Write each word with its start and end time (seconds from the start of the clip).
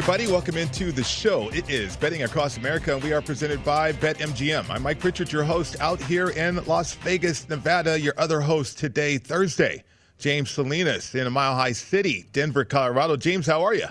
Everybody. 0.00 0.28
Welcome 0.28 0.56
into 0.56 0.92
the 0.92 1.04
show. 1.04 1.50
It 1.50 1.68
is 1.68 1.94
Betting 1.94 2.22
Across 2.22 2.56
America, 2.56 2.94
and 2.94 3.04
we 3.04 3.12
are 3.12 3.20
presented 3.20 3.62
by 3.62 3.92
BetMGM. 3.92 4.70
I'm 4.70 4.82
Mike 4.82 4.98
Pritchard, 4.98 5.30
your 5.30 5.44
host 5.44 5.78
out 5.78 6.00
here 6.00 6.30
in 6.30 6.64
Las 6.64 6.94
Vegas, 6.94 7.46
Nevada. 7.50 8.00
Your 8.00 8.14
other 8.16 8.40
host 8.40 8.78
today, 8.78 9.18
Thursday, 9.18 9.84
James 10.18 10.50
Salinas 10.50 11.14
in 11.14 11.26
a 11.26 11.30
Mile 11.30 11.54
High 11.54 11.72
City, 11.72 12.24
Denver, 12.32 12.64
Colorado. 12.64 13.14
James, 13.14 13.46
how 13.46 13.62
are 13.62 13.74
you? 13.74 13.88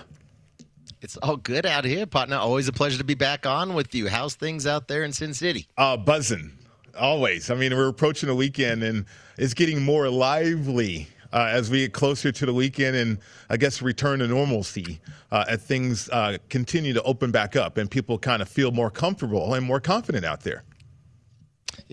It's 1.00 1.16
all 1.18 1.36
good 1.36 1.64
out 1.64 1.84
here, 1.84 2.06
partner. 2.06 2.38
Always 2.38 2.66
a 2.66 2.72
pleasure 2.72 2.98
to 2.98 3.04
be 3.04 3.14
back 3.14 3.46
on 3.46 3.74
with 3.74 3.94
you. 3.94 4.08
How's 4.08 4.34
things 4.34 4.66
out 4.66 4.88
there 4.88 5.04
in 5.04 5.12
Sin 5.12 5.32
City? 5.32 5.68
Uh, 5.78 5.96
buzzing, 5.96 6.50
always. 6.98 7.52
I 7.52 7.54
mean, 7.54 7.72
we're 7.72 7.86
approaching 7.86 8.26
the 8.26 8.34
weekend, 8.34 8.82
and 8.82 9.06
it's 9.38 9.54
getting 9.54 9.80
more 9.80 10.10
lively 10.10 11.06
uh, 11.32 11.48
as 11.50 11.70
we 11.70 11.80
get 11.80 11.92
closer 11.92 12.32
to 12.32 12.46
the 12.46 12.54
weekend 12.54 12.96
and 12.96 13.18
I 13.48 13.56
guess 13.56 13.82
return 13.82 14.20
to 14.20 14.28
normalcy 14.28 15.00
uh, 15.30 15.44
as 15.48 15.62
things 15.62 16.08
uh, 16.10 16.38
continue 16.48 16.92
to 16.92 17.02
open 17.02 17.30
back 17.30 17.56
up 17.56 17.76
and 17.76 17.90
people 17.90 18.18
kind 18.18 18.42
of 18.42 18.48
feel 18.48 18.70
more 18.70 18.90
comfortable 18.90 19.54
and 19.54 19.64
more 19.64 19.80
confident 19.80 20.24
out 20.24 20.40
there. 20.40 20.64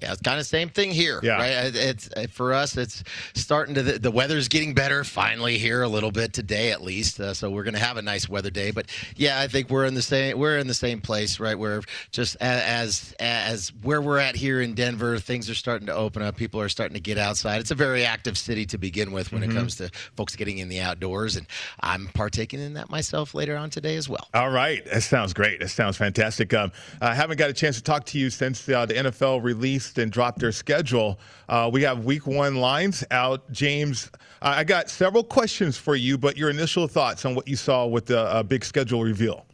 Yeah, 0.01 0.13
it's 0.13 0.21
kind 0.21 0.39
of 0.39 0.45
same 0.45 0.69
thing 0.69 0.91
here. 0.91 1.19
Yeah. 1.23 1.37
Right? 1.37 1.75
It's 1.75 2.09
for 2.31 2.53
us. 2.53 2.77
It's 2.77 3.03
starting 3.33 3.73
to 3.75 3.81
the, 3.81 3.97
the 3.97 4.11
weather's 4.11 4.47
getting 4.47 4.75
better 4.75 5.03
finally 5.03 5.57
here 5.57 5.81
a 5.81 5.87
little 5.87 6.11
bit 6.11 6.33
today 6.33 6.71
at 6.71 6.83
least. 6.83 7.19
Uh, 7.19 7.33
so 7.33 7.49
we're 7.49 7.63
going 7.63 7.73
to 7.73 7.79
have 7.79 7.97
a 7.97 8.03
nice 8.03 8.29
weather 8.29 8.51
day. 8.51 8.69
But 8.69 8.85
yeah, 9.15 9.39
I 9.39 9.47
think 9.47 9.71
we're 9.71 9.85
in 9.85 9.95
the 9.95 10.03
same 10.03 10.37
we're 10.37 10.59
in 10.59 10.67
the 10.67 10.75
same 10.75 11.01
place, 11.01 11.39
right? 11.39 11.57
Where 11.57 11.81
just 12.11 12.35
as 12.39 13.15
as 13.19 13.73
where 13.81 13.99
we're 13.99 14.19
at 14.19 14.35
here 14.35 14.61
in 14.61 14.75
Denver, 14.75 15.17
things 15.17 15.49
are 15.49 15.55
starting 15.55 15.87
to 15.87 15.95
open 15.95 16.21
up. 16.21 16.35
People 16.35 16.61
are 16.61 16.69
starting 16.69 16.93
to 16.93 17.01
get 17.01 17.17
outside. 17.17 17.59
It's 17.59 17.71
a 17.71 17.75
very 17.75 18.05
active 18.05 18.37
city 18.37 18.67
to 18.67 18.77
begin 18.77 19.11
with 19.11 19.31
when 19.31 19.41
mm-hmm. 19.41 19.51
it 19.51 19.55
comes 19.55 19.75
to 19.77 19.89
folks 20.15 20.35
getting 20.35 20.59
in 20.59 20.69
the 20.69 20.79
outdoors, 20.79 21.37
and 21.37 21.47
I'm 21.79 22.07
partaking 22.13 22.59
in 22.59 22.75
that 22.75 22.91
myself 22.91 23.33
later 23.33 23.57
on 23.57 23.71
today 23.71 23.95
as 23.95 24.07
well. 24.07 24.27
All 24.35 24.51
right, 24.51 24.85
that 24.85 25.01
sounds 25.01 25.33
great. 25.33 25.59
That 25.59 25.69
sounds 25.69 25.97
fantastic. 25.97 26.53
Um, 26.53 26.71
I 27.01 27.15
haven't 27.15 27.37
got 27.37 27.49
a 27.49 27.53
chance 27.53 27.77
to 27.77 27.83
talk 27.83 28.05
to 28.07 28.19
you 28.19 28.29
since 28.29 28.69
uh, 28.69 28.85
the 28.85 28.93
NFL 28.93 29.41
released 29.41 29.86
released 29.87 29.97
and 29.97 30.11
dropped 30.11 30.39
their 30.39 30.51
schedule. 30.51 31.19
Uh, 31.49 31.69
we 31.71 31.81
have 31.83 32.05
week 32.05 32.27
one 32.27 32.55
lines 32.55 33.03
out. 33.11 33.49
James, 33.51 34.11
I 34.41 34.63
got 34.63 34.89
several 34.89 35.23
questions 35.23 35.77
for 35.77 35.95
you, 35.95 36.17
but 36.17 36.37
your 36.37 36.49
initial 36.49 36.87
thoughts 36.87 37.25
on 37.25 37.35
what 37.35 37.47
you 37.47 37.55
saw 37.55 37.85
with 37.85 38.05
the 38.05 38.19
uh, 38.19 38.43
big 38.43 38.63
schedule 38.63 39.03
reveal 39.03 39.46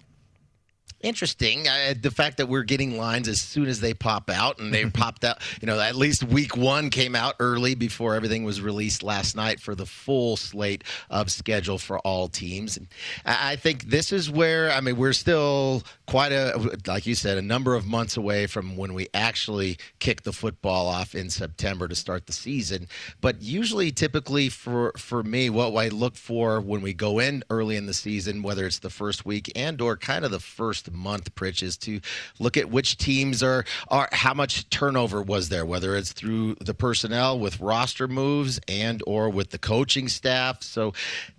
interesting. 1.04 1.68
Uh, 1.68 1.94
the 2.00 2.12
fact 2.12 2.38
that 2.38 2.48
we're 2.48 2.64
getting 2.64 2.98
lines 2.98 3.28
as 3.28 3.42
soon 3.42 3.68
as 3.68 3.80
they 3.80 3.94
pop 3.94 4.30
out, 4.30 4.60
and 4.60 4.74
they 4.74 4.86
popped 4.90 5.24
out. 5.24 5.38
You 5.62 5.68
know, 5.68 5.80
at 5.80 5.96
least 5.96 6.24
week 6.24 6.58
one 6.58 6.90
came 6.90 7.16
out 7.16 7.36
early 7.40 7.76
before 7.76 8.16
everything 8.16 8.44
was 8.44 8.62
released 8.62 9.04
last 9.04 9.36
night 9.36 9.60
for 9.60 9.76
the 9.76 9.86
full 9.86 10.38
slate 10.38 10.84
of 11.10 11.30
schedule 11.30 11.78
for 11.78 12.00
all 12.00 12.28
teams. 12.28 12.78
And 12.78 12.88
I 13.26 13.56
think 13.56 13.84
this 13.84 14.12
is 14.12 14.32
where 14.32 14.72
I 14.72 14.82
mean 14.82 14.98
we're 14.98 15.14
still 15.14 15.84
quite 16.08 16.32
a 16.32 16.78
like 16.88 17.06
you 17.06 17.16
said 17.16 17.38
a 17.38 17.42
number 17.42 17.76
of 17.76 17.86
months 17.86 18.18
away 18.18 18.48
from 18.48 18.78
when 18.78 18.94
we 18.94 19.08
actually 19.14 19.78
kick 20.00 20.24
the 20.24 20.34
football 20.34 20.88
off 20.88 21.14
in 21.16 21.30
September 21.30 21.88
to 21.88 21.96
start 21.96 22.26
the 22.26 22.34
season. 22.34 22.88
But 23.22 23.42
usually, 23.42 23.92
typically 23.92 24.50
for 24.50 24.94
for 24.98 25.24
me, 25.24 25.50
what 25.50 25.74
I 25.76 25.90
look 25.90 26.16
for 26.16 26.62
when 26.62 26.82
we 26.82 26.94
go 26.94 27.20
in 27.20 27.44
early 27.50 27.76
in 27.76 27.86
the 27.86 27.94
season, 27.94 28.42
whether 28.42 28.66
it's 28.66 28.80
the 28.80 28.90
first 28.90 29.26
week 29.26 29.52
and 29.56 29.82
or 29.82 29.98
kind 29.98 30.24
of 30.24 30.32
the 30.32 30.40
first 30.40 30.93
month, 30.94 31.34
Pritch, 31.36 31.64
is 31.64 31.78
to 31.78 32.00
look 32.40 32.58
at 32.58 32.70
which 32.70 32.98
teams 32.98 33.44
are 33.44 33.66
are 33.88 34.10
how 34.12 34.34
much 34.34 34.70
turnover 34.70 35.22
was 35.22 35.50
there, 35.50 35.66
whether 35.66 35.96
it's 35.96 36.12
through 36.12 36.56
the 36.56 36.74
personnel 36.74 37.40
with 37.40 37.60
roster 37.60 38.08
moves 38.08 38.60
and 38.68 39.02
or 39.08 39.30
with 39.30 39.50
the 39.52 39.58
coaching 39.58 40.08
staff. 40.08 40.64
So 40.64 40.94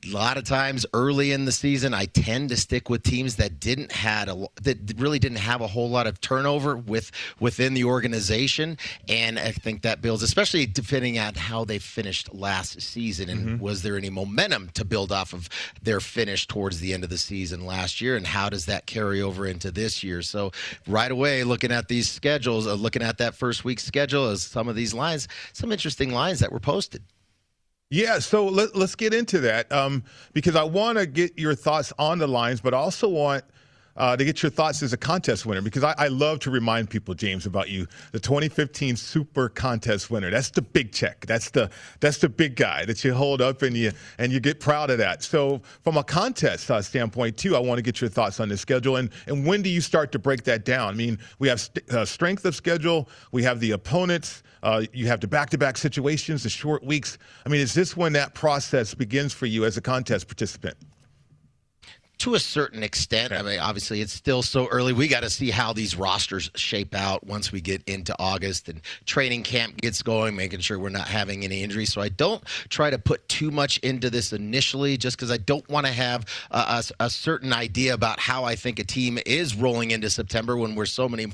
a 0.04 0.08
lot 0.08 0.36
of 0.36 0.44
times 0.44 0.86
early 0.92 1.32
in 1.32 1.44
the 1.44 1.52
season, 1.52 1.94
I 1.94 2.06
tend 2.06 2.48
to 2.50 2.56
stick 2.56 2.88
with 2.88 3.02
teams 3.02 3.36
that 3.36 3.60
didn't 3.60 3.92
had 3.92 4.28
a 4.28 4.46
that 4.62 4.94
really 4.96 5.18
didn't 5.18 5.38
have 5.38 5.60
a 5.60 5.66
whole 5.66 5.88
lot 5.88 6.06
of 6.06 6.20
turnover 6.20 6.76
with 6.76 7.10
within 7.40 7.74
the 7.74 7.84
organization, 7.84 8.78
and 9.08 9.38
I 9.38 9.52
think 9.52 9.82
that 9.82 10.02
builds, 10.02 10.22
especially 10.22 10.66
depending 10.66 11.18
on 11.18 11.34
how 11.34 11.64
they 11.64 11.78
finished 11.78 12.34
last 12.34 12.80
season, 12.80 13.28
and 13.28 13.46
mm-hmm. 13.46 13.62
was 13.62 13.82
there 13.82 13.96
any 13.96 14.10
momentum 14.10 14.70
to 14.74 14.84
build 14.84 15.12
off 15.12 15.32
of 15.32 15.48
their 15.82 16.00
finish 16.00 16.46
towards 16.46 16.80
the 16.80 16.94
end 16.94 17.04
of 17.04 17.10
the 17.10 17.18
season 17.18 17.64
last 17.64 18.00
year, 18.00 18.16
and 18.16 18.26
how 18.26 18.48
does 18.48 18.66
that 18.66 18.86
carry 18.86 19.20
over 19.20 19.43
into 19.46 19.70
this 19.70 20.02
year. 20.02 20.22
So 20.22 20.52
right 20.86 21.10
away, 21.10 21.44
looking 21.44 21.72
at 21.72 21.88
these 21.88 22.10
schedules, 22.10 22.66
uh, 22.66 22.74
looking 22.74 23.02
at 23.02 23.18
that 23.18 23.34
first 23.34 23.64
week 23.64 23.80
schedule, 23.80 24.28
as 24.28 24.42
some 24.42 24.68
of 24.68 24.76
these 24.76 24.94
lines, 24.94 25.28
some 25.52 25.72
interesting 25.72 26.12
lines 26.12 26.40
that 26.40 26.52
were 26.52 26.60
posted. 26.60 27.02
Yeah, 27.90 28.18
so 28.18 28.46
let, 28.46 28.74
us 28.74 28.94
get 28.94 29.14
into 29.14 29.38
that 29.40 29.70
um, 29.70 30.02
because 30.32 30.56
I 30.56 30.64
want 30.64 30.98
to 30.98 31.06
get 31.06 31.38
your 31.38 31.54
thoughts 31.54 31.92
on 31.98 32.18
the 32.18 32.26
lines, 32.26 32.60
but 32.60 32.74
also 32.74 33.08
want 33.08 33.44
uh, 33.96 34.16
to 34.16 34.24
get 34.24 34.42
your 34.42 34.50
thoughts 34.50 34.82
as 34.82 34.92
a 34.92 34.96
contest 34.96 35.46
winner 35.46 35.62
because 35.62 35.84
I, 35.84 35.94
I, 35.96 36.08
love 36.08 36.40
to 36.40 36.50
remind 36.50 36.90
people, 36.90 37.14
James, 37.14 37.46
about 37.46 37.68
you. 37.68 37.86
The 38.12 38.20
2015 38.20 38.96
Super 38.96 39.48
Contest 39.48 40.10
winner. 40.10 40.30
That's 40.30 40.50
the 40.50 40.62
big 40.62 40.92
check. 40.92 41.26
That's 41.26 41.50
the 41.50 41.70
that's 42.00 42.18
the 42.18 42.28
big 42.28 42.56
guy 42.56 42.84
that 42.86 43.04
you 43.04 43.14
hold 43.14 43.40
up 43.40 43.62
and 43.62 43.76
you 43.76 43.92
and 44.18 44.32
you 44.32 44.40
get 44.40 44.60
proud 44.60 44.90
of 44.90 44.98
that. 44.98 45.22
So 45.22 45.62
from 45.82 45.96
a 45.96 46.04
contest 46.04 46.70
uh, 46.70 46.82
standpoint 46.82 47.36
too, 47.36 47.56
I 47.56 47.60
want 47.60 47.78
to 47.78 47.82
get 47.82 48.00
your 48.00 48.10
thoughts 48.10 48.40
on 48.40 48.48
the 48.48 48.56
schedule 48.56 48.96
and 48.96 49.10
and 49.26 49.46
when 49.46 49.62
do 49.62 49.70
you 49.70 49.80
start 49.80 50.12
to 50.12 50.18
break 50.18 50.44
that 50.44 50.64
down? 50.64 50.94
I 50.94 50.96
mean, 50.96 51.18
we 51.38 51.48
have 51.48 51.60
st- 51.60 51.88
uh, 51.90 52.04
strength 52.04 52.44
of 52.44 52.54
schedule, 52.54 53.08
we 53.32 53.42
have 53.44 53.60
the 53.60 53.72
opponents. 53.72 54.42
Uh, 54.62 54.82
you 54.94 55.06
have 55.06 55.20
the 55.20 55.28
back-to-back 55.28 55.76
situations, 55.76 56.42
the 56.42 56.48
short 56.48 56.82
weeks. 56.82 57.18
I 57.44 57.50
mean, 57.50 57.60
is 57.60 57.74
this 57.74 57.98
when 57.98 58.14
that 58.14 58.32
process 58.32 58.94
begins 58.94 59.34
for 59.34 59.44
you 59.44 59.66
as 59.66 59.76
a 59.76 59.82
contest 59.82 60.26
participant? 60.26 60.74
To 62.24 62.34
a 62.34 62.40
certain 62.40 62.82
extent. 62.82 63.32
I 63.32 63.42
mean, 63.42 63.58
obviously, 63.58 64.00
it's 64.00 64.12
still 64.12 64.42
so 64.42 64.66
early. 64.68 64.92
We 64.92 65.08
got 65.08 65.24
to 65.24 65.30
see 65.30 65.50
how 65.50 65.72
these 65.72 65.94
rosters 65.94 66.50
shape 66.54 66.94
out 66.94 67.26
once 67.26 67.52
we 67.52 67.60
get 67.60 67.82
into 67.86 68.14
August 68.18 68.68
and 68.68 68.80
training 69.04 69.42
camp 69.42 69.76
gets 69.76 70.02
going, 70.02 70.34
making 70.34 70.60
sure 70.60 70.78
we're 70.78 70.88
not 70.88 71.06
having 71.06 71.44
any 71.44 71.62
injuries. 71.62 71.92
So 71.92 72.00
I 72.00 72.08
don't 72.08 72.42
try 72.70 72.88
to 72.88 72.98
put 72.98 73.28
too 73.28 73.50
much 73.50 73.76
into 73.78 74.08
this 74.08 74.32
initially, 74.32 74.96
just 74.96 75.18
because 75.18 75.30
I 75.30 75.36
don't 75.36 75.68
want 75.68 75.86
to 75.86 75.92
have 75.92 76.24
a, 76.50 76.56
a, 76.58 77.04
a, 77.04 77.10
certain 77.10 77.52
idea 77.52 77.92
about 77.92 78.18
how 78.18 78.44
I 78.44 78.56
think 78.56 78.78
a 78.78 78.84
team 78.84 79.18
is 79.26 79.54
rolling 79.54 79.90
into 79.90 80.08
September 80.08 80.56
when 80.56 80.74
we're 80.74 80.86
so 80.86 81.08
many 81.08 81.26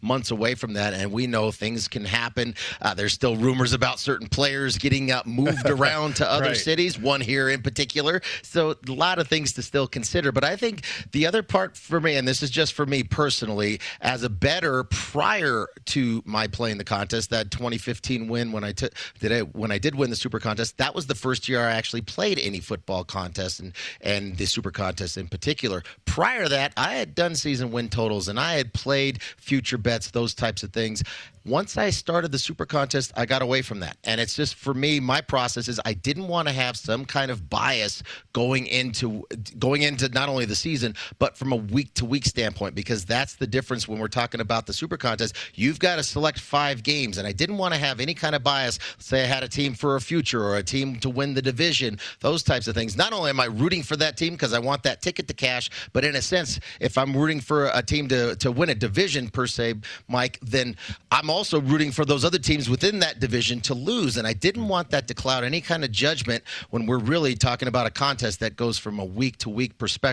months 0.00 0.30
away 0.30 0.54
from 0.54 0.74
that, 0.74 0.94
and 0.94 1.10
we 1.10 1.26
know 1.26 1.50
things 1.50 1.88
can 1.88 2.04
happen. 2.04 2.54
Uh, 2.80 2.94
there's 2.94 3.12
still 3.12 3.36
rumors 3.36 3.72
about 3.72 3.98
certain 3.98 4.28
players 4.28 4.78
getting 4.78 5.10
uh, 5.10 5.22
moved 5.26 5.66
around 5.68 6.16
to 6.16 6.30
other 6.30 6.50
right. 6.50 6.56
cities, 6.56 6.98
one 6.98 7.20
here 7.20 7.48
in 7.48 7.62
particular. 7.62 8.22
So 8.42 8.76
a 8.88 8.92
lot 8.92 9.18
of 9.18 9.26
things 9.26 9.52
to 9.54 9.62
still 9.62 9.88
consider 9.88 10.26
consider. 10.26 10.35
But 10.36 10.44
I 10.44 10.54
think 10.54 10.82
the 11.12 11.24
other 11.24 11.42
part 11.42 11.78
for 11.78 11.98
me, 11.98 12.14
and 12.16 12.28
this 12.28 12.42
is 12.42 12.50
just 12.50 12.74
for 12.74 12.84
me 12.84 13.02
personally, 13.02 13.80
as 14.02 14.22
a 14.22 14.28
better 14.28 14.84
prior 14.84 15.66
to 15.86 16.22
my 16.26 16.46
playing 16.46 16.76
the 16.76 16.84
contest, 16.84 17.30
that 17.30 17.50
2015 17.50 18.28
win 18.28 18.52
when 18.52 18.62
I 18.62 18.72
took 18.72 18.92
did 19.18 19.32
I, 19.32 19.40
when 19.40 19.72
I 19.72 19.78
did 19.78 19.94
win 19.94 20.10
the 20.10 20.16
Super 20.16 20.38
Contest, 20.38 20.76
that 20.76 20.94
was 20.94 21.06
the 21.06 21.14
first 21.14 21.48
year 21.48 21.60
I 21.60 21.72
actually 21.72 22.02
played 22.02 22.38
any 22.38 22.60
football 22.60 23.02
contest 23.02 23.60
and 23.60 23.72
and 24.02 24.36
the 24.36 24.44
Super 24.44 24.70
Contest 24.70 25.16
in 25.16 25.26
particular. 25.26 25.82
Prior 26.04 26.42
to 26.42 26.48
that, 26.50 26.74
I 26.76 26.96
had 26.96 27.14
done 27.14 27.34
season 27.34 27.72
win 27.72 27.88
totals 27.88 28.28
and 28.28 28.38
I 28.38 28.56
had 28.56 28.74
played 28.74 29.22
future 29.38 29.78
bets, 29.78 30.10
those 30.10 30.34
types 30.34 30.62
of 30.62 30.70
things. 30.70 31.02
Once 31.46 31.76
I 31.76 31.90
started 31.90 32.32
the 32.32 32.40
super 32.40 32.66
contest, 32.66 33.12
I 33.16 33.24
got 33.24 33.40
away 33.40 33.62
from 33.62 33.78
that. 33.78 33.96
And 34.02 34.20
it's 34.20 34.34
just 34.34 34.56
for 34.56 34.74
me, 34.74 34.98
my 34.98 35.20
process 35.20 35.68
is 35.68 35.80
I 35.84 35.92
didn't 35.92 36.26
want 36.26 36.48
to 36.48 36.54
have 36.54 36.76
some 36.76 37.04
kind 37.04 37.30
of 37.30 37.48
bias 37.48 38.02
going 38.32 38.66
into 38.66 39.24
going 39.56 39.82
into 39.82 40.08
not 40.08 40.25
only 40.28 40.44
the 40.44 40.54
season, 40.54 40.94
but 41.18 41.36
from 41.36 41.52
a 41.52 41.56
week 41.56 41.94
to 41.94 42.04
week 42.04 42.24
standpoint, 42.24 42.74
because 42.74 43.04
that's 43.04 43.34
the 43.34 43.46
difference 43.46 43.88
when 43.88 43.98
we're 43.98 44.08
talking 44.08 44.40
about 44.40 44.66
the 44.66 44.72
super 44.72 44.96
contest. 44.96 45.34
You've 45.54 45.78
got 45.78 45.96
to 45.96 46.02
select 46.02 46.40
five 46.40 46.82
games. 46.82 47.18
And 47.18 47.26
I 47.26 47.32
didn't 47.32 47.58
want 47.58 47.74
to 47.74 47.80
have 47.80 48.00
any 48.00 48.14
kind 48.14 48.34
of 48.34 48.42
bias. 48.42 48.78
Say 48.98 49.22
I 49.22 49.26
had 49.26 49.42
a 49.42 49.48
team 49.48 49.74
for 49.74 49.96
a 49.96 50.00
future 50.00 50.42
or 50.42 50.56
a 50.56 50.62
team 50.62 50.96
to 51.00 51.10
win 51.10 51.34
the 51.34 51.42
division, 51.42 51.98
those 52.20 52.42
types 52.42 52.68
of 52.68 52.74
things. 52.74 52.96
Not 52.96 53.12
only 53.12 53.30
am 53.30 53.40
I 53.40 53.46
rooting 53.46 53.82
for 53.82 53.96
that 53.96 54.16
team 54.16 54.34
because 54.34 54.52
I 54.52 54.58
want 54.58 54.82
that 54.84 55.02
ticket 55.02 55.28
to 55.28 55.34
cash, 55.34 55.70
but 55.92 56.04
in 56.04 56.16
a 56.16 56.22
sense, 56.22 56.58
if 56.80 56.98
I'm 56.98 57.16
rooting 57.16 57.40
for 57.40 57.70
a 57.74 57.82
team 57.82 58.08
to, 58.08 58.36
to 58.36 58.50
win 58.50 58.70
a 58.70 58.74
division 58.74 59.28
per 59.28 59.46
se, 59.46 59.74
Mike, 60.08 60.38
then 60.42 60.76
I'm 61.10 61.30
also 61.30 61.60
rooting 61.60 61.92
for 61.92 62.04
those 62.04 62.24
other 62.24 62.38
teams 62.38 62.68
within 62.70 62.98
that 63.00 63.20
division 63.20 63.60
to 63.62 63.74
lose. 63.74 64.16
And 64.16 64.26
I 64.26 64.32
didn't 64.32 64.68
want 64.68 64.90
that 64.90 65.08
to 65.08 65.14
cloud 65.14 65.44
any 65.44 65.60
kind 65.60 65.84
of 65.84 65.90
judgment 65.90 66.42
when 66.70 66.86
we're 66.86 66.98
really 66.98 67.34
talking 67.34 67.68
about 67.68 67.86
a 67.86 67.90
contest 67.90 68.40
that 68.40 68.56
goes 68.56 68.78
from 68.78 68.98
a 68.98 69.04
week 69.04 69.38
to 69.38 69.50
week 69.50 69.78
perspective. 69.78 70.05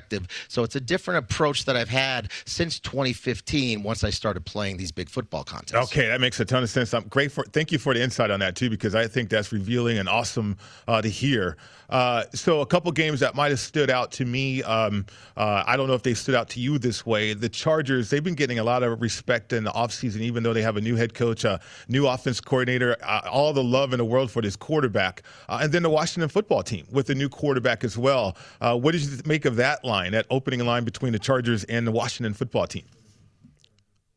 So 0.47 0.63
it's 0.63 0.75
a 0.75 0.81
different 0.81 1.25
approach 1.25 1.65
that 1.65 1.75
I've 1.75 1.89
had 1.89 2.31
since 2.45 2.79
2015 2.79 3.83
once 3.83 4.03
I 4.03 4.09
started 4.09 4.45
playing 4.45 4.77
these 4.77 4.91
big 4.91 5.09
football 5.09 5.43
contests. 5.43 5.91
Okay, 5.91 6.07
that 6.07 6.21
makes 6.21 6.39
a 6.39 6.45
ton 6.45 6.63
of 6.63 6.69
sense. 6.69 6.93
I'm 6.93 7.03
great 7.03 7.31
for 7.31 7.43
thank 7.45 7.71
you 7.71 7.77
for 7.77 7.93
the 7.93 8.01
insight 8.01 8.31
on 8.31 8.39
that 8.39 8.55
too 8.55 8.69
because 8.69 8.95
I 8.95 9.07
think 9.07 9.29
that's 9.29 9.51
revealing 9.51 9.97
and 9.97 10.09
awesome 10.09 10.57
uh, 10.87 11.01
to 11.01 11.09
hear. 11.09 11.57
Uh, 11.93 12.23
so 12.33 12.61
a 12.61 12.65
couple 12.65 12.91
games 12.91 13.19
that 13.19 13.35
might 13.35 13.49
have 13.49 13.59
stood 13.59 13.89
out 13.89 14.11
to 14.11 14.25
me. 14.25 14.63
Um, 14.63 15.05
uh, 15.37 15.63
I 15.65 15.77
don't 15.77 15.87
know 15.87 15.93
if 15.93 16.03
they 16.03 16.13
stood 16.13 16.35
out 16.35 16.49
to 16.49 16.59
you 16.59 16.77
this 16.77 17.05
way. 17.05 17.33
The 17.33 17.49
Chargers, 17.49 18.09
they've 18.09 18.23
been 18.23 18.35
getting 18.35 18.59
a 18.59 18.63
lot 18.63 18.83
of 18.83 19.01
respect 19.01 19.53
in 19.53 19.63
the 19.63 19.71
offseason, 19.71 20.21
even 20.21 20.43
though 20.43 20.53
they 20.53 20.61
have 20.61 20.77
a 20.77 20.81
new 20.81 20.95
head 20.95 21.13
coach, 21.13 21.43
a 21.43 21.59
new 21.87 22.07
offense 22.07 22.39
coordinator, 22.39 22.95
uh, 23.03 23.21
all 23.29 23.53
the 23.53 23.63
love 23.63 23.93
in 23.93 23.97
the 23.97 24.05
world 24.05 24.31
for 24.31 24.41
this 24.41 24.55
quarterback. 24.55 25.23
Uh, 25.49 25.59
and 25.61 25.71
then 25.71 25.83
the 25.83 25.89
Washington 25.89 26.29
football 26.29 26.63
team 26.63 26.87
with 26.91 27.09
a 27.09 27.15
new 27.15 27.29
quarterback 27.29 27.83
as 27.83 27.97
well. 27.97 28.37
Uh, 28.61 28.77
what 28.77 28.91
did 28.93 29.01
you 29.01 29.17
make 29.25 29.45
of 29.45 29.55
that 29.57 29.63
that 29.63 29.85
line, 29.85 30.11
that 30.11 30.25
opening 30.29 30.65
line 30.65 30.83
between 30.83 31.13
the 31.13 31.19
Chargers 31.19 31.63
and 31.65 31.87
the 31.87 31.91
Washington 31.91 32.33
football 32.33 32.67
team? 32.67 32.83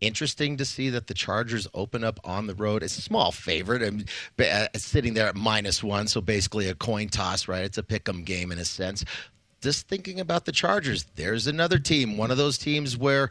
Interesting 0.00 0.56
to 0.58 0.64
see 0.64 0.90
that 0.90 1.06
the 1.06 1.14
Chargers 1.14 1.66
open 1.75 2.04
up 2.04 2.20
on 2.25 2.46
the 2.46 2.54
road. 2.54 2.82
It's 2.82 2.98
a 2.98 3.02
small 3.02 3.32
favorite, 3.32 3.82
and 3.82 4.08
uh, 4.38 4.66
sitting 4.76 5.14
there 5.14 5.28
at 5.28 5.37
minus 5.37 5.82
one, 5.82 6.06
so 6.06 6.20
basically 6.20 6.69
a 6.69 6.75
coin 6.75 7.08
toss, 7.08 7.48
right? 7.48 7.64
It's 7.64 7.78
a 7.78 7.82
pick 7.82 8.08
'em 8.08 8.22
game 8.25 8.52
in 8.52 8.58
a 8.58 8.64
sense 8.64 9.04
just 9.66 9.88
thinking 9.88 10.20
about 10.20 10.44
the 10.44 10.52
Chargers, 10.52 11.06
there's 11.16 11.48
another 11.48 11.80
team, 11.80 12.16
one 12.16 12.30
of 12.30 12.36
those 12.36 12.56
teams 12.56 12.96
where 12.96 13.30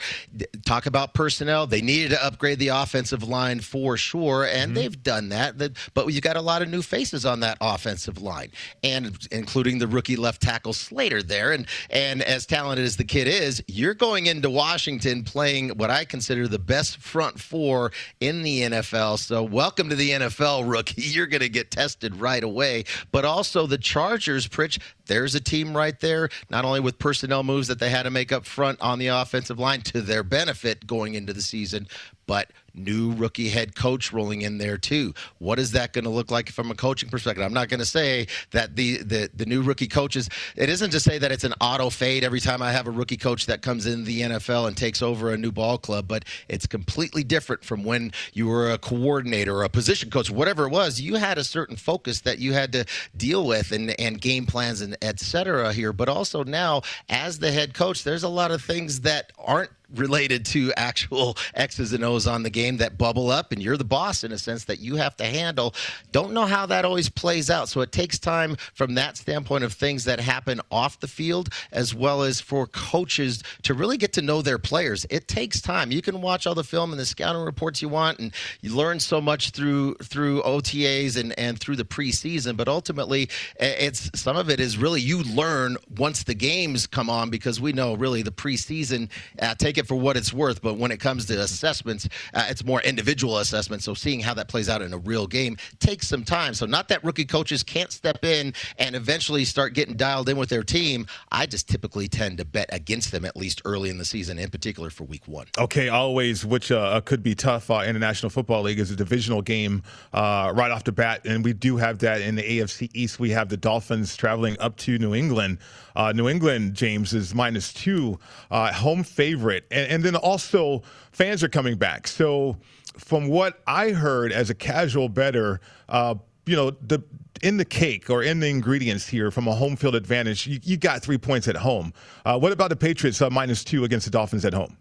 talk 0.65 0.85
about 0.85 1.13
personnel. 1.13 1.65
They 1.65 1.79
needed 1.79 2.09
to 2.09 2.21
upgrade 2.21 2.59
the 2.59 2.67
offensive 2.67 3.23
line 3.23 3.61
for 3.61 3.95
sure, 3.95 4.43
and 4.43 4.65
mm-hmm. 4.65 4.73
they've 4.73 5.01
done 5.01 5.29
that. 5.29 5.55
But 5.93 6.07
you 6.07 6.19
got 6.19 6.35
a 6.35 6.41
lot 6.41 6.61
of 6.61 6.67
new 6.67 6.81
faces 6.81 7.25
on 7.25 7.39
that 7.39 7.57
offensive 7.61 8.21
line, 8.21 8.51
and 8.83 9.17
including 9.31 9.79
the 9.79 9.87
rookie 9.87 10.17
left 10.17 10.41
tackle 10.41 10.73
Slater 10.73 11.23
there. 11.23 11.53
And 11.53 11.67
and 11.89 12.21
as 12.21 12.45
talented 12.45 12.83
as 12.83 12.97
the 12.97 13.05
kid 13.05 13.29
is, 13.29 13.63
you're 13.69 13.93
going 13.93 14.25
into 14.25 14.49
Washington 14.49 15.23
playing 15.23 15.69
what 15.69 15.89
I 15.89 16.03
consider 16.03 16.49
the 16.49 16.59
best 16.59 16.97
front 16.97 17.39
four 17.39 17.93
in 18.19 18.43
the 18.43 18.63
NFL. 18.63 19.19
So 19.19 19.41
welcome 19.41 19.87
to 19.87 19.95
the 19.95 20.09
NFL, 20.09 20.69
rookie. 20.69 21.01
You're 21.15 21.27
going 21.27 21.41
to 21.41 21.49
get 21.49 21.71
tested 21.71 22.17
right 22.17 22.43
away. 22.43 22.83
But 23.13 23.23
also 23.23 23.67
the 23.67 23.77
Chargers, 23.77 24.49
Pritch, 24.49 24.81
there's 25.05 25.35
a 25.35 25.39
team 25.39 25.75
right 25.75 25.99
there, 25.99 26.24
not 26.49 26.65
only 26.65 26.79
with 26.79 26.99
personnel 26.99 27.43
moves 27.43 27.67
that 27.67 27.79
they 27.79 27.89
had 27.89 28.03
to 28.03 28.09
make 28.11 28.31
up 28.31 28.45
front 28.45 28.79
on 28.81 28.99
the 28.99 29.07
offensive 29.07 29.59
line 29.59 29.81
to 29.81 30.01
their 30.01 30.23
benefit 30.23 30.85
going 30.85 31.13
into 31.15 31.33
the 31.33 31.41
season, 31.41 31.87
but 32.27 32.51
new 32.75 33.13
rookie 33.13 33.49
head 33.49 33.75
coach 33.75 34.11
rolling 34.11 34.41
in 34.41 34.57
there 34.57 34.77
too. 34.77 35.13
What 35.39 35.59
is 35.59 35.71
that 35.71 35.93
going 35.93 36.03
to 36.05 36.09
look 36.09 36.31
like 36.31 36.49
from 36.49 36.71
a 36.71 36.75
coaching 36.75 37.09
perspective? 37.09 37.43
I'm 37.43 37.53
not 37.53 37.69
going 37.69 37.79
to 37.79 37.85
say 37.85 38.27
that 38.51 38.75
the, 38.75 38.97
the 39.03 39.29
the 39.33 39.45
new 39.45 39.61
rookie 39.61 39.87
coaches. 39.87 40.29
It 40.55 40.69
isn't 40.69 40.91
to 40.91 40.99
say 40.99 41.17
that 41.17 41.31
it's 41.31 41.43
an 41.43 41.53
auto 41.61 41.89
fade 41.89 42.23
every 42.23 42.39
time 42.39 42.61
I 42.61 42.71
have 42.71 42.87
a 42.87 42.91
rookie 42.91 43.17
coach 43.17 43.45
that 43.47 43.61
comes 43.61 43.85
in 43.85 44.03
the 44.03 44.21
NFL 44.21 44.67
and 44.67 44.75
takes 44.77 45.01
over 45.01 45.31
a 45.31 45.37
new 45.37 45.51
ball 45.51 45.77
club, 45.77 46.07
but 46.07 46.25
it's 46.49 46.65
completely 46.65 47.23
different 47.23 47.63
from 47.63 47.83
when 47.83 48.11
you 48.33 48.47
were 48.47 48.71
a 48.71 48.77
coordinator 48.77 49.55
or 49.55 49.63
a 49.63 49.69
position 49.69 50.09
coach, 50.09 50.29
whatever 50.29 50.65
it 50.65 50.71
was. 50.71 50.99
You 51.01 51.15
had 51.15 51.37
a 51.37 51.43
certain 51.43 51.75
focus 51.75 52.21
that 52.21 52.39
you 52.39 52.53
had 52.53 52.71
to 52.73 52.85
deal 53.15 53.45
with 53.45 53.71
and 53.71 53.99
and 53.99 54.19
game 54.19 54.45
plans 54.45 54.81
and 54.81 54.97
etc. 55.01 55.73
Here, 55.73 55.93
but 55.93 56.09
also 56.09 56.43
now 56.43 56.81
as 57.09 57.39
the 57.39 57.51
head 57.51 57.73
coach, 57.73 58.03
there's 58.03 58.23
a 58.23 58.29
lot 58.29 58.51
of 58.51 58.61
things 58.61 59.01
that 59.01 59.31
aren't 59.37 59.71
related 59.93 60.45
to 60.47 60.73
actual 60.77 61.37
X's 61.53 61.93
and 61.93 62.03
O's 62.03 62.27
on 62.27 62.43
the 62.43 62.49
game 62.49 62.77
that 62.77 62.97
bubble 62.97 63.29
up, 63.29 63.51
and 63.51 63.61
you're 63.61 63.77
the 63.77 63.83
boss 63.83 64.23
in 64.23 64.31
a 64.31 64.37
sense 64.37 64.65
that 64.65 64.79
you 64.79 64.95
have 64.95 65.15
to 65.17 65.25
handle. 65.25 65.73
Don't 66.11 66.33
know 66.33 66.45
how 66.45 66.65
that 66.65 66.85
always 66.85 67.09
plays 67.09 67.49
out. 67.49 67.69
So 67.69 67.81
it 67.81 67.91
takes 67.91 68.19
time 68.19 68.55
from 68.73 68.95
that 68.95 69.17
standpoint 69.17 69.63
of 69.63 69.73
things 69.73 70.05
that 70.05 70.19
happen 70.19 70.61
off 70.71 70.99
the 70.99 71.07
field, 71.07 71.49
as 71.71 71.93
well 71.93 72.21
as 72.23 72.41
for 72.41 72.67
coaches 72.67 73.43
to 73.63 73.73
really 73.73 73.97
get 73.97 74.13
to 74.13 74.21
know 74.21 74.41
their 74.41 74.57
players. 74.57 75.05
It 75.09 75.27
takes 75.27 75.61
time. 75.61 75.91
You 75.91 76.01
can 76.01 76.21
watch 76.21 76.47
all 76.47 76.55
the 76.55 76.63
film 76.63 76.91
and 76.91 76.99
the 76.99 77.05
scouting 77.05 77.43
reports 77.43 77.81
you 77.81 77.89
want, 77.89 78.19
and 78.19 78.33
you 78.61 78.75
learn 78.75 78.99
so 78.99 79.21
much 79.21 79.51
through 79.51 79.95
through 79.95 80.41
OTAs 80.43 81.17
and 81.17 81.37
and 81.37 81.59
through 81.59 81.75
the 81.75 81.85
preseason. 81.85 82.57
But 82.57 82.67
ultimately, 82.67 83.29
it's 83.59 84.09
some 84.19 84.37
of 84.37 84.49
it 84.49 84.59
is 84.59 84.77
really 84.77 85.01
you 85.01 85.23
learn 85.23 85.77
once 85.97 86.23
the 86.23 86.33
games 86.33 86.87
come 86.87 87.09
on 87.09 87.29
because 87.29 87.59
we 87.61 87.73
know 87.73 87.95
really 87.95 88.21
the 88.21 88.31
preseason 88.31 89.09
uh, 89.41 89.55
take 89.55 89.77
it 89.77 89.84
for 89.85 89.95
what 89.95 90.17
it's 90.17 90.33
worth, 90.33 90.61
but 90.61 90.75
when 90.77 90.91
it 90.91 90.99
comes 90.99 91.25
to 91.27 91.39
assessments, 91.39 92.07
uh, 92.33 92.45
it's 92.49 92.63
more 92.63 92.81
individual 92.81 93.39
assessments. 93.39 93.85
So 93.85 93.93
seeing 93.93 94.19
how 94.19 94.33
that 94.33 94.47
plays 94.47 94.69
out 94.69 94.81
in 94.81 94.93
a 94.93 94.97
real 94.97 95.27
game 95.27 95.57
takes 95.79 96.07
some 96.07 96.23
time. 96.23 96.53
So 96.53 96.65
not 96.65 96.87
that 96.89 97.03
rookie 97.03 97.25
coaches 97.25 97.63
can't 97.63 97.91
step 97.91 98.23
in 98.23 98.53
and 98.77 98.95
eventually 98.95 99.45
start 99.45 99.73
getting 99.73 99.95
dialed 99.95 100.29
in 100.29 100.37
with 100.37 100.49
their 100.49 100.63
team. 100.63 101.07
I 101.31 101.45
just 101.45 101.69
typically 101.69 102.07
tend 102.07 102.37
to 102.39 102.45
bet 102.45 102.69
against 102.71 103.11
them 103.11 103.25
at 103.25 103.35
least 103.35 103.61
early 103.65 103.89
in 103.89 103.97
the 103.97 104.05
season, 104.05 104.39
in 104.39 104.49
particular 104.49 104.89
for 104.89 105.03
week 105.03 105.27
one. 105.27 105.47
Okay, 105.57 105.89
always, 105.89 106.45
which 106.45 106.71
uh, 106.71 107.01
could 107.01 107.23
be 107.23 107.35
tough 107.35 107.69
uh, 107.69 107.83
in 107.85 107.93
the 107.93 107.99
National 107.99 108.29
Football 108.29 108.63
League, 108.63 108.79
is 108.79 108.91
a 108.91 108.95
divisional 108.95 109.41
game 109.41 109.83
uh, 110.13 110.51
right 110.55 110.71
off 110.71 110.83
the 110.83 110.91
bat, 110.91 111.21
and 111.25 111.43
we 111.43 111.53
do 111.53 111.77
have 111.77 111.99
that 111.99 112.21
in 112.21 112.35
the 112.35 112.43
AFC 112.43 112.89
East. 112.93 113.19
We 113.19 113.29
have 113.31 113.49
the 113.49 113.57
Dolphins 113.57 114.15
traveling 114.15 114.57
up 114.59 114.77
to 114.77 114.97
New 114.97 115.13
England. 115.13 115.59
Uh, 115.95 116.11
New 116.11 116.27
England, 116.27 116.73
James, 116.73 117.13
is 117.13 117.33
minus 117.33 117.71
two, 117.71 118.19
uh, 118.51 118.71
home 118.73 119.03
favorite. 119.03 119.64
And, 119.71 119.91
and 119.91 120.03
then 120.03 120.15
also, 120.15 120.83
fans 121.11 121.43
are 121.43 121.49
coming 121.49 121.75
back. 121.75 122.07
So, 122.07 122.57
from 122.97 123.27
what 123.27 123.61
I 123.67 123.89
heard 123.89 124.31
as 124.31 124.49
a 124.49 124.55
casual 124.55 125.09
better, 125.09 125.59
uh, 125.89 126.15
you 126.45 126.55
know, 126.55 126.71
the 126.71 127.03
in 127.41 127.57
the 127.57 127.65
cake 127.65 128.09
or 128.09 128.23
in 128.23 128.39
the 128.39 128.47
ingredients 128.47 129.07
here 129.07 129.29
from 129.29 129.47
a 129.47 129.53
home 129.53 129.75
field 129.75 129.95
advantage, 129.95 130.47
you, 130.47 130.59
you 130.63 130.77
got 130.77 131.01
three 131.01 131.17
points 131.17 131.47
at 131.47 131.57
home. 131.57 131.93
Uh, 132.25 132.39
what 132.39 132.51
about 132.51 132.69
the 132.69 132.75
Patriots 132.75 133.21
uh, 133.21 133.29
minus 133.29 133.63
two 133.63 133.83
against 133.83 134.05
the 134.05 134.11
Dolphins 134.11 134.45
at 134.45 134.53
home? 134.53 134.77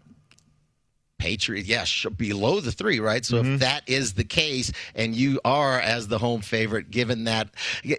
Patriot, 1.17 1.65
yes, 1.65 2.05
below 2.17 2.59
the 2.59 2.71
three, 2.71 2.99
right? 2.99 3.25
So 3.25 3.37
mm-hmm. 3.37 3.53
if 3.53 3.59
that 3.61 3.87
is 3.87 4.13
the 4.13 4.23
case, 4.23 4.71
and 4.93 5.15
you 5.15 5.39
are 5.45 5.79
as 5.79 6.07
the 6.07 6.17
home 6.17 6.41
favorite, 6.41 6.91
given 6.91 7.23
that 7.23 7.49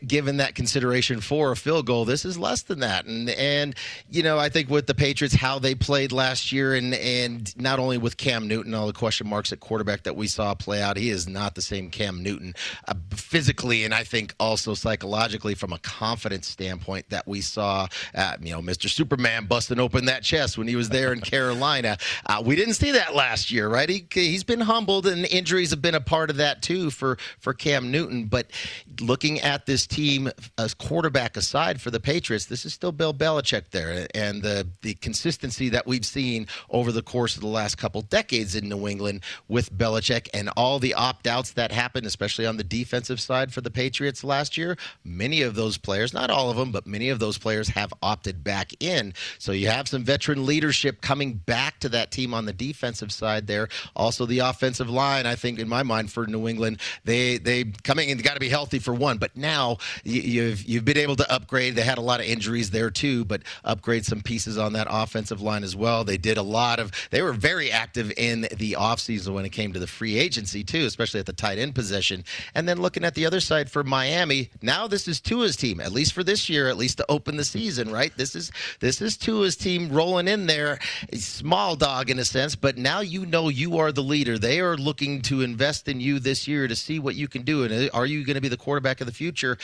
given 0.06 0.36
that 0.36 0.54
consideration 0.54 1.20
for 1.20 1.52
a 1.52 1.56
field 1.56 1.86
goal, 1.86 2.04
this 2.04 2.24
is 2.24 2.38
less 2.38 2.62
than 2.62 2.80
that. 2.80 3.06
And 3.06 3.30
and 3.30 3.74
you 4.10 4.22
know, 4.22 4.38
I 4.38 4.48
think 4.48 4.68
with 4.68 4.86
the 4.86 4.94
Patriots, 4.94 5.34
how 5.34 5.58
they 5.58 5.74
played 5.74 6.12
last 6.12 6.52
year, 6.52 6.74
and 6.74 6.94
and 6.94 7.56
not 7.60 7.78
only 7.78 7.98
with 7.98 8.16
Cam 8.16 8.46
Newton, 8.46 8.74
all 8.74 8.86
the 8.86 8.92
question 8.92 9.28
marks 9.28 9.52
at 9.52 9.60
quarterback 9.60 10.02
that 10.04 10.14
we 10.14 10.26
saw 10.26 10.54
play 10.54 10.82
out, 10.82 10.96
he 10.96 11.10
is 11.10 11.26
not 11.26 11.54
the 11.54 11.62
same 11.62 11.90
Cam 11.90 12.22
Newton 12.22 12.54
uh, 12.86 12.94
physically, 13.10 13.84
and 13.84 13.94
I 13.94 14.04
think 14.04 14.34
also 14.38 14.74
psychologically 14.74 15.54
from 15.54 15.72
a 15.72 15.78
confidence 15.78 16.46
standpoint 16.46 17.08
that 17.10 17.26
we 17.26 17.40
saw. 17.40 17.88
Uh, 18.14 18.36
you 18.40 18.52
know, 18.52 18.60
Mr. 18.60 18.88
Superman 18.88 19.46
busting 19.46 19.80
open 19.80 20.04
that 20.06 20.22
chest 20.22 20.58
when 20.58 20.68
he 20.68 20.76
was 20.76 20.90
there 20.90 21.12
in 21.12 21.20
Carolina. 21.22 21.98
Uh, 22.26 22.42
we 22.44 22.56
didn't 22.56 22.74
see 22.74 22.92
that 22.92 23.05
that 23.06 23.14
last 23.14 23.50
year, 23.50 23.68
right? 23.68 23.88
He 23.88 24.06
he's 24.10 24.44
been 24.44 24.60
humbled, 24.60 25.06
and 25.06 25.24
injuries 25.26 25.70
have 25.70 25.82
been 25.82 25.94
a 25.94 26.00
part 26.00 26.30
of 26.30 26.36
that 26.36 26.62
too 26.62 26.90
for 26.90 27.18
for 27.38 27.52
Cam 27.52 27.90
Newton. 27.90 28.26
But 28.26 28.46
looking 29.00 29.40
at 29.40 29.66
this 29.66 29.86
team 29.86 30.30
as 30.58 30.74
quarterback 30.74 31.36
aside 31.36 31.80
for 31.80 31.90
the 31.90 32.00
Patriots, 32.00 32.46
this 32.46 32.64
is 32.64 32.74
still 32.74 32.92
Bill 32.92 33.14
Belichick 33.14 33.70
there, 33.70 34.06
and 34.14 34.42
the 34.42 34.66
the 34.82 34.94
consistency 34.94 35.68
that 35.70 35.86
we've 35.86 36.06
seen 36.06 36.46
over 36.70 36.92
the 36.92 37.02
course 37.02 37.36
of 37.36 37.42
the 37.42 37.48
last 37.48 37.78
couple 37.78 38.02
decades 38.02 38.54
in 38.54 38.68
New 38.68 38.88
England 38.88 39.22
with 39.48 39.72
Belichick 39.72 40.28
and 40.34 40.50
all 40.56 40.78
the 40.78 40.94
opt 40.94 41.26
outs 41.26 41.52
that 41.52 41.72
happened, 41.72 42.06
especially 42.06 42.46
on 42.46 42.56
the 42.56 42.64
defensive 42.64 43.20
side 43.20 43.52
for 43.52 43.60
the 43.60 43.70
Patriots 43.70 44.24
last 44.24 44.56
year. 44.56 44.76
Many 45.04 45.42
of 45.42 45.54
those 45.54 45.76
players, 45.76 46.12
not 46.12 46.30
all 46.30 46.50
of 46.50 46.56
them, 46.56 46.72
but 46.72 46.86
many 46.86 47.08
of 47.08 47.18
those 47.18 47.38
players 47.38 47.68
have 47.68 47.92
opted 48.02 48.42
back 48.42 48.72
in. 48.80 49.14
So 49.38 49.52
you 49.52 49.68
have 49.68 49.88
some 49.88 50.04
veteran 50.04 50.44
leadership 50.46 51.00
coming 51.00 51.34
back 51.34 51.78
to 51.80 51.88
that 51.90 52.10
team 52.10 52.34
on 52.34 52.46
the 52.46 52.52
defense 52.52 52.95
defensive 52.96 53.12
side 53.12 53.46
there. 53.46 53.68
Also, 53.94 54.26
the 54.26 54.40
offensive 54.40 54.88
line, 54.88 55.26
I 55.26 55.34
think, 55.34 55.58
in 55.58 55.68
my 55.68 55.82
mind, 55.82 56.10
for 56.10 56.26
New 56.26 56.48
England, 56.48 56.80
they 57.04 57.38
they 57.38 57.64
coming 57.84 58.10
and 58.10 58.22
got 58.22 58.34
to 58.34 58.40
be 58.40 58.48
healthy 58.48 58.78
for 58.78 58.94
one. 58.94 59.18
But 59.18 59.36
now 59.36 59.78
you've 60.04 60.64
you've 60.64 60.84
been 60.84 60.96
able 60.96 61.16
to 61.16 61.30
upgrade. 61.32 61.74
They 61.74 61.82
had 61.82 61.98
a 61.98 62.02
lot 62.02 62.20
of 62.20 62.26
injuries 62.26 62.70
there 62.70 62.90
too, 62.90 63.24
but 63.24 63.42
upgrade 63.64 64.06
some 64.06 64.22
pieces 64.22 64.56
on 64.56 64.72
that 64.74 64.86
offensive 64.88 65.42
line 65.42 65.62
as 65.62 65.76
well. 65.76 66.04
They 66.04 66.16
did 66.16 66.38
a 66.38 66.42
lot 66.42 66.78
of. 66.78 66.90
They 67.10 67.22
were 67.22 67.32
very 67.32 67.70
active 67.70 68.12
in 68.16 68.42
the 68.56 68.76
offseason 68.78 69.34
when 69.34 69.44
it 69.44 69.50
came 69.50 69.72
to 69.72 69.78
the 69.78 69.86
free 69.86 70.16
agency 70.16 70.64
too, 70.64 70.86
especially 70.86 71.20
at 71.20 71.26
the 71.26 71.32
tight 71.32 71.58
end 71.58 71.74
position. 71.74 72.24
And 72.54 72.68
then 72.68 72.80
looking 72.80 73.04
at 73.04 73.14
the 73.14 73.26
other 73.26 73.40
side 73.40 73.70
for 73.70 73.84
Miami, 73.84 74.50
now 74.62 74.86
this 74.86 75.06
is 75.06 75.20
Tua's 75.20 75.56
team, 75.56 75.80
at 75.80 75.92
least 75.92 76.12
for 76.12 76.24
this 76.24 76.48
year, 76.48 76.68
at 76.68 76.76
least 76.76 76.98
to 76.98 77.06
open 77.08 77.36
the 77.36 77.44
season. 77.44 77.90
Right? 77.90 78.16
This 78.16 78.34
is 78.34 78.50
this 78.80 79.02
is 79.02 79.16
Tua's 79.16 79.56
team 79.56 79.90
rolling 79.90 80.28
in 80.28 80.46
there, 80.46 80.78
small 81.14 81.76
dog 81.76 82.10
in 82.10 82.18
a 82.18 82.24
sense, 82.24 82.56
but 82.56 82.78
now 82.86 83.00
you 83.00 83.26
know 83.26 83.48
you 83.48 83.78
are 83.78 83.90
the 83.90 84.00
leader. 84.00 84.38
They 84.38 84.60
are 84.60 84.76
looking 84.76 85.20
to 85.22 85.40
invest 85.40 85.88
in 85.88 85.98
you 85.98 86.20
this 86.20 86.46
year 86.46 86.68
to 86.68 86.76
see 86.76 87.00
what 87.00 87.16
you 87.16 87.26
can 87.26 87.42
do. 87.42 87.64
And 87.64 87.72
uh, 87.72 87.88
are 87.92 88.06
you 88.06 88.24
going 88.24 88.36
to 88.36 88.40
be 88.40 88.48
the 88.48 88.56
quarterback 88.56 89.00
of 89.00 89.08
the 89.08 89.12
future? 89.12 89.58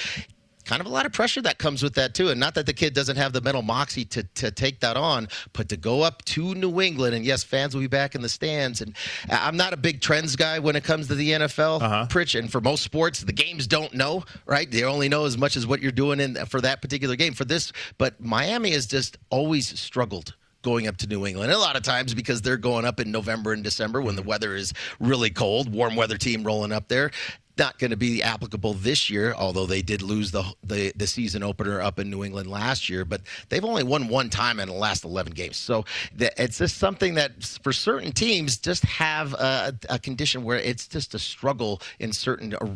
kind 0.64 0.80
of 0.80 0.86
a 0.86 0.90
lot 0.90 1.06
of 1.06 1.12
pressure 1.12 1.42
that 1.42 1.58
comes 1.58 1.82
with 1.82 1.94
that 1.94 2.14
too 2.14 2.28
and 2.28 2.38
not 2.38 2.54
that 2.54 2.66
the 2.66 2.72
kid 2.72 2.94
doesn't 2.94 3.16
have 3.16 3.32
the 3.32 3.40
mental 3.40 3.62
moxie 3.62 4.04
to, 4.04 4.22
to 4.34 4.48
take 4.52 4.78
that 4.78 4.96
on 4.96 5.26
but 5.52 5.68
to 5.68 5.76
go 5.76 6.02
up 6.02 6.24
to 6.24 6.54
new 6.54 6.80
england 6.80 7.16
and 7.16 7.24
yes 7.24 7.42
fans 7.42 7.74
will 7.74 7.80
be 7.80 7.88
back 7.88 8.14
in 8.14 8.22
the 8.22 8.28
stands 8.28 8.80
and 8.80 8.94
i'm 9.28 9.56
not 9.56 9.72
a 9.72 9.76
big 9.76 10.00
trends 10.00 10.36
guy 10.36 10.60
when 10.60 10.76
it 10.76 10.84
comes 10.84 11.08
to 11.08 11.16
the 11.16 11.30
nfl 11.30 11.82
uh-huh. 11.82 12.06
Pritch, 12.08 12.38
and 12.38 12.48
for 12.48 12.60
most 12.60 12.84
sports 12.84 13.22
the 13.22 13.32
games 13.32 13.66
don't 13.66 13.92
know 13.92 14.22
right 14.46 14.70
they 14.70 14.84
only 14.84 15.08
know 15.08 15.24
as 15.24 15.36
much 15.36 15.56
as 15.56 15.66
what 15.66 15.82
you're 15.82 15.90
doing 15.90 16.20
in 16.20 16.36
for 16.46 16.60
that 16.60 16.80
particular 16.80 17.16
game 17.16 17.34
for 17.34 17.44
this 17.44 17.72
but 17.98 18.20
miami 18.20 18.70
has 18.70 18.86
just 18.86 19.18
always 19.30 19.76
struggled 19.80 20.36
going 20.62 20.86
up 20.86 20.96
to 20.98 21.06
New 21.06 21.26
England. 21.26 21.52
a 21.52 21.58
lot 21.58 21.76
of 21.76 21.82
times 21.82 22.14
because 22.14 22.40
they're 22.40 22.56
going 22.56 22.84
up 22.84 23.00
in 23.00 23.10
November 23.10 23.52
and 23.52 23.62
December 23.62 24.00
when 24.00 24.16
the 24.16 24.22
mm-hmm. 24.22 24.30
weather 24.30 24.54
is 24.54 24.72
really 25.00 25.30
cold, 25.30 25.72
warm 25.72 25.96
weather 25.96 26.16
team 26.16 26.44
rolling 26.44 26.72
up 26.72 26.88
there. 26.88 27.10
Not 27.58 27.78
going 27.78 27.90
to 27.90 27.96
be 27.96 28.22
applicable 28.22 28.74
this 28.74 29.10
year, 29.10 29.34
although 29.34 29.66
they 29.66 29.82
did 29.82 30.02
lose 30.02 30.30
the, 30.30 30.44
the 30.64 30.92
the 30.96 31.06
season 31.06 31.42
opener 31.42 31.80
up 31.80 31.98
in 31.98 32.10
New 32.10 32.24
England 32.24 32.48
last 32.48 32.88
year. 32.88 33.04
But 33.04 33.22
they've 33.48 33.64
only 33.64 33.82
won 33.82 34.08
one 34.08 34.30
time 34.30 34.60
in 34.60 34.68
the 34.68 34.74
last 34.74 35.04
11 35.04 35.32
games, 35.32 35.56
so 35.56 35.84
the, 36.14 36.32
it's 36.42 36.58
just 36.58 36.78
something 36.78 37.14
that 37.14 37.42
for 37.62 37.72
certain 37.72 38.12
teams 38.12 38.56
just 38.56 38.84
have 38.84 39.34
a, 39.34 39.74
a, 39.88 39.98
condition 39.98 40.44
where 40.44 40.58
it's 40.58 40.88
just 40.88 41.14
a 41.14 41.18
struggle 41.18 41.80
in 41.98 42.12
certain 42.12 42.54
uh, 42.54 42.66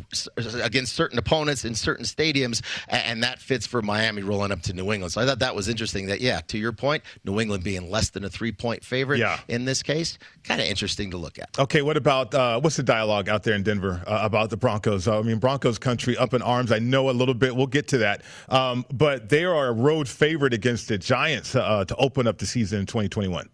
against 0.61 0.93
certain 0.93 1.17
opponents 1.17 1.65
in 1.65 1.75
certain 1.75 2.05
stadiums, 2.05 2.61
and 2.87 3.23
that 3.23 3.39
fits 3.39 3.65
for 3.65 3.81
Miami 3.81 4.21
rolling 4.21 4.51
up 4.51 4.61
to 4.61 4.73
New 4.73 4.91
England. 4.91 5.11
So 5.11 5.21
I 5.21 5.25
thought 5.25 5.39
that 5.39 5.55
was 5.55 5.67
interesting. 5.67 6.07
That 6.07 6.21
yeah, 6.21 6.41
to 6.47 6.57
your 6.57 6.71
point, 6.71 7.03
New 7.25 7.39
England 7.39 7.63
being 7.63 7.89
less 7.89 8.09
than 8.09 8.23
a 8.23 8.29
three 8.29 8.51
point 8.51 8.83
favorite 8.83 9.19
yeah. 9.19 9.39
in 9.47 9.65
this 9.65 9.81
case, 9.83 10.17
kind 10.43 10.61
of 10.61 10.67
interesting 10.67 11.11
to 11.11 11.17
look 11.17 11.39
at. 11.39 11.49
Okay, 11.57 11.81
what 11.81 11.97
about 11.97 12.33
uh, 12.33 12.59
what's 12.59 12.77
the 12.77 12.83
dialogue 12.83 13.29
out 13.29 13.43
there 13.43 13.55
in 13.55 13.63
Denver 13.63 14.03
uh, 14.05 14.19
about 14.21 14.49
the 14.49 14.57
Broncos? 14.67 15.07
I 15.07 15.21
mean, 15.21 15.37
Broncos 15.37 15.79
country 15.79 16.17
up 16.17 16.33
in 16.33 16.41
arms. 16.41 16.73
I 16.73 16.79
know 16.79 17.09
a 17.09 17.11
little 17.11 17.33
bit. 17.33 17.55
We'll 17.55 17.67
get 17.67 17.87
to 17.89 17.99
that. 17.99 18.23
Um, 18.49 18.85
but 18.91 19.29
they 19.29 19.45
are 19.45 19.67
a 19.67 19.71
road 19.71 20.09
favorite 20.09 20.53
against 20.53 20.89
the 20.89 20.97
Giants 20.97 21.55
uh, 21.55 21.85
to 21.85 21.95
open 21.95 22.27
up 22.27 22.37
the 22.37 22.45
season 22.45 22.81
in 22.81 22.85
2021 22.85 23.47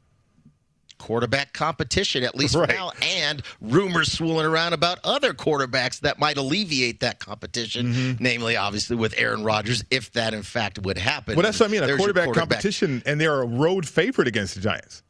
quarterback 0.97 1.51
competition, 1.51 2.23
at 2.23 2.33
least 2.33 2.55
right. 2.55 2.69
now, 2.69 2.91
and 3.01 3.41
rumors 3.59 4.11
swirling 4.11 4.45
around 4.45 4.71
about 4.71 4.99
other 5.03 5.33
quarterbacks 5.33 5.99
that 5.99 6.17
might 6.17 6.37
alleviate 6.37 7.01
that 7.01 7.19
competition, 7.19 7.87
mm-hmm. 7.87 8.23
namely, 8.23 8.55
obviously, 8.55 8.95
with 8.95 9.13
Aaron 9.17 9.43
Rodgers, 9.43 9.83
if 9.91 10.13
that 10.13 10.33
in 10.33 10.43
fact 10.43 10.79
would 10.79 10.97
happen. 10.97 11.35
Well, 11.35 11.43
that's 11.43 11.59
what 11.59 11.69
I 11.69 11.71
mean 11.73 11.83
a 11.83 11.97
quarterback, 11.97 12.25
quarterback, 12.25 12.49
competition, 12.49 13.03
and 13.05 13.19
they're 13.19 13.41
a 13.41 13.45
road 13.45 13.85
favorite 13.85 14.29
against 14.29 14.55
the 14.55 14.61
Giants. 14.61 15.03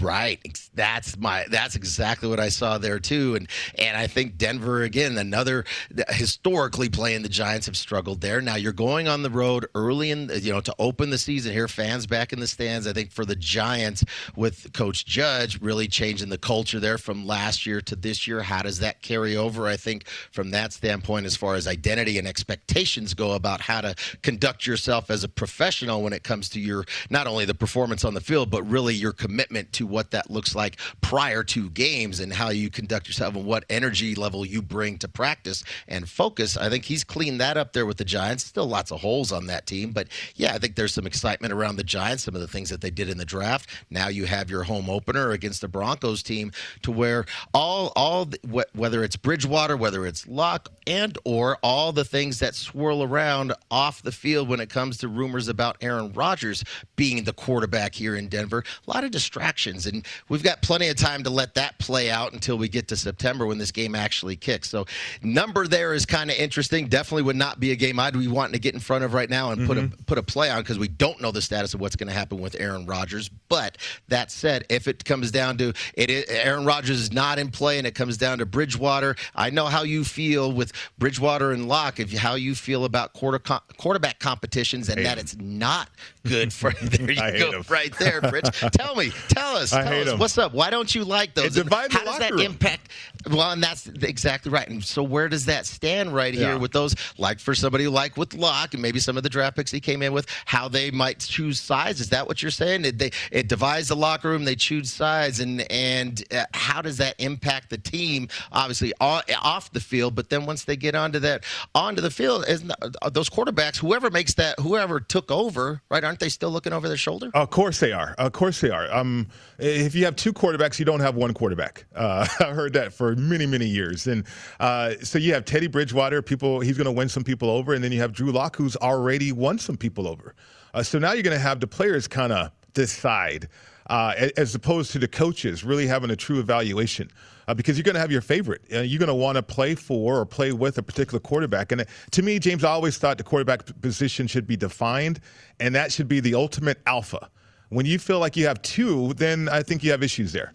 Right. 0.00 0.40
That's 0.74 1.18
my 1.18 1.44
that's 1.50 1.76
exactly 1.76 2.30
what 2.30 2.40
I 2.40 2.48
saw 2.48 2.78
there 2.78 2.98
too. 2.98 3.34
And 3.34 3.46
and 3.78 3.94
I 3.94 4.06
think 4.06 4.38
Denver 4.38 4.82
again, 4.82 5.18
another 5.18 5.66
historically 6.08 6.88
playing 6.88 7.22
the 7.22 7.28
Giants 7.28 7.66
have 7.66 7.76
struggled 7.76 8.22
there. 8.22 8.40
Now 8.40 8.56
you're 8.56 8.72
going 8.72 9.06
on 9.06 9.22
the 9.22 9.28
road 9.28 9.66
early 9.74 10.10
in 10.12 10.30
you 10.40 10.50
know 10.50 10.62
to 10.62 10.74
open 10.78 11.10
the 11.10 11.18
season 11.18 11.52
here, 11.52 11.68
fans 11.68 12.06
back 12.06 12.32
in 12.32 12.40
the 12.40 12.46
stands. 12.46 12.86
I 12.86 12.94
think 12.94 13.10
for 13.10 13.26
the 13.26 13.36
Giants 13.36 14.02
with 14.34 14.72
Coach 14.72 15.04
Judge 15.04 15.60
really 15.60 15.88
changing 15.88 16.30
the 16.30 16.38
culture 16.38 16.80
there 16.80 16.96
from 16.96 17.26
last 17.26 17.66
year 17.66 17.82
to 17.82 17.94
this 17.94 18.26
year. 18.26 18.40
How 18.40 18.62
does 18.62 18.78
that 18.78 19.02
carry 19.02 19.36
over? 19.36 19.66
I 19.66 19.76
think 19.76 20.08
from 20.32 20.52
that 20.52 20.72
standpoint, 20.72 21.26
as 21.26 21.36
far 21.36 21.54
as 21.54 21.66
identity 21.66 22.18
and 22.18 22.26
expectations 22.26 23.12
go 23.12 23.32
about 23.32 23.60
how 23.60 23.82
to 23.82 23.94
conduct 24.22 24.66
yourself 24.66 25.10
as 25.10 25.22
a 25.22 25.28
professional 25.28 26.00
when 26.00 26.14
it 26.14 26.22
comes 26.22 26.48
to 26.50 26.60
your 26.60 26.86
not 27.10 27.26
only 27.26 27.44
the 27.44 27.54
performance 27.54 28.06
on 28.06 28.14
the 28.14 28.22
field, 28.22 28.50
but 28.50 28.62
really 28.62 28.94
your 28.94 29.12
commitment 29.12 29.65
to 29.72 29.86
what 29.86 30.10
that 30.10 30.30
looks 30.30 30.54
like 30.54 30.78
prior 31.00 31.42
to 31.44 31.70
games 31.70 32.20
and 32.20 32.32
how 32.32 32.50
you 32.50 32.70
conduct 32.70 33.06
yourself 33.06 33.34
and 33.34 33.44
what 33.44 33.64
energy 33.70 34.14
level 34.14 34.44
you 34.44 34.62
bring 34.62 34.98
to 34.98 35.08
practice 35.08 35.64
and 35.88 36.08
focus. 36.08 36.56
I 36.56 36.68
think 36.68 36.84
he's 36.84 37.04
cleaned 37.04 37.40
that 37.40 37.56
up 37.56 37.72
there 37.72 37.86
with 37.86 37.96
the 37.96 38.04
Giants. 38.04 38.44
Still 38.44 38.66
lots 38.66 38.90
of 38.90 39.00
holes 39.00 39.32
on 39.32 39.46
that 39.46 39.66
team, 39.66 39.92
but 39.92 40.08
yeah, 40.34 40.54
I 40.54 40.58
think 40.58 40.76
there's 40.76 40.94
some 40.94 41.06
excitement 41.06 41.52
around 41.52 41.76
the 41.76 41.84
Giants, 41.84 42.24
some 42.24 42.34
of 42.34 42.40
the 42.40 42.46
things 42.46 42.70
that 42.70 42.80
they 42.80 42.90
did 42.90 43.08
in 43.08 43.18
the 43.18 43.24
draft. 43.24 43.68
Now 43.90 44.08
you 44.08 44.26
have 44.26 44.50
your 44.50 44.64
home 44.64 44.88
opener 44.88 45.30
against 45.30 45.60
the 45.60 45.68
Broncos 45.68 46.22
team 46.22 46.52
to 46.82 46.90
where 46.90 47.24
all 47.52 47.92
all 47.96 48.28
whether 48.74 49.02
it's 49.04 49.16
Bridgewater, 49.16 49.76
whether 49.76 50.06
it's 50.06 50.26
Luck 50.26 50.70
and 50.86 51.16
or 51.24 51.58
all 51.62 51.92
the 51.92 52.04
things 52.04 52.38
that 52.38 52.54
swirl 52.54 53.02
around 53.02 53.52
off 53.70 54.02
the 54.02 54.12
field 54.12 54.48
when 54.48 54.60
it 54.60 54.70
comes 54.70 54.98
to 54.98 55.08
rumors 55.08 55.48
about 55.48 55.76
Aaron 55.80 56.12
Rodgers 56.12 56.64
being 56.96 57.24
the 57.24 57.32
quarterback 57.32 57.94
here 57.94 58.14
in 58.14 58.28
Denver. 58.28 58.64
A 58.86 58.90
lot 58.90 59.04
of 59.04 59.10
distractions 59.10 59.55
And 59.64 60.06
we've 60.28 60.42
got 60.42 60.62
plenty 60.62 60.88
of 60.88 60.96
time 60.96 61.22
to 61.24 61.30
let 61.30 61.54
that 61.54 61.78
play 61.78 62.10
out 62.10 62.32
until 62.32 62.58
we 62.58 62.68
get 62.68 62.88
to 62.88 62.96
September 62.96 63.46
when 63.46 63.58
this 63.58 63.70
game 63.70 63.94
actually 63.94 64.36
kicks. 64.36 64.68
So, 64.68 64.86
number 65.22 65.66
there 65.66 65.94
is 65.94 66.04
kind 66.04 66.30
of 66.30 66.36
interesting. 66.36 66.88
Definitely 66.88 67.22
would 67.22 67.36
not 67.36 67.60
be 67.60 67.72
a 67.72 67.76
game 67.76 67.98
I'd 67.98 68.12
be 68.12 68.28
wanting 68.28 68.52
to 68.52 68.58
get 68.58 68.74
in 68.74 68.80
front 68.80 69.04
of 69.04 69.14
right 69.14 69.30
now 69.30 69.50
and 69.50 69.60
mm-hmm. 69.60 69.66
put 69.66 69.78
a 69.78 69.82
mm-hmm. 69.82 70.02
put 70.04 70.18
a 70.18 70.22
play 70.22 70.50
on 70.50 70.60
because 70.60 70.78
we 70.78 70.88
don't 70.88 71.20
know 71.20 71.30
the 71.30 71.42
status 71.42 71.74
of 71.74 71.80
what's 71.80 71.96
going 71.96 72.08
to 72.08 72.14
happen 72.14 72.40
with 72.40 72.56
Aaron 72.60 72.86
Rodgers. 72.86 73.28
But 73.48 73.78
that 74.08 74.30
said, 74.30 74.64
if 74.68 74.88
it 74.88 75.04
comes 75.04 75.30
down 75.30 75.56
to 75.58 75.72
it, 75.94 76.28
Aaron 76.28 76.64
Rodgers 76.64 77.00
is 77.00 77.12
not 77.12 77.38
in 77.38 77.50
play 77.50 77.78
and 77.78 77.86
it 77.86 77.94
comes 77.94 78.16
down 78.16 78.38
to 78.38 78.46
Bridgewater. 78.46 79.16
I 79.34 79.50
know 79.50 79.66
how 79.66 79.82
you 79.82 80.04
feel 80.04 80.52
with 80.52 80.72
Bridgewater 80.98 81.52
and 81.52 81.68
Lock, 81.68 82.00
If 82.00 82.12
how 82.12 82.34
you 82.34 82.54
feel 82.54 82.84
about 82.84 83.12
quarter 83.12 83.38
quarterback 83.38 84.18
competitions 84.18 84.88
and 84.88 85.04
that 85.04 85.18
it's 85.18 85.36
not 85.36 85.88
good 86.24 86.52
for 86.52 86.70
there 86.82 87.10
you 87.10 87.38
go 87.38 87.62
right 87.68 87.96
there, 87.98 88.20
Pritch. 88.20 88.70
tell 88.72 88.94
me, 88.94 89.10
tell 89.28 89.45
us, 89.54 89.70
tell 89.70 90.08
us 90.08 90.18
what's 90.18 90.36
up. 90.38 90.52
Why 90.52 90.70
don't 90.70 90.92
you 90.94 91.04
like 91.04 91.34
those? 91.34 91.56
How 91.56 91.86
does 91.86 92.18
that 92.18 92.32
room. 92.32 92.40
impact? 92.40 92.90
Well, 93.30 93.50
and 93.52 93.62
that's 93.62 93.86
exactly 93.86 94.52
right. 94.52 94.68
And 94.68 94.84
so 94.84 95.02
where 95.02 95.28
does 95.28 95.46
that 95.46 95.66
stand 95.66 96.14
right 96.14 96.34
here 96.34 96.58
with 96.58 96.72
those? 96.72 96.94
Like 97.18 97.40
for 97.40 97.54
somebody 97.54 97.88
like 97.88 98.16
with 98.16 98.34
Lock 98.34 98.74
and 98.74 98.82
maybe 98.82 98.98
some 98.98 99.16
of 99.16 99.22
the 99.22 99.28
draft 99.28 99.56
picks 99.56 99.70
he 99.70 99.80
came 99.80 100.02
in 100.02 100.12
with, 100.12 100.26
how 100.44 100.68
they 100.68 100.90
might 100.90 101.20
choose 101.20 101.60
sides. 101.60 102.00
Is 102.00 102.10
that 102.10 102.26
what 102.26 102.42
you're 102.42 102.50
saying? 102.50 102.84
It, 102.84 102.98
they 102.98 103.10
it 103.32 103.48
divides 103.48 103.88
the 103.88 103.96
locker 103.96 104.28
room. 104.28 104.44
They 104.44 104.54
choose 104.54 104.92
sides, 104.92 105.40
and 105.40 105.70
and 105.70 106.22
uh, 106.32 106.44
how 106.54 106.82
does 106.82 106.98
that 106.98 107.14
impact 107.18 107.70
the 107.70 107.78
team? 107.78 108.28
Obviously 108.52 108.92
off 109.00 109.72
the 109.72 109.80
field, 109.80 110.14
but 110.14 110.30
then 110.30 110.46
once 110.46 110.64
they 110.64 110.76
get 110.76 110.94
onto 110.94 111.18
that 111.20 111.44
onto 111.74 112.00
the 112.00 112.10
field, 112.10 112.44
is 112.48 112.64
uh, 113.02 113.10
those 113.10 113.28
quarterbacks, 113.28 113.76
whoever 113.76 114.10
makes 114.10 114.34
that, 114.34 114.58
whoever 114.60 115.00
took 115.00 115.30
over, 115.30 115.82
right? 115.90 116.04
Aren't 116.04 116.20
they 116.20 116.28
still 116.28 116.50
looking 116.50 116.72
over 116.72 116.88
their 116.88 116.96
shoulder? 116.96 117.30
Of 117.34 117.50
course 117.50 117.80
they 117.80 117.92
are. 117.92 118.14
Of 118.18 118.32
course 118.32 118.60
they 118.60 118.70
are. 118.70 118.92
Um, 118.94 119.28
if 119.58 119.94
you 119.94 120.04
have 120.04 120.16
two 120.16 120.32
quarterbacks, 120.32 120.78
you 120.78 120.84
don't 120.84 121.00
have 121.00 121.14
one 121.14 121.32
quarterback. 121.34 121.86
Uh, 121.94 122.26
I 122.40 122.52
heard 122.52 122.72
that 122.74 122.92
for 122.92 123.14
many, 123.16 123.46
many 123.46 123.66
years. 123.66 124.06
And 124.06 124.24
uh, 124.60 124.94
so 125.02 125.18
you 125.18 125.32
have 125.34 125.44
Teddy 125.44 125.66
Bridgewater, 125.66 126.22
people 126.22 126.60
he's 126.60 126.76
going 126.76 126.86
to 126.86 126.92
win 126.92 127.08
some 127.08 127.24
people 127.24 127.50
over, 127.50 127.74
and 127.74 127.82
then 127.82 127.92
you 127.92 128.00
have 128.00 128.12
Drew 128.12 128.32
Lock, 128.32 128.56
who's 128.56 128.76
already 128.76 129.32
won 129.32 129.58
some 129.58 129.76
people 129.76 130.06
over. 130.06 130.34
Uh, 130.74 130.82
so 130.82 130.98
now 130.98 131.12
you're 131.12 131.22
going 131.22 131.36
to 131.36 131.42
have 131.42 131.60
the 131.60 131.66
players 131.66 132.06
kind 132.06 132.32
of 132.32 132.50
decide. 132.74 133.48
Uh, 133.88 134.30
as 134.36 134.52
opposed 134.52 134.90
to 134.90 134.98
the 134.98 135.06
coaches 135.06 135.62
really 135.62 135.86
having 135.86 136.10
a 136.10 136.16
true 136.16 136.40
evaluation. 136.40 137.08
Uh, 137.48 137.54
because 137.54 137.78
you're 137.78 137.84
going 137.84 137.94
to 137.94 138.00
have 138.00 138.10
your 138.10 138.20
favorite. 138.20 138.60
Uh, 138.74 138.80
you're 138.80 138.98
going 138.98 139.06
to 139.06 139.14
want 139.14 139.36
to 139.36 139.42
play 139.42 139.76
for 139.76 140.18
or 140.18 140.26
play 140.26 140.50
with 140.50 140.78
a 140.78 140.82
particular 140.82 141.20
quarterback. 141.20 141.70
And 141.70 141.84
to 142.10 142.22
me, 142.22 142.40
James, 142.40 142.64
I 142.64 142.70
always 142.70 142.98
thought 142.98 143.18
the 143.18 143.24
quarterback 143.24 143.62
position 143.80 144.26
should 144.26 144.48
be 144.48 144.56
defined, 144.56 145.20
and 145.60 145.72
that 145.76 145.92
should 145.92 146.08
be 146.08 146.18
the 146.18 146.34
ultimate 146.34 146.80
alpha. 146.86 147.30
When 147.68 147.86
you 147.86 147.98
feel 147.98 148.18
like 148.18 148.36
you 148.36 148.46
have 148.46 148.62
two, 148.62 149.14
then 149.14 149.48
I 149.48 149.62
think 149.62 149.82
you 149.82 149.90
have 149.90 150.02
issues 150.02 150.32
there 150.32 150.52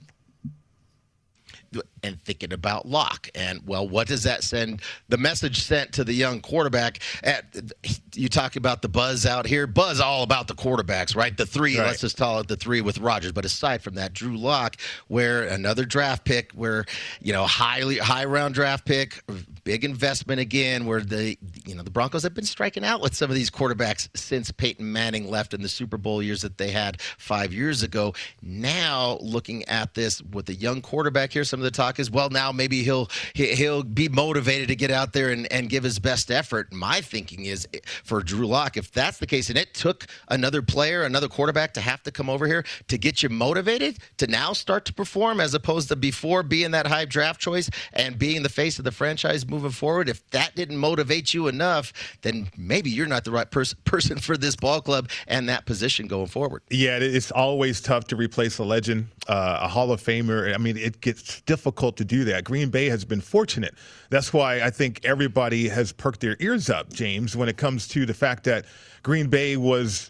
and 2.04 2.22
thinking 2.22 2.52
about 2.52 2.88
Lock. 2.88 3.30
And 3.36 3.62
well, 3.66 3.88
what 3.88 4.08
does 4.08 4.24
that 4.24 4.44
send? 4.44 4.82
The 5.10 5.18
message 5.18 5.64
sent 5.64 5.94
to 5.94 6.04
the 6.04 6.14
young 6.14 6.42
quarterback. 6.42 7.00
At, 7.24 7.46
you 8.14 8.28
talk 8.28 8.56
about 8.56 8.82
the 8.82 8.90
buzz 8.90 9.26
out 9.26 9.46
here. 9.46 9.68
Buzz 9.68 10.00
all 10.00 10.24
about 10.24 10.48
the 10.48 10.54
quarterbacks, 10.54 11.16
right? 11.16 11.36
The 11.36 11.46
three. 11.46 11.78
Right. 11.78 11.88
Let's 11.88 12.02
just 12.02 12.18
call 12.18 12.40
it 12.40 12.48
the 12.48 12.58
three 12.58 12.82
with 12.82 12.98
Rodgers. 12.98 13.32
But 13.32 13.46
aside 13.46 13.82
from 13.82 13.96
that, 13.96 14.14
Drew 14.14 14.38
Lock, 14.38 14.78
where 15.08 15.44
another 15.44 15.86
draft 15.86 16.26
pick, 16.26 16.52
where 16.54 16.86
you 17.22 17.32
know 17.34 17.46
highly 17.46 17.98
high 17.98 18.26
round 18.26 18.54
draft 18.54 18.86
pick, 18.86 19.24
big 19.64 19.84
investment 19.84 20.40
again. 20.40 20.86
Where 20.86 21.02
the 21.02 21.38
you 21.66 21.76
know 21.76 21.84
the 21.84 21.92
Broncos 21.92 22.24
have 22.24 22.34
been 22.34 22.46
striking 22.46 22.84
out 22.84 23.02
with 23.02 23.16
some 23.16 23.30
of 23.30 23.36
these 23.36 23.50
quarterbacks 23.50 24.10
since 24.16 24.52
Peyton 24.52 24.92
Manning 24.92 25.30
left 25.30 25.54
in 25.54 25.62
the 25.62 25.70
Super 25.70 25.98
Bowl 25.98 26.22
years 26.22 26.42
that 26.42 26.58
they 26.58 26.72
had 26.72 27.02
five 27.02 27.54
years 27.54 27.84
ago. 27.84 28.14
Now 28.42 29.18
looking 29.22 29.64
at 29.66 29.94
this 29.94 30.22
with 30.22 30.46
the 30.46 30.54
young 30.54 30.82
quarterback 30.82 31.32
here, 31.34 31.44
some 31.44 31.60
of 31.60 31.64
the 31.64 31.72
talk 31.72 32.00
is 32.00 32.10
well 32.10 32.30
now 32.30 32.52
maybe 32.52 32.84
he'll 32.84 33.10
he'll 33.34 33.84
be 33.84 34.10
motivated 34.10 34.68
to 34.70 34.76
get 34.76 34.92
out 34.92 35.14
there 35.14 35.30
and, 35.30 35.52
and 35.52 35.70
give 35.70 35.84
his 35.84 36.00
best 36.00 36.32
effort. 36.32 36.72
My 36.74 37.02
thinking 37.02 37.46
is 37.46 37.68
for 38.04 38.22
Drew 38.22 38.48
Lock, 38.48 38.78
if 38.78 38.92
that's 38.92 39.20
the 39.20 39.28
case, 39.28 39.50
and 39.50 39.58
it 39.58 39.74
took 39.74 40.08
another 40.30 40.62
player, 40.62 41.04
another 41.04 41.28
quarterback 41.28 41.74
to 41.74 41.82
have 41.82 42.04
to 42.04 42.12
come 42.12 42.30
over 42.30 42.48
here 42.48 42.64
to 42.88 42.98
get 42.98 43.24
you 43.24 43.30
motivated 43.30 44.00
to 44.18 44.28
now 44.28 44.54
start 44.54 44.86
to 44.86 44.94
perform 44.94 45.40
as 45.40 45.54
opposed 45.54 45.90
to 45.90 45.96
before 45.96 46.44
being 46.44 46.72
that 46.72 46.88
high 46.88 47.06
draft 47.06 47.40
choice 47.40 47.70
and 47.94 48.18
being 48.18 48.44
the 48.44 48.50
face 48.50 48.80
of 48.80 48.86
the 48.86 48.92
franchise 48.92 49.44
moving 49.52 49.70
forward. 49.70 50.10
If 50.10 50.28
that 50.32 50.56
didn't 50.56 50.78
motivate 50.78 51.34
you 51.34 51.48
enough, 51.48 51.94
then 52.24 52.50
maybe 52.58 52.90
you're 52.90 53.06
not 53.06 53.24
the 53.26 53.32
right 53.32 53.50
pers- 53.50 53.74
person 53.86 54.18
for 54.18 54.38
this 54.38 54.56
ball 54.56 54.82
club 54.82 55.10
and 55.28 55.48
that 55.50 55.66
position 55.66 56.08
going 56.08 56.28
forward. 56.28 56.64
Yeah, 56.72 56.98
it's 56.98 57.30
always 57.30 57.82
tough 57.82 58.06
to 58.06 58.16
replace 58.16 58.58
a 58.58 58.64
legend, 58.64 59.10
uh, 59.28 59.60
a 59.62 59.68
Hall 59.68 59.92
of 59.92 60.02
Famer. 60.02 60.54
I 60.54 60.58
mean, 60.58 60.78
it 60.78 61.02
gets 61.02 61.42
difficult 61.42 61.98
to 61.98 62.06
do 62.06 62.24
that. 62.26 62.46
Green 62.46 62.70
Bay 62.70 62.90
has 62.90 63.06
been 63.06 63.22
fortunate. 63.22 63.76
That's 64.10 64.34
why 64.34 64.62
I 64.62 64.72
think 64.72 65.02
everybody 65.04 65.68
has 65.70 65.92
perked 65.92 66.22
their 66.22 66.38
ears 66.40 66.70
up, 66.70 66.92
James, 66.92 67.36
when 67.36 67.50
it 67.50 67.58
comes 67.58 67.88
to 67.90 68.06
the 68.06 68.14
fact 68.14 68.46
that 68.46 68.66
Green 69.04 69.28
Bay 69.28 69.58
was 69.58 70.10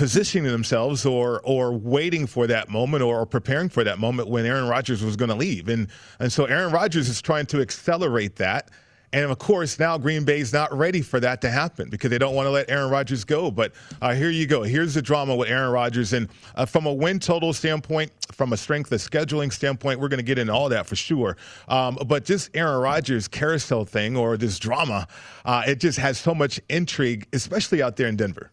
positioning 0.00 0.50
themselves 0.50 1.04
or 1.04 1.42
or 1.44 1.72
waiting 1.74 2.26
for 2.26 2.46
that 2.46 2.70
moment 2.70 3.02
or, 3.02 3.20
or 3.20 3.26
preparing 3.26 3.68
for 3.68 3.84
that 3.84 3.98
moment 3.98 4.30
when 4.30 4.46
Aaron 4.46 4.66
Rodgers 4.66 5.04
was 5.04 5.14
going 5.14 5.28
to 5.28 5.34
leave. 5.34 5.68
And 5.68 5.88
and 6.20 6.32
so 6.32 6.46
Aaron 6.46 6.72
Rodgers 6.72 7.10
is 7.10 7.20
trying 7.20 7.44
to 7.52 7.60
accelerate 7.60 8.36
that 8.36 8.70
And 9.12 9.30
of 9.30 9.38
course, 9.38 9.78
now 9.78 9.98
Green 9.98 10.24
Bay's 10.24 10.52
not 10.52 10.72
ready 10.76 11.02
for 11.02 11.18
that 11.20 11.40
to 11.40 11.50
happen 11.50 11.90
because 11.90 12.10
they 12.10 12.18
don't 12.18 12.34
want 12.34 12.46
to 12.46 12.50
let 12.50 12.70
Aaron 12.70 12.90
Rodgers 12.90 13.24
go. 13.24 13.50
But 13.50 13.72
uh, 14.00 14.14
here 14.14 14.30
you 14.30 14.46
go. 14.46 14.62
Here's 14.62 14.94
the 14.94 15.02
drama 15.02 15.34
with 15.34 15.48
Aaron 15.48 15.72
Rodgers. 15.72 16.12
And 16.12 16.28
uh, 16.54 16.64
from 16.64 16.86
a 16.86 16.92
win 16.92 17.18
total 17.18 17.52
standpoint, 17.52 18.12
from 18.32 18.52
a 18.52 18.56
strength 18.56 18.92
of 18.92 19.00
scheduling 19.00 19.52
standpoint, 19.52 19.98
we're 19.98 20.08
going 20.08 20.18
to 20.18 20.24
get 20.24 20.38
into 20.38 20.52
all 20.52 20.68
that 20.68 20.86
for 20.86 20.96
sure. 20.96 21.36
Um, 21.68 21.98
but 22.06 22.24
this 22.24 22.50
Aaron 22.54 22.80
Rodgers 22.80 23.26
carousel 23.26 23.84
thing 23.84 24.16
or 24.16 24.36
this 24.36 24.58
drama, 24.60 25.08
uh, 25.44 25.64
it 25.66 25.80
just 25.80 25.98
has 25.98 26.18
so 26.18 26.34
much 26.34 26.60
intrigue, 26.68 27.26
especially 27.32 27.82
out 27.82 27.96
there 27.96 28.06
in 28.06 28.16
Denver. 28.16 28.50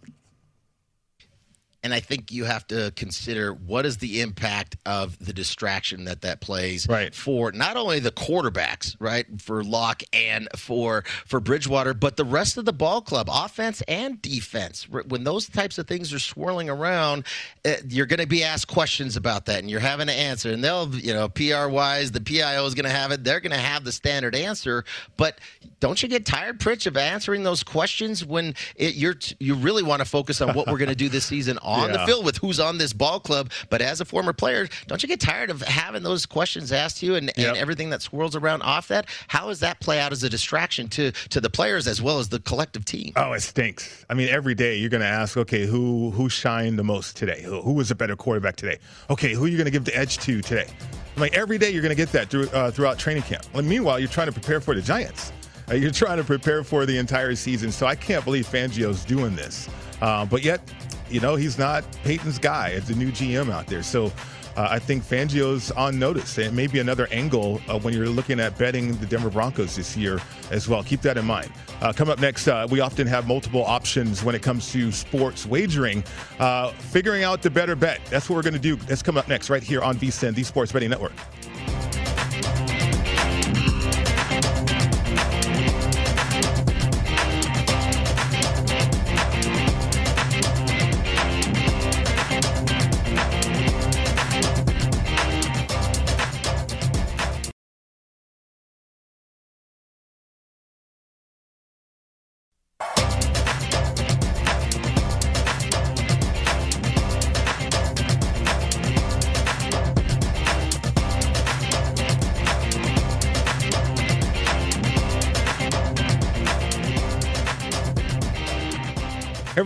And 1.87 1.93
I 1.93 2.01
think 2.01 2.33
you 2.33 2.43
have 2.43 2.67
to 2.67 2.91
consider 2.97 3.53
what 3.53 3.85
is 3.85 3.95
the 3.99 4.19
impact 4.19 4.75
of 4.85 5.17
the 5.25 5.31
distraction 5.31 6.03
that 6.03 6.19
that 6.23 6.41
plays 6.41 6.85
right. 6.89 7.15
for 7.15 7.53
not 7.53 7.77
only 7.77 7.99
the 7.99 8.11
quarterbacks, 8.11 8.97
right, 8.99 9.25
for 9.41 9.63
Lock 9.63 10.03
and 10.11 10.49
for 10.57 11.05
for 11.25 11.39
Bridgewater, 11.39 11.93
but 11.93 12.17
the 12.17 12.25
rest 12.25 12.57
of 12.57 12.65
the 12.65 12.73
ball 12.73 12.99
club, 12.99 13.29
offense 13.31 13.81
and 13.87 14.21
defense. 14.21 14.89
When 14.89 15.23
those 15.23 15.47
types 15.47 15.77
of 15.77 15.87
things 15.87 16.11
are 16.11 16.19
swirling 16.19 16.69
around, 16.69 17.23
eh, 17.63 17.77
you're 17.87 18.05
going 18.05 18.19
to 18.19 18.27
be 18.27 18.43
asked 18.43 18.67
questions 18.67 19.15
about 19.15 19.45
that, 19.45 19.59
and 19.59 19.71
you're 19.71 19.79
having 19.79 20.07
to 20.07 20.13
answer. 20.13 20.51
And 20.51 20.61
they'll, 20.61 20.93
you 20.93 21.13
know, 21.13 21.29
PR 21.29 21.69
wise, 21.69 22.11
the 22.11 22.19
PIO 22.19 22.65
is 22.65 22.73
going 22.73 22.83
to 22.83 22.89
have 22.89 23.13
it. 23.13 23.23
They're 23.23 23.39
going 23.39 23.53
to 23.53 23.57
have 23.57 23.85
the 23.85 23.93
standard 23.93 24.35
answer. 24.35 24.83
But 25.15 25.39
don't 25.79 26.03
you 26.03 26.09
get 26.09 26.25
tired, 26.25 26.59
Pritch, 26.59 26.85
of 26.85 26.97
answering 26.97 27.43
those 27.43 27.63
questions 27.63 28.25
when 28.25 28.55
it, 28.75 28.95
you're 28.95 29.15
you 29.39 29.55
really 29.55 29.83
want 29.83 30.01
to 30.01 30.05
focus 30.05 30.41
on 30.41 30.53
what 30.53 30.67
we're 30.67 30.79
going 30.79 30.89
to 30.89 30.95
do 30.95 31.07
this 31.07 31.23
season? 31.23 31.57
on 31.77 31.89
yeah. 31.89 31.97
the 31.97 32.05
field 32.05 32.25
with 32.25 32.37
who's 32.37 32.59
on 32.59 32.77
this 32.77 32.93
ball 32.93 33.19
club. 33.19 33.51
But 33.69 33.81
as 33.81 34.01
a 34.01 34.05
former 34.05 34.33
player, 34.33 34.67
don't 34.87 35.01
you 35.01 35.07
get 35.07 35.19
tired 35.19 35.49
of 35.49 35.61
having 35.61 36.03
those 36.03 36.25
questions 36.25 36.71
asked 36.71 36.97
to 36.97 37.05
you 37.05 37.15
and, 37.15 37.31
yep. 37.37 37.49
and 37.49 37.57
everything 37.57 37.89
that 37.91 38.01
swirls 38.01 38.35
around 38.35 38.61
off 38.63 38.87
that? 38.89 39.05
How 39.27 39.47
does 39.47 39.59
that 39.61 39.79
play 39.79 39.99
out 39.99 40.11
as 40.11 40.23
a 40.23 40.29
distraction 40.29 40.87
to 40.89 41.11
to 41.11 41.41
the 41.41 41.49
players 41.49 41.87
as 41.87 42.01
well 42.01 42.19
as 42.19 42.29
the 42.29 42.39
collective 42.39 42.85
team? 42.85 43.13
Oh, 43.15 43.33
it 43.33 43.41
stinks. 43.41 44.05
I 44.09 44.13
mean, 44.13 44.29
every 44.29 44.55
day 44.55 44.77
you're 44.77 44.89
going 44.89 45.01
to 45.01 45.07
ask, 45.07 45.37
okay, 45.37 45.65
who 45.65 46.11
who 46.11 46.29
shined 46.29 46.77
the 46.77 46.83
most 46.83 47.17
today? 47.17 47.41
Who, 47.43 47.61
who 47.61 47.73
was 47.73 47.91
a 47.91 47.95
better 47.95 48.15
quarterback 48.15 48.55
today? 48.55 48.79
Okay, 49.09 49.33
who 49.33 49.45
are 49.45 49.47
you 49.47 49.57
going 49.57 49.65
to 49.65 49.71
give 49.71 49.85
the 49.85 49.95
edge 49.95 50.17
to 50.19 50.41
today? 50.41 50.67
Like 51.15 51.35
every 51.35 51.57
day 51.57 51.71
you're 51.71 51.81
going 51.81 51.95
to 51.95 51.95
get 51.95 52.11
that 52.11 52.29
through, 52.29 52.47
uh, 52.49 52.69
throughout 52.71 52.99
training 52.99 53.23
camp. 53.23 53.43
Well, 53.53 53.63
meanwhile, 53.63 53.99
you're 53.99 54.07
trying 54.07 54.27
to 54.27 54.33
prepare 54.33 54.61
for 54.61 54.75
the 54.75 54.81
Giants. 54.81 55.31
Uh, 55.69 55.75
you're 55.75 55.91
trying 55.91 56.17
to 56.17 56.23
prepare 56.23 56.63
for 56.63 56.85
the 56.85 56.97
entire 56.97 57.35
season. 57.35 57.71
So 57.71 57.87
I 57.87 57.95
can't 57.95 58.23
believe 58.23 58.47
Fangio's 58.47 59.03
doing 59.03 59.35
this. 59.35 59.67
Uh, 60.01 60.25
but 60.25 60.43
yet, 60.43 60.61
you 61.09 61.19
know, 61.19 61.35
he's 61.35 61.57
not 61.57 61.85
Peyton's 62.03 62.39
guy. 62.39 62.69
It's 62.69 62.89
a 62.89 62.95
new 62.95 63.11
GM 63.11 63.51
out 63.51 63.67
there. 63.67 63.83
So 63.83 64.11
uh, 64.57 64.67
I 64.71 64.79
think 64.79 65.03
Fangio's 65.03 65.71
on 65.71 65.99
notice. 65.99 66.37
And 66.39 66.55
maybe 66.55 66.79
another 66.79 67.07
angle 67.11 67.61
uh, 67.67 67.79
when 67.79 67.93
you're 67.93 68.09
looking 68.09 68.39
at 68.39 68.57
betting 68.57 68.95
the 68.97 69.05
Denver 69.05 69.29
Broncos 69.29 69.75
this 69.75 69.95
year 69.95 70.19
as 70.51 70.67
well. 70.67 70.83
Keep 70.83 71.01
that 71.01 71.17
in 71.17 71.25
mind. 71.25 71.51
Uh, 71.79 71.93
come 71.93 72.09
up 72.09 72.19
next, 72.19 72.47
uh, 72.47 72.67
we 72.69 72.79
often 72.79 73.05
have 73.05 73.27
multiple 73.27 73.63
options 73.63 74.23
when 74.23 74.33
it 74.33 74.41
comes 74.41 74.71
to 74.71 74.91
sports 74.91 75.45
wagering. 75.45 76.03
Uh, 76.39 76.71
figuring 76.71 77.23
out 77.23 77.43
the 77.43 77.49
better 77.51 77.75
bet. 77.75 78.01
That's 78.09 78.29
what 78.29 78.35
we're 78.35 78.41
going 78.41 78.53
to 78.53 78.59
do. 78.59 78.75
That's 78.75 79.03
come 79.03 79.17
up 79.17 79.27
next 79.27 79.49
right 79.51 79.63
here 79.63 79.81
on 79.81 79.95
VSIN, 79.95 80.33
the 80.33 80.43
Sports 80.43 80.71
Betting 80.71 80.89
Network. 80.89 81.13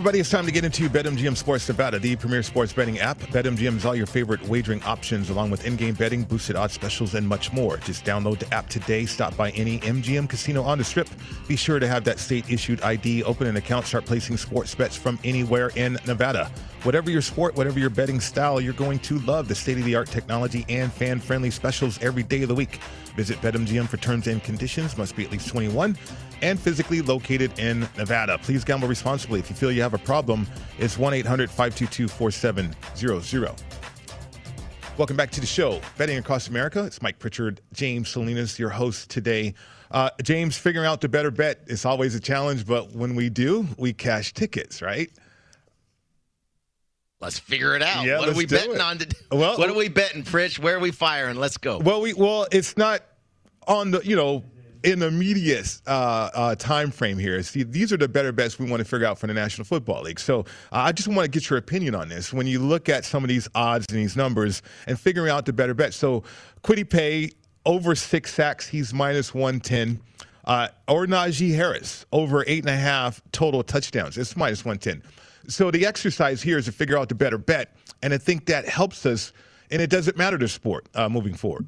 Everybody, 0.02 0.18
it's 0.18 0.30
time 0.30 0.46
to 0.46 0.50
get 0.50 0.64
into 0.64 0.90
BetMGM 0.90 1.36
Sports 1.36 1.68
Nevada, 1.68 1.96
the 2.00 2.16
premier 2.16 2.42
sports 2.42 2.72
betting 2.72 2.98
app. 2.98 3.20
BetMGM 3.20 3.76
is 3.76 3.84
all 3.84 3.94
your 3.94 4.08
favorite 4.08 4.42
wagering 4.48 4.82
options, 4.82 5.30
along 5.30 5.52
with 5.52 5.64
in-game 5.64 5.94
betting, 5.94 6.24
boosted 6.24 6.56
odds 6.56 6.74
specials, 6.74 7.14
and 7.14 7.28
much 7.28 7.52
more. 7.52 7.76
Just 7.76 8.04
download 8.04 8.40
the 8.40 8.52
app 8.52 8.68
today. 8.68 9.06
Stop 9.06 9.36
by 9.36 9.50
any 9.50 9.78
MGM 9.78 10.28
casino 10.28 10.64
on 10.64 10.78
the 10.78 10.82
Strip. 10.82 11.08
Be 11.46 11.54
sure 11.54 11.78
to 11.78 11.86
have 11.86 12.02
that 12.02 12.18
state-issued 12.18 12.82
ID. 12.82 13.22
Open 13.22 13.46
an 13.46 13.54
account. 13.54 13.86
Start 13.86 14.04
placing 14.04 14.38
sports 14.38 14.74
bets 14.74 14.96
from 14.96 15.20
anywhere 15.22 15.70
in 15.76 15.96
Nevada. 16.04 16.50
Whatever 16.82 17.08
your 17.08 17.22
sport, 17.22 17.54
whatever 17.54 17.78
your 17.78 17.88
betting 17.88 18.18
style, 18.18 18.60
you're 18.60 18.72
going 18.72 18.98
to 18.98 19.20
love 19.20 19.46
the 19.46 19.54
state-of-the-art 19.54 20.08
technology 20.08 20.66
and 20.68 20.92
fan-friendly 20.92 21.52
specials 21.52 22.02
every 22.02 22.24
day 22.24 22.42
of 22.42 22.48
the 22.48 22.56
week. 22.56 22.80
Visit 23.14 23.40
BetMGM 23.40 23.88
for 23.88 23.98
terms 23.98 24.26
and 24.26 24.42
conditions. 24.42 24.98
Must 24.98 25.14
be 25.14 25.24
at 25.24 25.30
least 25.30 25.46
21 25.46 25.96
and 26.42 26.60
physically 26.60 27.00
located 27.00 27.58
in 27.58 27.80
Nevada. 27.96 28.36
Please 28.38 28.64
gamble 28.64 28.88
responsibly. 28.88 29.40
If 29.40 29.48
you 29.48 29.56
feel 29.56 29.72
you 29.72 29.82
have 29.82 29.94
a 29.94 29.98
problem, 29.98 30.46
it's 30.78 30.98
1 30.98 31.14
800 31.14 31.48
522 31.48 32.08
4700. 32.08 33.62
Welcome 34.98 35.16
back 35.16 35.30
to 35.30 35.40
the 35.40 35.46
show. 35.46 35.80
Betting 35.96 36.18
across 36.18 36.48
America. 36.48 36.84
It's 36.84 37.00
Mike 37.00 37.18
Pritchard, 37.18 37.62
James 37.72 38.10
Salinas, 38.10 38.58
your 38.58 38.68
host 38.68 39.08
today. 39.08 39.54
Uh, 39.90 40.10
James, 40.22 40.56
figuring 40.56 40.86
out 40.86 41.00
the 41.00 41.08
better 41.08 41.30
bet 41.30 41.60
is 41.66 41.84
always 41.84 42.14
a 42.14 42.20
challenge, 42.20 42.66
but 42.66 42.92
when 42.92 43.14
we 43.14 43.30
do, 43.30 43.66
we 43.78 43.92
cash 43.92 44.32
tickets, 44.32 44.82
right? 44.82 45.10
Let's 47.20 47.38
figure 47.38 47.76
it 47.76 47.82
out. 47.82 48.04
Yeah, 48.04 48.18
what 48.18 48.30
are 48.30 48.34
we 48.34 48.46
betting 48.46 48.74
it. 48.74 48.80
on 48.80 48.98
today? 48.98 49.16
Well, 49.30 49.56
what 49.56 49.70
are 49.70 49.74
we 49.74 49.88
betting, 49.88 50.24
Pritch? 50.24 50.58
Where 50.58 50.76
are 50.76 50.80
we 50.80 50.90
firing? 50.90 51.36
Let's 51.36 51.56
go. 51.56 51.78
Well, 51.78 52.00
we 52.00 52.14
well, 52.14 52.48
it's 52.50 52.76
not 52.76 53.02
on 53.68 53.92
the 53.92 54.00
you 54.04 54.16
know 54.16 54.44
in 54.84 54.98
the 54.98 55.80
uh, 55.86 55.90
uh, 55.90 56.54
time 56.56 56.90
frame 56.90 57.18
here. 57.18 57.42
See, 57.42 57.62
these 57.62 57.92
are 57.92 57.96
the 57.96 58.08
better 58.08 58.32
bets 58.32 58.58
we 58.58 58.68
want 58.68 58.80
to 58.80 58.84
figure 58.84 59.06
out 59.06 59.18
for 59.18 59.26
the 59.26 59.34
National 59.34 59.64
Football 59.64 60.02
League. 60.02 60.20
So 60.20 60.40
uh, 60.40 60.44
I 60.72 60.92
just 60.92 61.08
want 61.08 61.24
to 61.24 61.30
get 61.30 61.48
your 61.50 61.58
opinion 61.58 61.94
on 61.94 62.08
this. 62.08 62.32
When 62.32 62.46
you 62.46 62.58
look 62.58 62.88
at 62.88 63.04
some 63.04 63.24
of 63.24 63.28
these 63.28 63.48
odds 63.54 63.86
and 63.90 63.98
these 63.98 64.16
numbers 64.16 64.62
and 64.86 64.98
figuring 64.98 65.30
out 65.30 65.46
the 65.46 65.52
better 65.52 65.74
bets. 65.74 65.96
So 65.96 66.24
Kwity 66.62 66.88
Paye 66.88 67.30
over 67.64 67.94
six 67.94 68.34
sacks, 68.34 68.66
he's 68.66 68.92
minus 68.92 69.34
one 69.34 69.60
ten. 69.60 70.00
Uh, 70.44 70.66
or 70.88 71.06
Najee 71.06 71.54
Harris 71.54 72.04
over 72.10 72.44
eight 72.48 72.64
and 72.64 72.70
a 72.70 72.76
half 72.76 73.22
total 73.30 73.62
touchdowns. 73.62 74.18
It's 74.18 74.36
minus 74.36 74.64
one 74.64 74.78
ten. 74.78 75.02
So 75.46 75.70
the 75.70 75.86
exercise 75.86 76.42
here 76.42 76.58
is 76.58 76.64
to 76.64 76.72
figure 76.72 76.98
out 76.98 77.08
the 77.08 77.14
better 77.14 77.38
bet, 77.38 77.76
and 78.02 78.12
I 78.12 78.18
think 78.18 78.46
that 78.46 78.68
helps 78.68 79.06
us. 79.06 79.32
And 79.70 79.80
it 79.80 79.88
doesn't 79.88 80.18
matter 80.18 80.36
the 80.36 80.48
sport 80.48 80.86
uh, 80.94 81.08
moving 81.08 81.32
forward. 81.32 81.66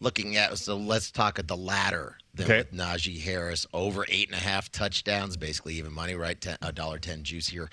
Looking 0.00 0.36
at 0.36 0.58
so 0.58 0.76
let's 0.76 1.10
talk 1.10 1.38
at 1.38 1.48
the 1.48 1.56
latter. 1.56 2.18
Then 2.34 2.46
okay. 2.46 2.58
with 2.58 2.72
Najee 2.72 3.22
Harris 3.22 3.66
over 3.72 4.04
eight 4.08 4.28
and 4.28 4.36
a 4.36 4.42
half 4.42 4.70
touchdowns, 4.72 5.36
basically 5.36 5.74
even 5.74 5.92
money, 5.92 6.14
right? 6.14 6.44
A 6.62 6.72
dollar 6.72 6.98
ten 6.98 7.22
juice 7.22 7.48
here. 7.48 7.70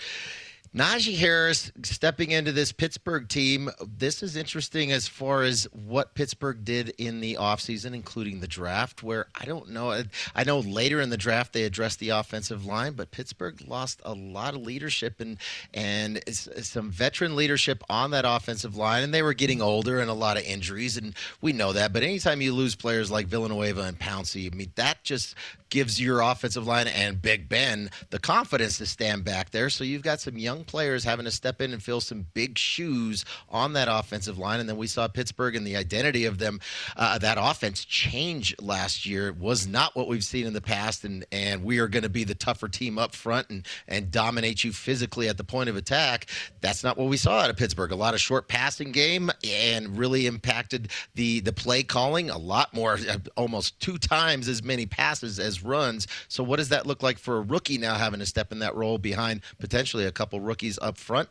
Najee 0.73 1.17
Harris 1.17 1.69
stepping 1.83 2.31
into 2.31 2.53
this 2.53 2.71
Pittsburgh 2.71 3.27
team. 3.27 3.69
This 3.85 4.23
is 4.23 4.37
interesting 4.37 4.93
as 4.93 5.05
far 5.05 5.43
as 5.43 5.67
what 5.73 6.15
Pittsburgh 6.15 6.63
did 6.63 6.93
in 6.97 7.19
the 7.19 7.35
offseason, 7.35 7.93
including 7.93 8.39
the 8.39 8.47
draft, 8.47 9.03
where 9.03 9.27
I 9.35 9.43
don't 9.43 9.71
know. 9.71 10.01
I 10.33 10.43
know 10.45 10.59
later 10.59 11.01
in 11.01 11.09
the 11.09 11.17
draft 11.17 11.51
they 11.51 11.63
addressed 11.63 11.99
the 11.99 12.09
offensive 12.09 12.65
line, 12.65 12.93
but 12.93 13.11
Pittsburgh 13.11 13.61
lost 13.67 14.01
a 14.05 14.13
lot 14.13 14.53
of 14.53 14.61
leadership 14.61 15.19
and 15.19 15.37
and 15.73 16.23
some 16.29 16.89
veteran 16.89 17.35
leadership 17.35 17.83
on 17.89 18.11
that 18.11 18.23
offensive 18.25 18.77
line, 18.77 19.03
and 19.03 19.13
they 19.13 19.23
were 19.23 19.33
getting 19.33 19.61
older 19.61 19.99
and 19.99 20.09
a 20.09 20.13
lot 20.13 20.37
of 20.37 20.43
injuries, 20.43 20.95
and 20.95 21.15
we 21.41 21.51
know 21.51 21.73
that. 21.73 21.91
But 21.91 22.03
anytime 22.03 22.39
you 22.39 22.53
lose 22.53 22.75
players 22.75 23.11
like 23.11 23.27
Villanueva 23.27 23.81
and 23.81 23.99
Pouncey, 23.99 24.49
I 24.49 24.55
mean 24.55 24.71
that 24.75 25.03
just 25.03 25.35
gives 25.71 25.99
your 25.99 26.21
offensive 26.21 26.67
line 26.67 26.87
and 26.87 27.21
Big 27.21 27.49
Ben 27.49 27.89
the 28.11 28.19
confidence 28.19 28.77
to 28.77 28.85
stand 28.85 29.23
back 29.23 29.49
there. 29.49 29.69
So 29.69 29.83
you've 29.83 30.03
got 30.03 30.19
some 30.19 30.37
young 30.37 30.63
players 30.63 31.03
having 31.03 31.25
to 31.25 31.31
step 31.31 31.61
in 31.61 31.73
and 31.73 31.81
fill 31.81 32.01
some 32.01 32.27
big 32.33 32.57
shoes 32.57 33.25
on 33.49 33.73
that 33.73 33.87
offensive 33.89 34.37
line. 34.37 34.59
And 34.59 34.69
then 34.69 34.77
we 34.77 34.85
saw 34.85 35.07
Pittsburgh 35.07 35.55
and 35.55 35.65
the 35.65 35.77
identity 35.77 36.25
of 36.25 36.37
them, 36.37 36.59
uh, 36.95 37.17
that 37.19 37.37
offense 37.39 37.83
change 37.85 38.53
last 38.61 39.05
year. 39.05 39.29
It 39.29 39.37
was 39.37 39.65
not 39.65 39.95
what 39.95 40.07
we've 40.07 40.23
seen 40.23 40.45
in 40.45 40.53
the 40.53 40.61
past. 40.61 41.05
And, 41.05 41.25
and 41.31 41.63
we 41.63 41.79
are 41.79 41.87
going 41.87 42.03
to 42.03 42.09
be 42.09 42.25
the 42.25 42.35
tougher 42.35 42.67
team 42.67 42.99
up 42.99 43.15
front 43.15 43.49
and, 43.49 43.65
and 43.87 44.11
dominate 44.11 44.63
you 44.63 44.73
physically 44.73 45.29
at 45.29 45.37
the 45.37 45.43
point 45.43 45.69
of 45.69 45.77
attack. 45.77 46.27
That's 46.59 46.83
not 46.83 46.97
what 46.97 47.07
we 47.07 47.17
saw 47.17 47.39
out 47.39 47.49
of 47.49 47.55
Pittsburgh. 47.55 47.91
A 47.91 47.95
lot 47.95 48.13
of 48.13 48.19
short 48.19 48.49
passing 48.49 48.91
game 48.91 49.31
and 49.47 49.97
really 49.97 50.27
impacted 50.27 50.89
the, 51.15 51.39
the 51.39 51.53
play 51.53 51.81
calling 51.81 52.29
a 52.29 52.37
lot 52.37 52.73
more, 52.73 52.99
uh, 53.09 53.17
almost 53.37 53.79
two 53.79 53.97
times 53.97 54.49
as 54.49 54.61
many 54.61 54.85
passes 54.85 55.39
as 55.39 55.60
runs. 55.63 56.07
So 56.27 56.43
what 56.43 56.57
does 56.57 56.69
that 56.69 56.85
look 56.85 57.03
like 57.03 57.17
for 57.17 57.37
a 57.37 57.41
rookie 57.41 57.77
now 57.77 57.95
having 57.95 58.19
to 58.19 58.25
step 58.25 58.51
in 58.51 58.59
that 58.59 58.75
role 58.75 58.97
behind 58.97 59.41
potentially 59.59 60.05
a 60.05 60.11
couple 60.11 60.39
rookies 60.39 60.79
up 60.81 60.97
front? 60.97 61.29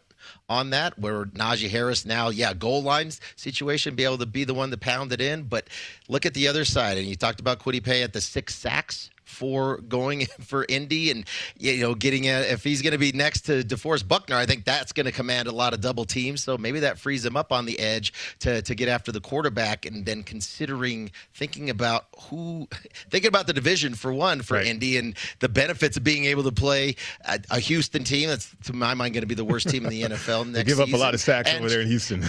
on 0.48 0.70
that. 0.70 0.98
Where 0.98 1.24
Najee 1.24 1.70
Harris 1.70 2.04
now, 2.04 2.28
yeah, 2.28 2.52
goal 2.52 2.82
lines 2.82 3.20
situation, 3.36 3.94
be 3.94 4.04
able 4.04 4.18
to 4.18 4.26
be 4.26 4.44
the 4.44 4.54
one 4.54 4.70
to 4.70 4.76
pound 4.76 5.12
it 5.12 5.20
in. 5.20 5.44
But 5.44 5.68
look 6.08 6.26
at 6.26 6.34
the 6.34 6.48
other 6.48 6.64
side, 6.64 6.98
and 6.98 7.06
you 7.06 7.16
talked 7.16 7.40
about 7.40 7.58
Kwity 7.58 7.82
Paye 7.82 8.02
at 8.02 8.12
the 8.12 8.20
six 8.20 8.54
sacks 8.54 9.08
for 9.30 9.78
going 9.78 10.26
for 10.40 10.66
Indy 10.68 11.10
and 11.10 11.24
you 11.58 11.80
know 11.80 11.94
getting 11.94 12.26
a, 12.26 12.40
if 12.40 12.64
he's 12.64 12.82
going 12.82 12.92
to 12.92 12.98
be 12.98 13.12
next 13.12 13.42
to 13.42 13.62
DeForest 13.62 14.06
Buckner, 14.08 14.36
I 14.36 14.46
think 14.46 14.64
that's 14.64 14.92
going 14.92 15.06
to 15.06 15.12
command 15.12 15.48
a 15.48 15.52
lot 15.52 15.72
of 15.72 15.80
double 15.80 16.04
teams. 16.04 16.42
So 16.42 16.58
maybe 16.58 16.80
that 16.80 16.98
frees 16.98 17.24
him 17.24 17.36
up 17.36 17.52
on 17.52 17.64
the 17.66 17.78
edge 17.78 18.12
to 18.40 18.62
to 18.62 18.74
get 18.74 18.88
after 18.88 19.12
the 19.12 19.20
quarterback 19.20 19.86
and 19.86 20.04
then 20.04 20.22
considering 20.22 21.10
thinking 21.34 21.70
about 21.70 22.06
who 22.28 22.68
thinking 23.10 23.28
about 23.28 23.46
the 23.46 23.52
division 23.52 23.94
for 23.94 24.12
one 24.12 24.42
for 24.42 24.54
right. 24.54 24.66
Indy 24.66 24.96
and 24.96 25.16
the 25.38 25.48
benefits 25.48 25.96
of 25.96 26.04
being 26.04 26.24
able 26.24 26.42
to 26.42 26.52
play 26.52 26.96
a, 27.24 27.40
a 27.50 27.60
Houston 27.60 28.04
team 28.04 28.28
that's 28.28 28.54
to 28.64 28.72
my 28.72 28.94
mind 28.94 29.14
going 29.14 29.22
to 29.22 29.26
be 29.26 29.34
the 29.34 29.44
worst 29.44 29.68
team 29.68 29.84
in 29.84 29.90
the 29.90 30.02
NFL 30.10 30.46
next 30.46 30.52
they 30.52 30.64
give 30.64 30.80
up 30.80 30.86
season. 30.86 31.00
a 31.00 31.02
lot 31.02 31.14
of 31.14 31.20
sacks 31.20 31.50
and, 31.50 31.60
over 31.60 31.68
there 31.68 31.80
in 31.80 31.88
Houston. 31.88 32.24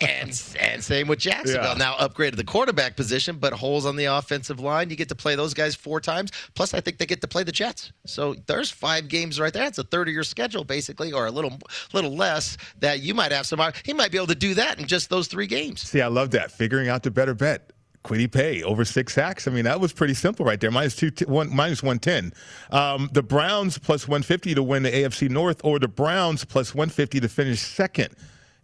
and 0.00 0.56
and 0.60 0.82
same 0.82 1.08
with 1.08 1.18
Jacksonville. 1.18 1.72
Yeah. 1.72 1.74
Now 1.74 1.94
upgraded 1.94 2.36
the 2.36 2.44
quarterback 2.44 2.96
position, 2.96 3.36
but 3.38 3.52
holes 3.52 3.86
on 3.86 3.96
the 3.96 4.06
offensive 4.06 4.60
line. 4.60 4.90
You 4.90 4.96
get 4.96 5.08
to 5.08 5.14
play 5.14 5.34
those 5.34 5.54
guys 5.54 5.74
four 5.74 6.00
times. 6.00 6.30
Plus, 6.54 6.74
I 6.74 6.80
think 6.80 6.98
they 6.98 7.06
get 7.06 7.20
to 7.20 7.28
play 7.28 7.42
the 7.42 7.52
Jets. 7.52 7.92
So 8.06 8.34
there's 8.46 8.70
five 8.70 9.08
games 9.08 9.40
right 9.40 9.52
there. 9.52 9.66
It's 9.66 9.78
a 9.78 9.84
third 9.84 10.08
of 10.08 10.14
your 10.14 10.24
schedule, 10.24 10.64
basically, 10.64 11.12
or 11.12 11.26
a 11.26 11.30
little 11.30 11.58
little 11.92 12.14
less 12.14 12.56
that 12.80 13.00
you 13.00 13.14
might 13.14 13.32
have 13.32 13.46
some. 13.46 13.60
He 13.84 13.92
might 13.92 14.10
be 14.10 14.18
able 14.18 14.28
to 14.28 14.34
do 14.34 14.54
that 14.54 14.78
in 14.78 14.86
just 14.86 15.10
those 15.10 15.28
three 15.28 15.46
games. 15.46 15.82
See, 15.82 16.00
I 16.00 16.08
love 16.08 16.30
that. 16.32 16.50
Figuring 16.50 16.88
out 16.88 17.02
the 17.02 17.10
better 17.10 17.34
bet. 17.34 17.72
Kwity 18.04 18.30
Paye 18.30 18.62
over 18.64 18.84
six 18.84 19.14
sacks. 19.14 19.46
I 19.46 19.52
mean, 19.52 19.64
that 19.64 19.80
was 19.80 19.92
pretty 19.92 20.14
simple 20.14 20.44
right 20.44 20.58
there. 20.60 20.70
Minus 20.70 20.96
two, 20.96 21.12
one, 21.26 21.54
minus 21.54 21.82
one 21.82 21.98
ten. 21.98 22.32
Um, 22.70 23.08
the 23.12 23.22
Browns 23.22 23.78
plus 23.78 24.08
one 24.08 24.22
fifty 24.22 24.54
to 24.54 24.62
win 24.62 24.82
the 24.82 24.90
AFC 24.90 25.30
North, 25.30 25.60
or 25.62 25.78
the 25.78 25.88
Browns 25.88 26.44
plus 26.44 26.74
one 26.74 26.88
fifty 26.88 27.20
to 27.20 27.28
finish 27.28 27.60
second 27.60 28.14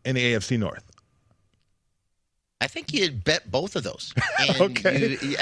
in 0.05 0.17
the 0.17 0.35
AFC 0.35 0.59
North. 0.59 0.88
I 2.61 2.67
think 2.67 2.93
you'd 2.93 3.23
bet 3.23 3.51
both 3.51 3.77
of 3.77 3.85
those. 3.85 4.13
And 4.39 4.61
okay. 4.61 5.19
You, 5.21 5.37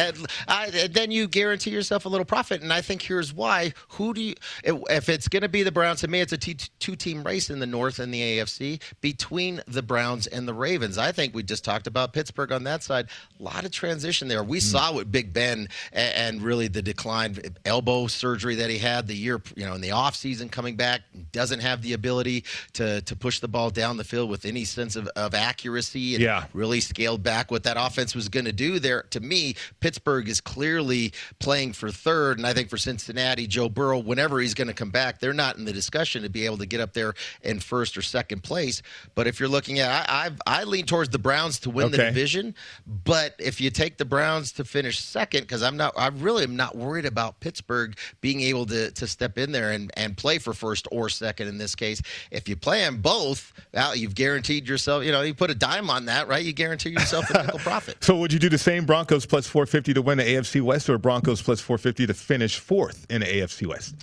uh, 0.48 0.66
then 0.90 1.10
you 1.10 1.28
guarantee 1.28 1.70
yourself 1.70 2.06
a 2.06 2.08
little 2.08 2.24
profit. 2.24 2.62
And 2.62 2.72
I 2.72 2.80
think 2.80 3.02
here's 3.02 3.32
why. 3.32 3.74
Who 3.88 4.14
do 4.14 4.22
you, 4.22 4.34
if 4.64 5.10
it's 5.10 5.28
going 5.28 5.42
to 5.42 5.50
be 5.50 5.62
the 5.62 5.70
Browns, 5.70 6.00
to 6.00 6.08
me, 6.08 6.20
it's 6.20 6.32
a 6.32 6.38
t- 6.38 6.56
two 6.78 6.96
team 6.96 7.22
race 7.22 7.50
in 7.50 7.58
the 7.58 7.66
North 7.66 7.98
and 7.98 8.12
the 8.12 8.20
AFC 8.22 8.80
between 9.02 9.60
the 9.66 9.82
Browns 9.82 10.26
and 10.28 10.48
the 10.48 10.54
Ravens. 10.54 10.96
I 10.96 11.12
think 11.12 11.34
we 11.34 11.42
just 11.42 11.62
talked 11.62 11.86
about 11.86 12.14
Pittsburgh 12.14 12.52
on 12.52 12.64
that 12.64 12.82
side. 12.82 13.08
A 13.38 13.42
lot 13.42 13.66
of 13.66 13.70
transition 13.70 14.28
there. 14.28 14.42
We 14.42 14.60
mm. 14.60 14.62
saw 14.62 14.94
with 14.94 15.12
Big 15.12 15.34
Ben 15.34 15.68
and, 15.92 16.14
and, 16.14 16.42
really 16.42 16.68
the 16.68 16.82
decline, 16.82 17.38
elbow 17.66 18.06
surgery 18.06 18.54
that 18.54 18.70
he 18.70 18.78
had 18.78 19.06
the 19.06 19.14
year, 19.14 19.42
you 19.54 19.66
know, 19.66 19.74
in 19.74 19.82
the 19.82 19.90
offseason 19.90 20.50
coming 20.50 20.76
back, 20.76 21.02
doesn't 21.32 21.60
have 21.60 21.82
the 21.82 21.92
ability 21.92 22.44
to, 22.74 23.02
to 23.02 23.14
push 23.14 23.40
the 23.40 23.48
ball 23.48 23.68
down 23.68 23.98
the 23.98 24.04
field 24.04 24.30
with 24.30 24.46
any 24.46 24.64
sense 24.64 24.96
of, 24.96 25.06
of 25.08 25.34
accuracy 25.34 26.14
and 26.14 26.24
yeah. 26.24 26.44
really 26.54 26.80
scale 26.80 27.05
back 27.14 27.50
what 27.52 27.62
that 27.62 27.76
offense 27.78 28.14
was 28.14 28.28
going 28.28 28.46
to 28.46 28.52
do 28.52 28.80
there. 28.80 29.02
To 29.10 29.20
me, 29.20 29.54
Pittsburgh 29.78 30.28
is 30.28 30.40
clearly 30.40 31.12
playing 31.38 31.74
for 31.74 31.90
third, 31.90 32.38
and 32.38 32.46
I 32.46 32.52
think 32.52 32.68
for 32.68 32.76
Cincinnati, 32.76 33.46
Joe 33.46 33.68
Burrow, 33.68 33.98
whenever 33.98 34.40
he's 34.40 34.54
going 34.54 34.68
to 34.68 34.74
come 34.74 34.90
back, 34.90 35.20
they're 35.20 35.32
not 35.32 35.56
in 35.56 35.64
the 35.64 35.72
discussion 35.72 36.24
to 36.24 36.28
be 36.28 36.44
able 36.46 36.58
to 36.58 36.66
get 36.66 36.80
up 36.80 36.92
there 36.92 37.14
in 37.42 37.60
first 37.60 37.96
or 37.96 38.02
second 38.02 38.42
place. 38.42 38.82
But 39.14 39.28
if 39.28 39.38
you're 39.38 39.48
looking 39.48 39.78
at, 39.78 40.08
I 40.10 40.16
I, 40.16 40.30
I 40.60 40.64
lean 40.64 40.86
towards 40.86 41.10
the 41.10 41.18
Browns 41.18 41.60
to 41.60 41.70
win 41.70 41.86
okay. 41.86 41.98
the 41.98 42.02
division. 42.04 42.54
But 42.86 43.34
if 43.38 43.60
you 43.60 43.70
take 43.70 43.98
the 43.98 44.04
Browns 44.04 44.52
to 44.52 44.64
finish 44.64 44.98
second, 44.98 45.42
because 45.42 45.62
I'm 45.62 45.76
not, 45.76 45.94
I 45.96 46.08
really 46.08 46.42
am 46.42 46.56
not 46.56 46.76
worried 46.76 47.06
about 47.06 47.40
Pittsburgh 47.40 47.96
being 48.20 48.40
able 48.40 48.66
to 48.66 48.90
to 48.92 49.06
step 49.06 49.38
in 49.38 49.52
there 49.52 49.72
and 49.72 49.90
and 49.96 50.16
play 50.16 50.38
for 50.38 50.52
first 50.52 50.88
or 50.90 51.08
second 51.08 51.48
in 51.48 51.58
this 51.58 51.74
case. 51.74 52.00
If 52.30 52.48
you 52.48 52.56
play 52.56 52.80
them 52.80 53.00
both, 53.00 53.52
well, 53.72 53.94
you've 53.94 54.14
guaranteed 54.14 54.68
yourself. 54.68 55.04
You 55.04 55.12
know, 55.12 55.22
you 55.22 55.34
put 55.34 55.50
a 55.50 55.54
dime 55.54 55.90
on 55.90 56.06
that, 56.06 56.28
right? 56.28 56.44
You 56.44 56.52
guarantee 56.52 56.95
yourself 56.96 57.30
a 57.30 57.42
nickel 57.42 57.58
profit. 57.58 58.02
So 58.02 58.16
would 58.16 58.32
you 58.32 58.38
do 58.38 58.48
the 58.48 58.58
same 58.58 58.84
Broncos 58.84 59.26
plus 59.26 59.46
450 59.46 59.94
to 59.94 60.02
win 60.02 60.18
the 60.18 60.24
AFC 60.24 60.60
West 60.62 60.88
or 60.88 60.98
Broncos 60.98 61.42
plus 61.42 61.60
450 61.60 62.06
to 62.06 62.14
finish 62.14 62.58
fourth 62.58 63.06
in 63.10 63.20
the 63.20 63.26
AFC 63.26 63.66
West? 63.66 63.94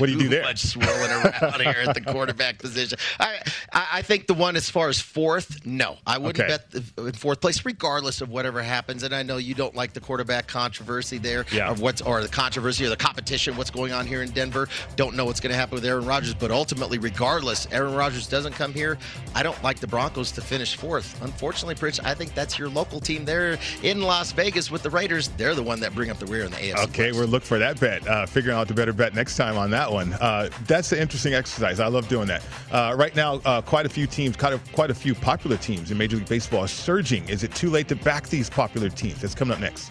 What 0.00 0.06
do 0.06 0.12
you 0.12 0.18
do 0.18 0.28
there? 0.28 0.42
Too 0.42 0.48
much 0.48 0.62
swirling 0.62 1.10
around 1.10 1.60
here 1.60 1.84
at 1.86 1.94
the 1.94 2.00
quarterback 2.12 2.58
position. 2.58 2.98
I, 3.18 3.38
I 3.72 4.02
think 4.02 4.26
the 4.26 4.34
one 4.34 4.56
as 4.56 4.70
far 4.70 4.88
as 4.88 5.00
fourth, 5.00 5.64
no, 5.64 5.96
I 6.06 6.18
wouldn't 6.18 6.40
okay. 6.40 6.48
bet 6.48 6.70
the, 6.70 7.06
in 7.06 7.12
fourth 7.12 7.40
place, 7.40 7.64
regardless 7.64 8.20
of 8.20 8.28
whatever 8.28 8.62
happens. 8.62 9.02
And 9.02 9.14
I 9.14 9.22
know 9.22 9.36
you 9.36 9.54
don't 9.54 9.74
like 9.74 9.92
the 9.92 10.00
quarterback 10.00 10.46
controversy 10.46 11.18
there, 11.18 11.46
yeah. 11.52 11.70
or 11.70 11.74
what's 11.74 12.02
or 12.02 12.22
the 12.22 12.28
controversy 12.28 12.84
or 12.84 12.88
the 12.88 12.96
competition, 12.96 13.56
what's 13.56 13.70
going 13.70 13.92
on 13.92 14.06
here 14.06 14.22
in 14.22 14.30
Denver. 14.30 14.68
Don't 14.96 15.16
know 15.16 15.24
what's 15.24 15.40
going 15.40 15.52
to 15.52 15.56
happen 15.56 15.74
with 15.74 15.84
Aaron 15.84 16.04
Rodgers, 16.04 16.34
but 16.34 16.50
ultimately, 16.50 16.98
regardless, 16.98 17.66
Aaron 17.70 17.94
Rodgers 17.94 18.26
doesn't 18.26 18.52
come 18.52 18.72
here. 18.72 18.98
I 19.34 19.42
don't 19.42 19.60
like 19.62 19.80
the 19.80 19.86
Broncos 19.86 20.32
to 20.32 20.40
finish 20.40 20.76
fourth. 20.76 21.20
Unfortunately, 21.22 21.74
Pritch, 21.74 22.00
I 22.04 22.14
think 22.14 22.34
that's 22.34 22.58
your 22.58 22.68
local 22.68 23.00
team 23.00 23.24
there 23.24 23.58
in 23.82 24.02
Las 24.02 24.32
Vegas 24.32 24.70
with 24.70 24.82
the 24.82 24.90
Raiders. 24.90 25.28
They're 25.36 25.54
the 25.54 25.62
one 25.62 25.80
that 25.80 25.94
bring 25.94 26.10
up 26.10 26.18
the 26.18 26.26
rear 26.26 26.44
in 26.44 26.50
the 26.50 26.56
AFC. 26.56 26.84
Okay, 26.84 27.06
West. 27.06 27.18
we'll 27.18 27.28
look 27.28 27.42
for 27.42 27.58
that 27.58 27.80
bet. 27.80 28.06
Uh, 28.06 28.26
figuring 28.26 28.56
out 28.56 28.68
the 28.68 28.74
better 28.74 28.92
bet 28.92 29.14
next 29.14 29.36
time 29.36 29.56
on 29.56 29.70
that 29.70 29.83
one. 29.90 30.12
Uh, 30.14 30.48
that's 30.66 30.92
an 30.92 30.98
interesting 30.98 31.34
exercise. 31.34 31.80
I 31.80 31.88
love 31.88 32.08
doing 32.08 32.26
that. 32.28 32.42
Uh, 32.70 32.94
right 32.96 33.14
now, 33.14 33.40
uh, 33.44 33.60
quite 33.60 33.86
a 33.86 33.88
few 33.88 34.06
teams, 34.06 34.36
quite 34.36 34.52
a, 34.52 34.58
quite 34.72 34.90
a 34.90 34.94
few 34.94 35.14
popular 35.14 35.56
teams 35.56 35.90
in 35.90 35.98
Major 35.98 36.16
League 36.16 36.28
Baseball 36.28 36.64
are 36.64 36.68
surging. 36.68 37.28
Is 37.28 37.42
it 37.44 37.54
too 37.54 37.70
late 37.70 37.88
to 37.88 37.96
back 37.96 38.28
these 38.28 38.50
popular 38.50 38.88
teams? 38.88 39.20
That's 39.20 39.34
coming 39.34 39.54
up 39.54 39.60
next. 39.60 39.90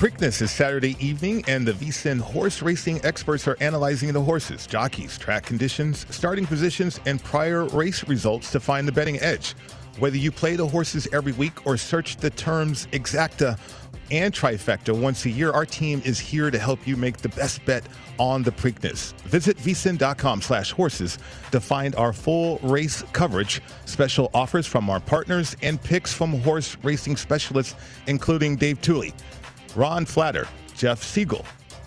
Preakness 0.00 0.40
is 0.40 0.50
Saturday 0.50 0.96
evening, 0.98 1.44
and 1.46 1.68
the 1.68 1.72
VSIN 1.72 2.18
horse 2.18 2.62
racing 2.62 3.04
experts 3.04 3.46
are 3.46 3.58
analyzing 3.60 4.10
the 4.14 4.22
horses, 4.22 4.66
jockeys, 4.66 5.18
track 5.18 5.44
conditions, 5.44 6.06
starting 6.08 6.46
positions, 6.46 6.98
and 7.04 7.22
prior 7.22 7.66
race 7.66 8.08
results 8.08 8.50
to 8.52 8.60
find 8.60 8.88
the 8.88 8.92
betting 8.92 9.20
edge. 9.20 9.52
Whether 9.98 10.16
you 10.16 10.32
play 10.32 10.56
the 10.56 10.66
horses 10.66 11.06
every 11.12 11.32
week 11.32 11.66
or 11.66 11.76
search 11.76 12.16
the 12.16 12.30
terms 12.30 12.86
exacta 12.92 13.58
and 14.10 14.32
trifecta 14.32 14.98
once 14.98 15.26
a 15.26 15.30
year, 15.30 15.50
our 15.50 15.66
team 15.66 16.00
is 16.06 16.18
here 16.18 16.50
to 16.50 16.58
help 16.58 16.86
you 16.86 16.96
make 16.96 17.18
the 17.18 17.28
best 17.28 17.62
bet 17.66 17.84
on 18.18 18.42
the 18.42 18.52
Preakness. 18.52 19.12
Visit 19.24 19.58
vsin.com 19.58 20.40
slash 20.40 20.72
horses 20.72 21.18
to 21.52 21.60
find 21.60 21.94
our 21.96 22.14
full 22.14 22.58
race 22.62 23.04
coverage, 23.12 23.60
special 23.84 24.30
offers 24.32 24.66
from 24.66 24.88
our 24.88 25.00
partners, 25.00 25.54
and 25.62 25.78
picks 25.82 26.10
from 26.10 26.40
horse 26.40 26.78
racing 26.82 27.18
specialists, 27.18 27.74
including 28.06 28.56
Dave 28.56 28.80
Tuley. 28.80 29.12
Ron 29.76 30.04
Flatter, 30.04 30.48
Jeff 30.76 31.02
Siegel, 31.02 31.44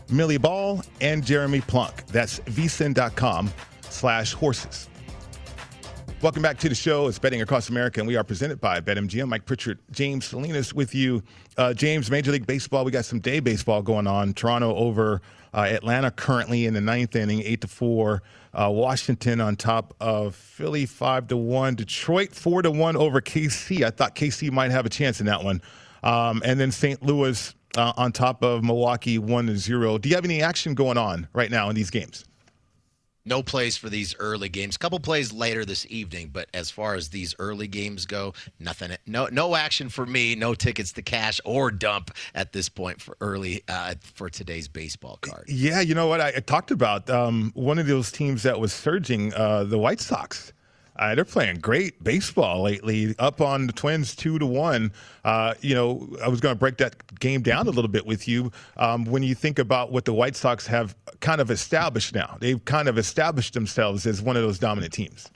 Millie 0.09 0.37
Ball, 0.37 0.83
and 1.01 1.25
Jeremy 1.25 1.61
Plunk. 1.61 2.05
That's 2.07 2.39
vsin.com 2.41 3.51
slash 3.89 4.33
horses. 4.33 4.89
Welcome 6.23 6.41
back 6.41 6.57
to 6.59 6.69
the 6.69 6.75
show. 6.75 7.07
It's 7.09 7.19
Betting 7.19 7.41
Across 7.41 7.67
America, 7.67 7.99
and 7.99 8.07
we 8.07 8.15
are 8.15 8.23
presented 8.23 8.61
by 8.61 8.79
BetMGM. 8.79 9.27
Mike 9.27 9.45
Pritchard, 9.45 9.79
James 9.91 10.23
Salinas 10.23 10.73
with 10.73 10.95
you. 10.95 11.21
Uh, 11.57 11.73
James, 11.73 12.09
Major 12.09 12.31
League 12.31 12.47
Baseball, 12.47 12.85
we 12.85 12.91
got 12.91 13.03
some 13.03 13.19
day 13.19 13.41
baseball 13.41 13.81
going 13.81 14.07
on. 14.07 14.33
Toronto 14.33 14.73
over 14.73 15.21
uh, 15.53 15.67
Atlanta 15.69 16.11
currently 16.11 16.65
in 16.65 16.73
the 16.73 16.79
ninth 16.79 17.13
inning, 17.17 17.41
8 17.41 17.59
to 17.59 17.67
4. 17.67 18.23
Uh, 18.53 18.69
Washington 18.71 19.41
on 19.41 19.57
top 19.57 19.93
of 19.99 20.33
Philly, 20.33 20.85
5 20.85 21.27
to 21.27 21.35
1. 21.35 21.75
Detroit, 21.75 22.33
4 22.33 22.61
to 22.61 22.71
1 22.71 22.95
over 22.95 23.19
KC. 23.19 23.83
I 23.83 23.89
thought 23.89 24.15
KC 24.15 24.49
might 24.49 24.71
have 24.71 24.85
a 24.85 24.89
chance 24.89 25.19
in 25.19 25.25
that 25.25 25.43
one. 25.43 25.61
Um, 26.03 26.41
and 26.45 26.57
then 26.57 26.71
St. 26.71 27.03
Louis 27.03 27.53
uh, 27.77 27.93
on 27.97 28.11
top 28.11 28.43
of 28.43 28.63
Milwaukee 28.63 29.17
1 29.17 29.57
0. 29.57 29.97
Do 29.97 30.09
you 30.09 30.15
have 30.15 30.25
any 30.25 30.41
action 30.41 30.73
going 30.73 30.97
on 30.97 31.27
right 31.33 31.51
now 31.51 31.69
in 31.69 31.75
these 31.75 31.89
games? 31.89 32.25
No 33.25 33.41
plays 33.41 33.77
for 33.77 33.89
these 33.89 34.13
early 34.19 34.49
games. 34.49 34.75
Couple 34.75 34.99
plays 34.99 35.31
later 35.31 35.63
this 35.63 35.85
evening, 35.89 36.29
but 36.33 36.49
as 36.53 36.69
far 36.69 36.95
as 36.95 37.07
these 37.09 37.33
early 37.39 37.67
games 37.67 38.05
go, 38.05 38.33
nothing. 38.59 38.91
No, 39.05 39.27
no 39.31 39.55
action 39.55 39.87
for 39.87 40.05
me. 40.05 40.35
No 40.35 40.53
tickets 40.53 40.91
to 40.93 41.01
cash 41.01 41.39
or 41.45 41.71
dump 41.71 42.11
at 42.35 42.51
this 42.51 42.67
point 42.67 43.01
for 43.01 43.15
early 43.21 43.63
uh, 43.69 43.95
for 44.01 44.29
today's 44.29 44.67
baseball 44.67 45.19
card. 45.21 45.45
Yeah, 45.47 45.79
you 45.79 45.95
know 45.95 46.07
what 46.07 46.19
I, 46.19 46.33
I 46.35 46.39
talked 46.41 46.71
about 46.71 47.09
um, 47.09 47.51
one 47.55 47.79
of 47.79 47.87
those 47.87 48.11
teams 48.11 48.43
that 48.43 48.59
was 48.59 48.73
surging, 48.73 49.33
uh, 49.33 49.63
the 49.63 49.77
White 49.77 50.01
Sox. 50.01 50.51
Uh, 50.95 51.15
they're 51.15 51.25
playing 51.25 51.59
great 51.59 52.03
baseball 52.03 52.63
lately, 52.63 53.15
up 53.19 53.41
on 53.41 53.67
the 53.67 53.73
Twins 53.73 54.15
two 54.15 54.37
to 54.39 54.45
one. 54.45 54.91
Uh, 55.23 55.53
you 55.61 55.73
know, 55.73 56.07
I 56.23 56.27
was 56.27 56.39
going 56.39 56.53
to 56.55 56.59
break 56.59 56.77
that 56.77 57.19
game 57.19 57.41
down 57.41 57.67
a 57.67 57.71
little 57.71 57.89
bit 57.89 58.05
with 58.05 58.27
you. 58.27 58.51
Um, 58.77 59.05
when 59.05 59.23
you 59.23 59.35
think 59.35 59.59
about 59.59 59.91
what 59.91 60.05
the 60.05 60.13
White 60.13 60.35
Sox 60.35 60.67
have 60.67 60.95
kind 61.19 61.41
of 61.41 61.49
established 61.49 62.13
now, 62.13 62.37
they've 62.39 62.63
kind 62.65 62.87
of 62.87 62.97
established 62.97 63.53
themselves 63.53 64.05
as 64.05 64.21
one 64.21 64.35
of 64.37 64.43
those 64.43 64.59
dominant 64.59 64.93
teams. 64.93 65.29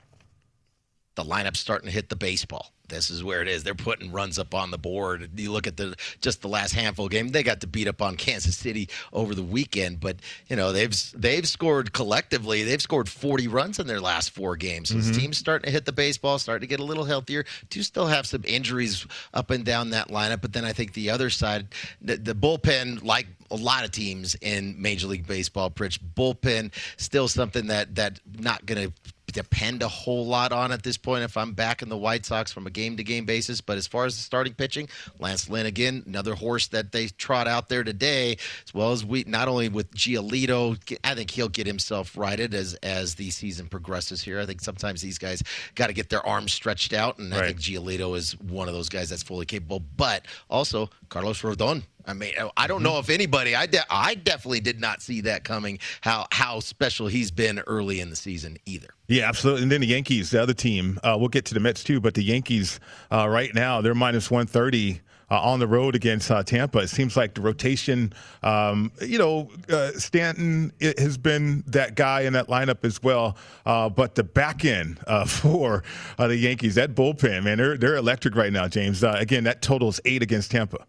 The 1.18 1.24
lineup's 1.24 1.60
starting 1.60 1.88
to 1.88 1.94
hit 1.94 2.08
the 2.08 2.16
baseball 2.16 2.72
this 2.90 3.10
is 3.10 3.24
where 3.24 3.42
it 3.42 3.48
is. 3.48 3.64
They're 3.64 3.76
putting 3.76 4.12
runs 4.12 4.40
up 4.40 4.54
on 4.54 4.72
the 4.72 4.78
board. 4.78 5.30
You 5.36 5.52
look 5.52 5.68
at 5.68 5.78
the 5.78 5.96
just 6.22 6.42
the 6.42 6.48
last 6.48 6.74
handful 6.74 7.08
game. 7.08 7.30
They 7.30 7.44
got 7.44 7.62
to 7.62 7.68
beat 7.68 7.88
up 7.88 8.02
on 8.02 8.16
Kansas 8.16 8.56
City 8.56 8.90
over 9.12 9.36
the 9.36 9.44
weekend, 9.44 10.00
but 10.00 10.18
you 10.48 10.56
know 10.56 10.72
they've 10.72 10.96
they've 11.16 11.48
scored 11.48 11.94
collectively. 11.94 12.64
They've 12.64 12.82
scored 12.82 13.10
40 13.10 13.48
runs 13.48 13.80
in 13.80 13.88
their 13.88 14.02
last 14.02 14.32
four 14.32 14.56
games. 14.56 14.90
So 14.90 14.96
mm-hmm. 14.96 15.08
this 15.08 15.18
team's 15.18 15.38
starting 15.38 15.66
to 15.66 15.72
hit 15.72 15.86
the 15.86 15.92
baseball, 15.92 16.40
starting 16.40 16.68
to 16.68 16.68
get 16.68 16.80
a 16.80 16.86
little 16.86 17.06
healthier. 17.06 17.46
Do 17.70 17.82
still 17.84 18.08
have 18.08 18.26
some 18.26 18.44
injuries 18.46 19.06
up 19.34 19.52
and 19.52 19.66
down 19.66 19.92
that 19.92 20.10
lineup, 20.10 20.42
but 20.42 20.54
then 20.54 20.66
I 20.66 20.74
think 20.74 20.94
the 20.94 21.10
other 21.10 21.30
side, 21.30 21.68
the, 22.02 22.18
the 22.18 22.34
bullpen, 22.34 23.04
like 23.04 23.28
a 23.52 23.56
lot 23.56 23.84
of 23.84 23.92
teams 23.92 24.36
in 24.36 24.82
Major 24.82 25.08
League 25.08 25.28
Baseball, 25.28 25.70
Pritch 25.70 26.00
bullpen 26.16 26.72
still 26.98 27.28
something 27.28 27.68
that 27.68 27.96
that 27.96 28.20
not 28.40 28.66
going 28.66 28.90
to 28.90 28.94
depend 29.38 29.84
a 29.84 29.88
whole 29.88 30.26
lot 30.26 30.52
on 30.52 30.72
at 30.72 30.82
this 30.82 30.98
point 30.98 31.24
if 31.24 31.38
I'm 31.38 31.54
back 31.54 31.84
in 31.84 31.90
the 31.90 31.98
White 31.98 32.26
Sox 32.26 32.52
from 32.52 32.66
a 32.66 32.72
game 32.72 32.98
to 32.98 33.04
game 33.04 33.26
basis. 33.26 33.62
But 33.62 33.78
as 33.78 33.86
far 33.86 34.06
as 34.06 34.16
the 34.16 34.24
starting 34.24 34.56
pitching, 34.56 34.90
Lance 35.20 35.48
Lynn 35.48 35.68
again, 35.68 36.02
another 36.08 36.34
horse 36.34 36.68
that 36.70 36.92
they 36.92 37.08
trot 37.08 37.48
out 37.48 37.70
there 37.70 37.84
today, 37.84 38.38
as 38.66 38.74
well 38.74 38.92
as 38.92 39.06
we 39.06 39.26
not 39.28 39.48
only 39.48 39.70
with 39.70 39.94
Giolito, 39.94 40.78
I 41.04 41.14
think 41.14 41.30
he'll 41.30 41.50
get 41.50 41.68
himself 41.68 42.18
righted 42.18 42.56
as 42.56 42.74
as 42.82 43.14
the 43.16 43.30
season 43.30 43.68
progresses 43.68 44.24
here. 44.24 44.40
I 44.40 44.48
think 44.48 44.62
sometimes 44.62 45.04
these 45.04 45.20
guys 45.20 45.44
got 45.76 45.88
to 45.88 45.94
get 45.94 46.10
their 46.10 46.26
arms 46.26 46.52
stretched 46.52 46.94
out, 46.94 47.20
and 47.20 47.32
right. 47.32 47.44
I 47.44 47.48
think 47.48 47.60
Giolito 47.60 48.18
is 48.18 48.40
one 48.40 48.68
of 48.68 48.74
those 48.74 48.90
guys 48.90 49.10
that's 49.10 49.24
fully 49.24 49.46
capable. 49.46 49.80
But 49.80 50.26
also 50.50 50.90
Carlos 51.10 51.44
Rodon 51.44 51.84
I 52.08 52.14
mean, 52.14 52.34
I 52.56 52.68
don't 52.68 52.82
know 52.82 52.92
mm-hmm. 52.92 53.00
if 53.00 53.10
anybody. 53.10 53.54
I 53.54 53.66
de- 53.66 53.86
I 53.90 54.16
definitely 54.16 54.62
did 54.62 54.80
not 54.80 55.02
see 55.02 55.22
that 55.22 55.44
coming. 55.44 55.80
How 56.02 56.26
how 56.32 56.62
special 56.62 57.08
he's 57.08 57.32
been 57.32 57.60
early 57.68 58.00
in 58.00 58.10
the 58.10 58.16
season 58.16 58.58
either. 58.66 58.88
Yeah, 59.08 59.28
absolutely. 59.28 59.64
And 59.64 59.72
then 59.72 59.82
the 59.82 59.88
Yankees, 59.88 60.32
the 60.32 60.42
other 60.42 60.54
team. 60.54 61.00
Uh, 61.04 61.18
we'll 61.20 61.28
get 61.28 61.46
to 61.46 61.54
the 61.54 61.60
Mets 61.60 61.84
too, 61.84 62.00
but 62.00 62.14
the 62.14 62.24
Yankees 62.24 62.80
uh, 63.12 63.28
right 63.28 63.54
now 63.54 63.82
they're 63.82 63.94
minus 63.94 64.32
one 64.32 64.48
thirty. 64.48 65.02
Uh, 65.30 65.42
on 65.42 65.60
the 65.60 65.68
road 65.68 65.94
against 65.94 66.32
uh, 66.32 66.42
Tampa. 66.42 66.78
It 66.80 66.88
seems 66.88 67.18
like 67.18 67.34
the 67.34 67.42
rotation, 67.42 68.14
um, 68.44 68.94
you 69.02 69.18
know, 69.18 69.50
uh, 69.68 69.92
Stanton 69.92 70.72
has 70.80 71.18
been 71.18 71.66
that 71.68 71.96
guy 71.96 72.22
in 72.22 72.32
that 72.32 72.48
lineup 72.48 72.86
as 72.86 73.04
well. 73.04 73.36
Uh, 73.66 73.90
but 73.90 74.16
the 74.16 74.24
back 74.24 74.64
end 74.64 75.02
uh, 75.06 75.26
for 75.26 75.84
uh, 76.18 76.28
the 76.28 76.38
Yankees, 76.38 76.76
that 76.76 76.96
bullpen, 76.96 77.44
man, 77.44 77.58
they're 77.58 77.78
they're 77.78 77.98
electric 77.98 78.38
right 78.38 78.54
now, 78.54 78.70
James. 78.70 79.04
again, 79.04 79.44
that 79.44 79.62
totals 79.62 80.00
eight 80.06 80.24
against 80.24 80.50
Tampa 80.50 80.86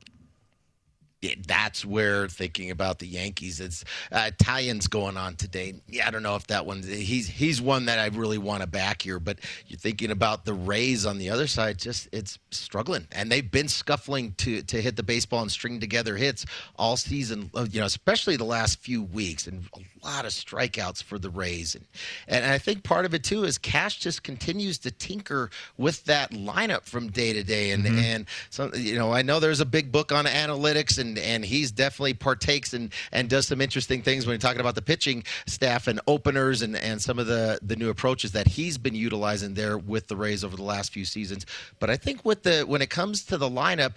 that's 1.46 1.84
where 1.84 2.28
thinking 2.28 2.70
about 2.70 2.98
the 3.00 3.06
Yankees, 3.06 3.60
it's 3.60 3.84
uh, 4.12 4.30
Taillon's 4.40 4.86
going 4.86 5.16
on 5.16 5.34
today. 5.34 5.74
Yeah, 5.88 6.06
I 6.06 6.10
don't 6.10 6.22
know 6.22 6.36
if 6.36 6.46
that 6.46 6.64
one. 6.64 6.82
He's 6.82 7.28
he's 7.28 7.60
one 7.60 7.86
that 7.86 7.98
I 7.98 8.06
really 8.16 8.38
want 8.38 8.62
to 8.62 8.68
back 8.68 9.02
here. 9.02 9.18
But 9.18 9.38
you're 9.66 9.78
thinking 9.78 10.10
about 10.10 10.44
the 10.44 10.54
Rays 10.54 11.06
on 11.06 11.18
the 11.18 11.30
other 11.30 11.46
side. 11.46 11.78
Just 11.78 12.08
it's 12.12 12.38
struggling, 12.50 13.08
and 13.12 13.32
they've 13.32 13.50
been 13.50 13.68
scuffling 13.68 14.32
to 14.38 14.62
to 14.62 14.80
hit 14.80 14.96
the 14.96 15.02
baseball 15.02 15.42
and 15.42 15.50
string 15.50 15.80
together 15.80 16.16
hits 16.16 16.46
all 16.76 16.96
season. 16.96 17.50
Uh, 17.54 17.66
you 17.70 17.80
know, 17.80 17.86
especially 17.86 18.36
the 18.36 18.44
last 18.44 18.78
few 18.78 19.02
weeks, 19.02 19.46
and 19.48 19.64
a 19.74 20.06
lot 20.06 20.24
of 20.24 20.30
strikeouts 20.30 21.02
for 21.02 21.18
the 21.18 21.30
Rays. 21.30 21.74
And 21.74 21.84
and 22.28 22.44
I 22.44 22.58
think 22.58 22.84
part 22.84 23.04
of 23.04 23.14
it 23.14 23.24
too 23.24 23.44
is 23.44 23.58
Cash 23.58 23.98
just 23.98 24.22
continues 24.22 24.78
to 24.78 24.90
tinker 24.92 25.50
with 25.76 26.04
that 26.04 26.30
lineup 26.30 26.84
from 26.84 27.10
day 27.10 27.32
to 27.32 27.42
day. 27.42 27.72
And 27.72 27.84
mm-hmm. 27.84 27.98
and 27.98 28.26
so 28.50 28.72
you 28.74 28.96
know, 28.96 29.12
I 29.12 29.22
know 29.22 29.40
there's 29.40 29.60
a 29.60 29.66
big 29.66 29.90
book 29.90 30.12
on 30.12 30.26
analytics 30.26 30.98
and 30.98 31.07
and 31.08 31.18
and 31.18 31.44
he's 31.44 31.70
definitely 31.70 32.14
partakes 32.14 32.72
and 32.72 32.92
and 33.12 33.28
does 33.28 33.46
some 33.46 33.60
interesting 33.60 34.02
things 34.02 34.26
when 34.26 34.34
you're 34.34 34.38
talking 34.38 34.60
about 34.60 34.74
the 34.74 34.82
pitching 34.82 35.24
staff 35.46 35.86
and 35.86 36.00
openers 36.06 36.62
and 36.62 36.76
and 36.76 37.00
some 37.00 37.18
of 37.18 37.26
the 37.26 37.58
the 37.62 37.76
new 37.76 37.88
approaches 37.90 38.32
that 38.32 38.46
he's 38.46 38.78
been 38.78 38.94
utilizing 38.94 39.54
there 39.54 39.78
with 39.78 40.08
the 40.08 40.16
Rays 40.16 40.44
over 40.44 40.56
the 40.56 40.62
last 40.62 40.92
few 40.92 41.04
seasons. 41.04 41.46
But 41.78 41.90
I 41.90 41.96
think 41.96 42.24
with 42.24 42.42
the 42.42 42.62
when 42.62 42.82
it 42.82 42.90
comes 42.90 43.24
to 43.24 43.38
the 43.38 43.48
lineup, 43.48 43.92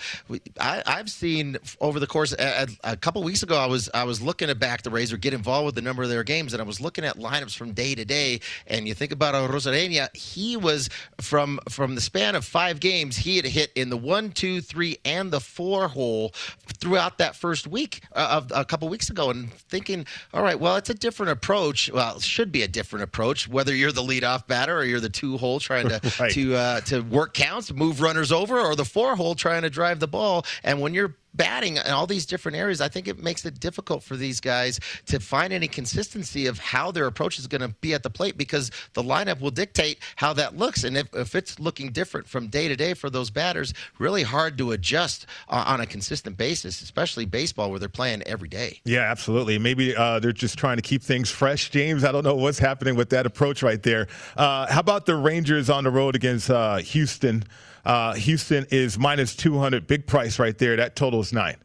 I, 0.60 0.82
have 0.86 1.10
seen 1.10 1.58
over 1.80 2.00
the 2.00 2.08
course 2.08 2.34
a, 2.34 2.68
a 2.84 2.96
couple 2.96 3.24
weeks 3.24 3.44
ago, 3.44 3.58
I 3.58 3.66
was 3.66 3.90
I 3.94 4.04
was 4.04 4.22
looking 4.22 4.48
to 4.48 4.56
back 4.56 4.84
the 4.84 4.90
Rays 4.90 5.12
or 5.12 5.18
get 5.18 5.34
involved 5.34 5.66
with 5.66 5.76
the 5.76 5.82
number 5.82 6.04
of 6.04 6.10
their 6.10 6.24
games, 6.24 6.54
and 6.54 6.62
I 6.62 6.66
was 6.66 6.80
looking 6.80 7.04
at 7.04 7.18
lineups 7.18 7.56
from 7.56 7.74
day 7.74 7.96
to 7.96 8.06
day. 8.06 8.40
And 8.68 8.88
you 8.88 8.94
think 8.94 9.12
about 9.12 9.36
Arozarena, 9.36 10.16
he 10.16 10.58
was 10.58 10.90
from 11.20 11.60
from 11.70 11.96
the 11.96 12.02
span 12.02 12.36
of 12.36 12.46
five 12.46 12.80
games, 12.80 13.18
he 13.18 13.38
had 13.38 13.46
hit 13.46 13.72
in 13.76 13.90
the 13.90 13.98
one, 13.98 14.32
two, 14.32 14.62
three, 14.62 14.98
and 15.06 15.32
the 15.32 15.40
four 15.40 15.88
hole 15.88 16.34
throughout 16.80 17.01
throughout 17.02 17.18
that 17.18 17.36
first 17.36 17.68
week 17.68 18.04
uh, 18.14 18.42
of 18.42 18.52
a 18.54 18.64
couple 18.64 18.88
weeks 18.88 19.10
ago 19.10 19.32
and 19.32 19.52
thinking, 19.54 20.06
all 20.34 20.44
right, 20.44 20.60
well, 20.60 20.76
it's 20.76 20.90
a 20.92 20.94
different 20.94 21.32
approach. 21.32 21.92
Well, 21.92 22.18
it 22.18 22.22
should 22.22 22.52
be 22.52 22.62
a 22.62 22.68
different 22.68 23.04
approach, 23.04 23.48
whether 23.48 23.74
you're 23.74 23.92
the 23.92 24.04
leadoff 24.04 24.46
batter 24.46 24.78
or 24.78 24.84
you're 24.84 25.00
the 25.00 25.10
two 25.10 25.38
hole 25.38 25.60
trying 25.60 25.90
to 25.90 26.00
right. 26.20 26.32
to 26.32 26.56
uh, 26.56 26.82
to 26.82 27.02
work 27.02 27.34
counts, 27.34 27.74
move 27.74 28.02
runners 28.02 28.32
over, 28.32 28.60
or 28.60 28.76
the 28.76 28.86
four 28.86 29.16
hole 29.16 29.34
trying 29.34 29.64
to 29.64 29.70
drive 29.70 30.00
the 30.00 30.08
ball. 30.08 30.46
And 30.64 30.80
when 30.80 30.94
you're 30.94 31.16
batting 31.34 31.78
in 31.78 31.88
all 31.88 32.08
these 32.08 32.26
different 32.26 32.58
areas, 32.58 32.82
I 32.82 32.88
think 32.88 33.08
it 33.08 33.20
makes 33.20 33.46
it 33.46 33.60
difficult 33.60 34.04
for 34.04 34.16
these 34.16 34.40
guys 34.40 34.80
to 35.08 35.20
find 35.20 35.54
any 35.54 35.68
consistency 35.68 36.48
of 36.48 36.60
how 36.60 36.92
their 36.92 37.08
approach 37.08 37.40
is 37.40 37.48
going 37.48 37.62
to 37.62 37.70
be 37.82 37.94
at 37.94 38.04
the 38.04 38.10
plate 38.10 38.38
because 38.38 38.72
the 38.94 39.04
lineup 39.04 39.40
will 39.40 39.52
dictate 39.52 40.00
how 40.16 40.34
that 40.34 40.58
looks. 40.58 40.84
And 40.84 40.98
if, 40.98 41.14
if 41.14 41.36
it's 41.36 41.60
looking 41.60 41.92
different 41.92 42.28
from 42.28 42.48
day 42.48 42.68
to 42.68 42.76
day 42.76 42.94
for 42.94 43.10
those 43.10 43.30
batters, 43.30 43.74
really 44.00 44.24
hard 44.24 44.58
to 44.58 44.72
adjust 44.72 45.26
uh, 45.50 45.64
on 45.68 45.82
a 45.82 45.86
consistent 45.86 46.38
basis, 46.38 46.82
especially 46.82 47.26
baseball 47.26 47.70
where 47.70 47.80
they're 47.80 47.90
playing 47.90 48.24
every 48.24 48.50
day. 48.50 48.80
Yeah, 48.86 49.02
absolutely. 49.02 49.58
Maybe 49.58 49.96
uh, 49.96 50.20
they're 50.20 50.32
just 50.32 50.58
trying 50.58 50.78
to 50.78 50.82
keep 50.82 51.04
things 51.04 51.30
fresh, 51.30 51.70
James. 51.70 52.04
I 52.04 52.12
don't 52.12 52.24
know 52.24 52.36
what's 52.36 52.60
happening 52.60 52.96
with 52.96 53.10
that 53.10 53.26
approach 53.26 53.64
right 53.64 53.82
there. 53.82 54.08
Uh, 54.36 54.72
how 54.72 54.80
about 54.80 55.06
the 55.06 55.16
Rangers 55.16 55.70
on 55.70 55.84
the 55.84 55.92
road 55.92 56.16
against 56.16 56.50
uh, 56.50 56.78
Houston? 56.78 57.44
Uh, 57.86 58.14
Houston 58.14 58.66
is 58.70 58.98
minus 58.98 59.36
200. 59.36 59.88
Big 59.88 60.08
price 60.08 60.40
right 60.40 60.58
there. 60.58 60.76
That 60.76 60.96
total 60.96 61.22
is 61.22 61.34
nine 61.34 61.58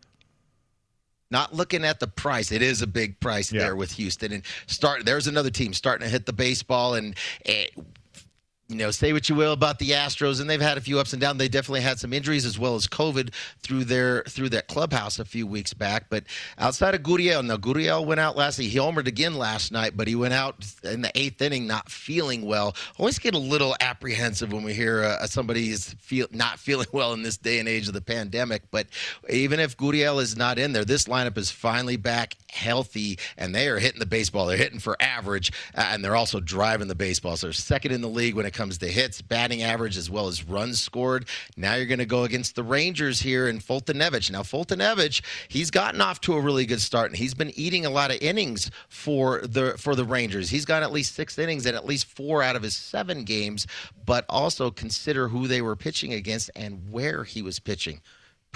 not 1.30 1.52
looking 1.52 1.84
at 1.84 2.00
the 2.00 2.06
price. 2.06 2.52
It 2.52 2.62
is 2.62 2.82
a 2.82 2.86
big 2.86 3.18
price 3.20 3.52
yeah. 3.52 3.62
there 3.62 3.76
with 3.76 3.92
Houston. 3.92 4.32
And 4.32 4.42
start 4.66 5.04
there's 5.04 5.26
another 5.26 5.50
team 5.50 5.74
starting 5.74 6.06
to 6.06 6.10
hit 6.10 6.26
the 6.26 6.32
baseball 6.32 6.94
and. 6.94 7.14
It, 7.44 7.72
eh, 7.76 7.82
you 8.68 8.76
know, 8.76 8.90
say 8.90 9.12
what 9.12 9.28
you 9.28 9.36
will 9.36 9.52
about 9.52 9.78
the 9.78 9.90
Astros, 9.90 10.40
and 10.40 10.50
they've 10.50 10.60
had 10.60 10.76
a 10.76 10.80
few 10.80 10.98
ups 10.98 11.12
and 11.12 11.22
downs. 11.22 11.38
They 11.38 11.48
definitely 11.48 11.82
had 11.82 12.00
some 12.00 12.12
injuries 12.12 12.44
as 12.44 12.58
well 12.58 12.74
as 12.74 12.88
COVID 12.88 13.32
through 13.62 13.84
their 13.84 14.24
through 14.24 14.48
that 14.50 14.66
clubhouse 14.66 15.20
a 15.20 15.24
few 15.24 15.46
weeks 15.46 15.72
back. 15.72 16.06
But 16.10 16.24
outside 16.58 16.94
of 16.94 17.02
Gurriel, 17.02 17.44
now 17.44 17.58
Gurriel 17.58 18.04
went 18.04 18.18
out 18.18 18.36
last 18.36 18.58
night. 18.58 18.68
He 18.68 18.78
homered 18.78 19.06
again 19.06 19.34
last 19.34 19.70
night, 19.70 19.96
but 19.96 20.08
he 20.08 20.16
went 20.16 20.34
out 20.34 20.66
in 20.82 21.02
the 21.02 21.12
eighth 21.14 21.40
inning 21.42 21.68
not 21.68 21.88
feeling 21.88 22.44
well. 22.44 22.74
Always 22.98 23.20
get 23.20 23.34
a 23.34 23.38
little 23.38 23.76
apprehensive 23.80 24.52
when 24.52 24.64
we 24.64 24.74
hear 24.74 25.04
uh, 25.04 25.26
somebody 25.26 25.70
is 25.70 25.94
feel 26.00 26.26
not 26.32 26.58
feeling 26.66 26.88
well 26.92 27.12
in 27.12 27.22
this 27.22 27.36
day 27.36 27.60
and 27.60 27.68
age 27.68 27.86
of 27.86 27.94
the 27.94 28.00
pandemic. 28.00 28.62
But 28.72 28.88
even 29.30 29.60
if 29.60 29.76
Gurriel 29.76 30.20
is 30.20 30.36
not 30.36 30.58
in 30.58 30.72
there, 30.72 30.84
this 30.84 31.04
lineup 31.04 31.38
is 31.38 31.52
finally 31.52 31.96
back 31.96 32.34
healthy, 32.50 33.20
and 33.36 33.54
they 33.54 33.68
are 33.68 33.78
hitting 33.78 34.00
the 34.00 34.06
baseball. 34.06 34.46
They're 34.46 34.56
hitting 34.56 34.80
for 34.80 34.96
average, 35.00 35.52
uh, 35.76 35.90
and 35.92 36.04
they're 36.04 36.16
also 36.16 36.40
driving 36.40 36.88
the 36.88 36.96
baseball. 36.96 37.36
So 37.36 37.46
they're 37.46 37.52
second 37.52 37.92
in 37.92 38.00
the 38.00 38.08
league 38.08 38.34
when 38.34 38.44
it 38.44 38.55
comes 38.56 38.78
to 38.78 38.88
hits, 38.88 39.22
batting 39.22 39.62
average, 39.62 39.96
as 39.96 40.10
well 40.10 40.26
as 40.26 40.42
runs 40.42 40.80
scored. 40.80 41.26
Now 41.56 41.74
you're 41.74 41.86
going 41.86 41.98
to 42.00 42.06
go 42.06 42.24
against 42.24 42.56
the 42.56 42.64
Rangers 42.64 43.20
here 43.20 43.46
in 43.46 43.60
Foltynewicz. 43.60 44.30
Now 44.30 44.42
Foltynewicz, 44.42 45.20
he's 45.48 45.70
gotten 45.70 46.00
off 46.00 46.20
to 46.22 46.34
a 46.34 46.40
really 46.40 46.66
good 46.66 46.80
start, 46.80 47.10
and 47.10 47.16
he's 47.16 47.34
been 47.34 47.52
eating 47.58 47.86
a 47.86 47.90
lot 47.90 48.10
of 48.10 48.20
innings 48.20 48.70
for 48.88 49.40
the 49.42 49.76
for 49.78 49.94
the 49.94 50.04
Rangers. 50.04 50.50
He's 50.50 50.64
got 50.64 50.82
at 50.82 50.90
least 50.90 51.14
six 51.14 51.38
innings 51.38 51.66
in 51.66 51.74
at 51.74 51.86
least 51.86 52.06
four 52.06 52.42
out 52.42 52.56
of 52.56 52.62
his 52.62 52.74
seven 52.74 53.24
games. 53.24 53.66
But 54.04 54.24
also 54.28 54.70
consider 54.70 55.28
who 55.28 55.46
they 55.46 55.60
were 55.60 55.76
pitching 55.76 56.12
against 56.12 56.50
and 56.56 56.90
where 56.90 57.24
he 57.24 57.42
was 57.42 57.58
pitching. 57.58 58.00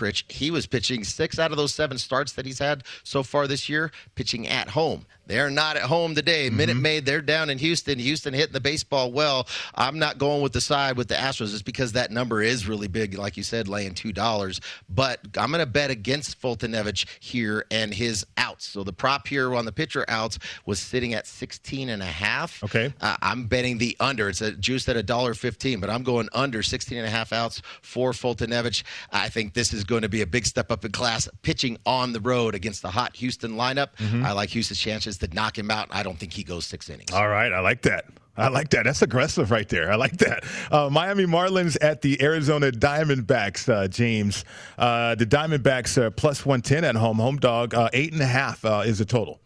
Pritch, 0.01 0.31
he 0.33 0.51
was 0.51 0.67
pitching 0.67 1.05
six 1.05 1.39
out 1.39 1.51
of 1.51 1.59
those 1.59 1.75
seven 1.75 1.99
starts 1.99 2.33
that 2.33 2.47
he's 2.47 2.59
had 2.59 2.85
so 3.05 3.23
far 3.23 3.47
this 3.47 3.69
year, 3.69 3.93
pitching 4.15 4.49
at 4.49 4.71
home. 4.71 5.05
They're 5.31 5.51
not 5.51 5.77
at 5.77 5.83
home 5.85 6.17
today. 6.17 6.49
Mm-hmm. 6.49 6.57
Minute 6.57 6.77
Maid, 6.77 7.07
they're 7.07 7.21
down 7.21 7.51
in 7.51 7.59
Houston. 7.59 8.01
Houston 8.01 8.35
hitting 8.35 8.53
the 8.53 8.61
baseball 8.61 9.13
well. 9.13 9.47
I'm 9.77 9.99
not 9.99 10.19
going 10.19 10.43
with 10.43 10.53
the 10.53 10.61
side 10.61 10.97
with 10.97 11.07
the 11.07 11.15
Astros 11.15 11.53
just 11.53 11.65
because 11.65 11.93
that 11.93 12.11
number 12.11 12.43
is 12.43 12.67
really 12.67 12.89
big, 12.89 13.17
like 13.17 13.37
you 13.37 13.45
said, 13.45 13.69
laying 13.69 13.95
$2. 13.95 14.61
But 14.89 15.21
I'm 15.39 15.53
going 15.53 15.65
to 15.65 15.71
bet 15.71 15.91
against 15.91 16.41
Foltynewicz 16.43 17.07
here 17.21 17.65
and 17.71 17.95
his 17.95 18.27
outs. 18.39 18.67
So 18.67 18.83
the 18.83 18.93
prop 18.93 19.29
here 19.29 19.55
on 19.55 19.67
the 19.67 19.73
pitcher 19.73 20.05
outs 20.09 20.41
was 20.67 20.81
sitting 20.81 21.15
at 21.15 21.29
16 21.29 21.91
and 21.91 22.03
a 22.03 22.07
half. 22.07 22.65
Okay. 22.65 22.93
Uh, 23.01 23.17
I'm 23.23 23.47
betting 23.47 23.79
the 23.79 23.97
under. 24.01 24.31
It's 24.31 24.41
a 24.41 24.51
juice 24.53 24.89
at 24.89 24.97
$1.15, 24.97 25.81
but 25.81 25.91
I'm 25.91 26.03
going 26.03 26.29
under 26.33 26.63
16 26.63 26.99
and 26.99 27.07
a 27.07 27.11
half 27.11 27.33
outs 27.33 27.63
for 27.83 28.11
Foltynewicz. 28.11 28.83
I 29.13 29.29
think 29.29 29.55
this 29.55 29.73
is 29.73 29.85
going 29.91 30.03
to 30.03 30.09
be 30.09 30.23
a 30.23 30.27
big 30.27 30.47
step 30.47 30.71
up 30.71 30.85
in 30.85 30.93
class 30.93 31.29
pitching 31.43 31.77
on 31.85 32.13
the 32.15 32.21
road 32.21 32.55
against 32.55 32.81
the 32.81 32.91
hot 32.91 33.15
Houston 33.17 33.53
lineup. 33.53 33.89
Mm-hmm. 33.97 34.25
I 34.25 34.33
like 34.33 34.49
Houston's 34.51 34.81
chances 34.81 35.19
to 35.19 35.29
knock 35.35 35.59
him 35.59 35.71
out. 35.71 35.89
I 35.91 36.03
don't 36.03 36.19
think 36.19 36.33
he 36.33 36.45
goes 36.45 36.65
six 36.65 36.89
innings. 36.89 37.13
All 37.13 37.29
right, 37.29 37.53
I 37.53 37.61
like 37.61 37.83
that. 37.83 38.07
I 38.37 38.49
like 38.49 38.71
that. 38.71 38.85
That's 38.85 39.03
aggressive 39.03 39.51
right 39.51 39.69
there. 39.69 39.93
I 39.93 39.97
like 39.97 40.17
that. 40.19 40.45
Uh, 40.71 40.89
Miami 40.89 41.27
Marlins 41.27 41.77
at 41.83 42.01
the 42.01 42.23
Arizona 42.23 42.71
Diamondbacks, 42.71 43.69
uh, 43.69 43.89
James. 43.89 44.45
Uh, 44.79 45.15
the 45.17 45.27
Diamondbacks 45.27 45.99
are 45.99 46.11
plus 46.11 46.47
110 46.47 46.85
at 46.85 46.95
home. 46.95 47.19
Home 47.19 47.37
dog, 47.37 47.75
uh, 47.75 47.91
eight 47.93 48.13
and 48.13 48.23
a 48.23 48.27
half 48.27 48.65
uh, 48.65 48.83
is 48.87 48.99
the 48.99 49.05
total 49.05 49.41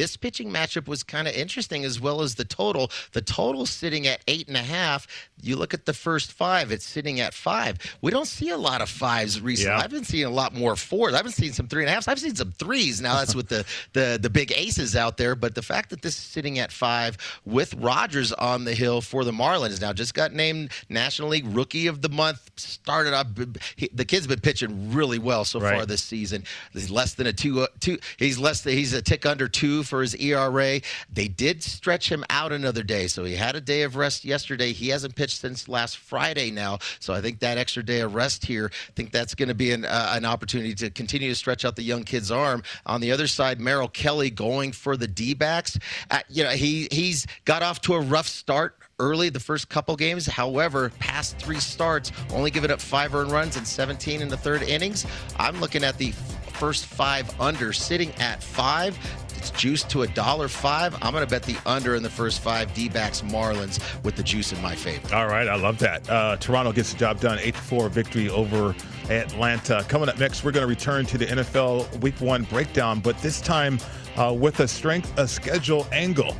this 0.00 0.16
pitching 0.16 0.50
matchup 0.50 0.88
was 0.88 1.02
kind 1.02 1.28
of 1.28 1.34
interesting 1.34 1.84
as 1.84 2.00
well 2.00 2.22
as 2.22 2.34
the 2.34 2.44
total. 2.44 2.90
The 3.12 3.20
total 3.20 3.66
sitting 3.66 4.06
at 4.06 4.22
eight 4.28 4.48
and 4.48 4.56
a 4.56 4.62
half. 4.62 5.06
You 5.42 5.56
look 5.56 5.74
at 5.74 5.84
the 5.84 5.92
first 5.92 6.32
five, 6.32 6.72
it's 6.72 6.86
sitting 6.86 7.20
at 7.20 7.34
five. 7.34 7.76
We 8.00 8.10
don't 8.10 8.26
see 8.26 8.48
a 8.48 8.56
lot 8.56 8.80
of 8.80 8.88
fives 8.88 9.42
recently. 9.42 9.76
Yeah. 9.76 9.82
I've 9.82 9.90
been 9.90 10.04
seeing 10.04 10.24
a 10.24 10.30
lot 10.30 10.54
more 10.54 10.74
fours. 10.74 11.12
I've 11.12 11.24
been 11.24 11.32
seeing 11.32 11.52
some 11.52 11.68
three 11.68 11.82
and 11.82 11.90
a 11.90 11.92
halfs. 11.92 12.08
I've 12.08 12.18
seen 12.18 12.34
some 12.34 12.52
threes. 12.52 13.02
Now 13.02 13.16
that's 13.16 13.34
with 13.34 13.48
the, 13.48 13.66
the 13.92 14.18
the 14.20 14.30
big 14.30 14.52
aces 14.52 14.96
out 14.96 15.18
there. 15.18 15.34
But 15.34 15.54
the 15.54 15.62
fact 15.62 15.90
that 15.90 16.00
this 16.00 16.16
is 16.16 16.22
sitting 16.22 16.58
at 16.58 16.72
five 16.72 17.18
with 17.44 17.74
Rogers 17.74 18.32
on 18.32 18.64
the 18.64 18.74
hill 18.74 19.02
for 19.02 19.22
the 19.24 19.32
Marlins 19.32 19.82
now 19.82 19.92
just 19.92 20.14
got 20.14 20.32
named 20.32 20.72
National 20.88 21.28
League 21.28 21.46
Rookie 21.46 21.88
of 21.88 22.00
the 22.00 22.08
Month. 22.08 22.50
Started 22.56 23.12
up. 23.12 23.26
The 23.34 24.04
kid's 24.06 24.26
been 24.26 24.40
pitching 24.40 24.92
really 24.94 25.18
well 25.18 25.44
so 25.44 25.60
right. 25.60 25.76
far 25.76 25.84
this 25.86 26.02
season. 26.02 26.44
He's 26.72 26.90
less 26.90 27.14
than 27.14 27.26
a 27.26 27.34
two. 27.34 27.60
Uh, 27.60 27.66
two 27.80 27.98
he's 28.16 28.38
less. 28.38 28.62
Than, 28.62 28.72
he's 28.72 28.94
a 28.94 29.02
tick 29.02 29.26
under 29.26 29.46
two 29.46 29.82
for 29.90 30.00
his 30.00 30.14
ERA. 30.16 30.80
They 31.12 31.28
did 31.28 31.62
stretch 31.62 32.10
him 32.10 32.24
out 32.30 32.52
another 32.52 32.82
day, 32.82 33.08
so 33.08 33.24
he 33.24 33.34
had 33.34 33.56
a 33.56 33.60
day 33.60 33.82
of 33.82 33.96
rest 33.96 34.24
yesterday. 34.24 34.72
He 34.72 34.88
hasn't 34.88 35.14
pitched 35.14 35.40
since 35.40 35.68
last 35.68 35.98
Friday 35.98 36.50
now, 36.50 36.78
so 37.00 37.12
I 37.12 37.20
think 37.20 37.40
that 37.40 37.58
extra 37.58 37.82
day 37.82 38.00
of 38.00 38.14
rest 38.14 38.46
here, 38.46 38.70
I 38.72 38.92
think 38.92 39.10
that's 39.10 39.34
going 39.34 39.48
to 39.48 39.54
be 39.54 39.72
an, 39.72 39.84
uh, 39.84 40.12
an 40.14 40.24
opportunity 40.24 40.74
to 40.76 40.90
continue 40.90 41.28
to 41.28 41.34
stretch 41.34 41.64
out 41.64 41.76
the 41.76 41.82
young 41.82 42.04
kid's 42.04 42.30
arm. 42.30 42.62
On 42.86 43.00
the 43.00 43.12
other 43.12 43.26
side, 43.26 43.60
Merrill 43.60 43.88
Kelly 43.88 44.30
going 44.30 44.72
for 44.72 44.96
the 44.96 45.08
D-backs. 45.08 45.78
Uh, 46.10 46.20
you 46.28 46.44
know, 46.44 46.50
he 46.50 46.88
he's 46.90 47.26
got 47.44 47.62
off 47.62 47.80
to 47.82 47.94
a 47.94 48.00
rough 48.00 48.28
start 48.28 48.76
early 49.00 49.30
the 49.30 49.40
first 49.40 49.68
couple 49.68 49.96
games. 49.96 50.26
However, 50.26 50.90
past 51.00 51.38
three 51.38 51.58
starts, 51.58 52.12
only 52.32 52.50
giving 52.50 52.70
up 52.70 52.80
five 52.80 53.14
earned 53.14 53.32
runs 53.32 53.56
and 53.56 53.66
17 53.66 54.20
in 54.20 54.28
the 54.28 54.36
third 54.36 54.62
innings. 54.62 55.06
I'm 55.38 55.60
looking 55.60 55.82
at 55.82 55.98
the 55.98 56.12
first 56.60 56.86
five 56.86 57.28
under, 57.40 57.72
sitting 57.72 58.12
at 58.16 58.42
five. 58.42 58.96
It's 59.40 59.50
juiced 59.52 59.88
to 59.90 60.02
a 60.02 60.06
dollar 60.06 60.48
five. 60.48 60.94
I'm 61.00 61.12
going 61.14 61.24
to 61.24 61.30
bet 61.30 61.42
the 61.42 61.56
under 61.64 61.94
in 61.94 62.02
the 62.02 62.10
first 62.10 62.40
five. 62.40 62.74
D-backs 62.74 63.22
Marlins 63.22 63.80
with 64.04 64.14
the 64.14 64.22
juice 64.22 64.52
in 64.52 64.60
my 64.60 64.74
favor. 64.74 65.14
All 65.14 65.28
right, 65.28 65.48
I 65.48 65.54
love 65.54 65.78
that. 65.78 66.08
Uh, 66.10 66.36
Toronto 66.36 66.72
gets 66.72 66.92
the 66.92 66.98
job 66.98 67.20
done. 67.20 67.38
Eight 67.40 67.56
four 67.56 67.88
victory 67.88 68.28
over 68.28 68.74
Atlanta. 69.08 69.82
Coming 69.88 70.10
up 70.10 70.18
next, 70.18 70.44
we're 70.44 70.52
going 70.52 70.64
to 70.64 70.68
return 70.68 71.06
to 71.06 71.16
the 71.16 71.24
NFL 71.24 72.02
Week 72.02 72.20
One 72.20 72.42
breakdown, 72.44 73.00
but 73.00 73.16
this 73.22 73.40
time 73.40 73.78
uh, 74.16 74.36
with 74.38 74.60
a 74.60 74.68
strength 74.68 75.18
a 75.18 75.26
schedule 75.26 75.86
angle. 75.90 76.36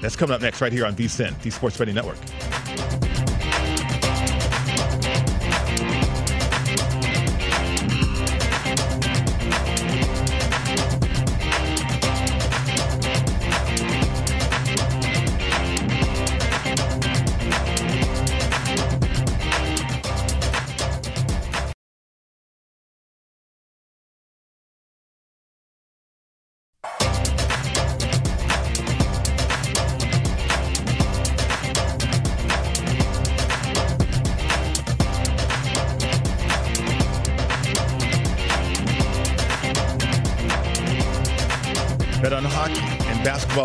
That's 0.00 0.14
coming 0.14 0.36
up 0.36 0.40
next 0.40 0.60
right 0.60 0.72
here 0.72 0.86
on 0.86 0.94
VSIN, 0.94 1.40
the 1.42 1.50
Sports 1.50 1.76
Betting 1.76 1.96
Network. 1.96 2.18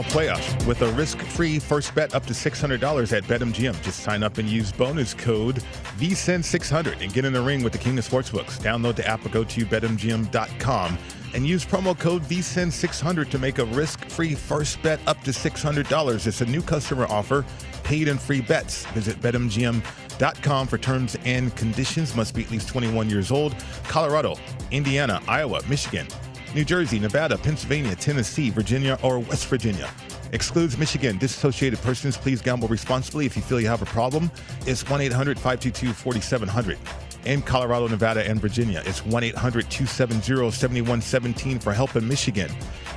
Playoffs 0.02 0.66
with 0.66 0.82
a 0.82 0.92
risk-free 0.94 1.60
first 1.60 1.94
bet 1.94 2.16
up 2.16 2.26
to 2.26 2.34
$600 2.34 3.16
at 3.16 3.24
BetMGM. 3.24 3.82
Just 3.84 4.00
sign 4.00 4.24
up 4.24 4.38
and 4.38 4.48
use 4.50 4.72
bonus 4.72 5.14
code 5.14 5.56
VSIN600 5.98 7.02
and 7.02 7.14
get 7.14 7.26
in 7.26 7.34
the 7.34 7.42
ring 7.42 7.64
with 7.64 7.74
the 7.74 7.80
king 7.80 7.98
of 7.98 8.08
sportsbooks. 8.08 8.60
Download 8.60 8.96
the 8.96 9.08
app 9.08 9.26
or 9.26 9.30
go 9.30 9.44
to 9.44 9.66
BetMGM.com 9.66 10.98
and 11.34 11.48
use 11.48 11.66
promo 11.66 11.98
code 11.98 12.22
VSIN600 12.24 13.30
to 13.30 13.40
make 13.40 13.60
a 13.60 13.66
risk-free 13.66 14.36
first 14.36 14.82
bet 14.82 15.00
up 15.08 15.22
to 15.24 15.32
$600. 15.32 16.28
It's 16.28 16.42
a 16.42 16.46
new 16.46 16.62
customer 16.62 17.06
offer, 17.08 17.46
paid 17.84 18.08
and 18.08 18.20
free 18.20 18.42
bets. 18.42 18.86
Visit 18.88 19.20
BetMGM.com 19.22 20.68
for 20.68 20.78
terms 20.78 21.18
and 21.26 21.56
conditions. 21.56 22.16
Must 22.16 22.34
be 22.34 22.44
at 22.44 22.52
least 22.52 22.68
21 22.70 23.10
years 23.10 23.32
old. 23.32 23.56
Colorado, 23.88 24.36
Indiana, 24.72 25.22
Iowa, 25.28 25.62
Michigan, 25.68 26.08
New 26.56 26.64
Jersey, 26.64 27.00
Nevada, 27.00 27.36
Pennsylvania, 27.36 27.96
Tennessee, 27.96 28.52
Virginia, 28.52 29.00
or 29.02 29.18
West 29.18 29.48
Virginia. 29.48 29.90
Excludes 30.34 30.78
Michigan. 30.78 31.18
Disassociated 31.18 31.82
persons, 31.82 32.16
please 32.16 32.44
gamble 32.44 32.68
responsibly. 32.68 33.26
If 33.26 33.36
you 33.36 33.42
feel 33.42 33.60
you 33.60 33.68
have 33.68 33.82
a 33.82 33.86
problem, 33.86 34.30
it's 34.68 34.88
1 34.88 35.02
800 35.02 35.38
522 35.38 35.94
4700. 35.94 36.78
In 37.26 37.42
Colorado, 37.42 37.88
Nevada, 37.88 38.30
and 38.30 38.40
Virginia, 38.40 38.84
it's 38.86 39.04
1 39.04 39.24
800 39.24 39.70
270 39.72 40.52
7117 40.52 41.60
for 41.60 41.74
help 41.74 41.96
in 41.96 42.08
Michigan. 42.08 42.52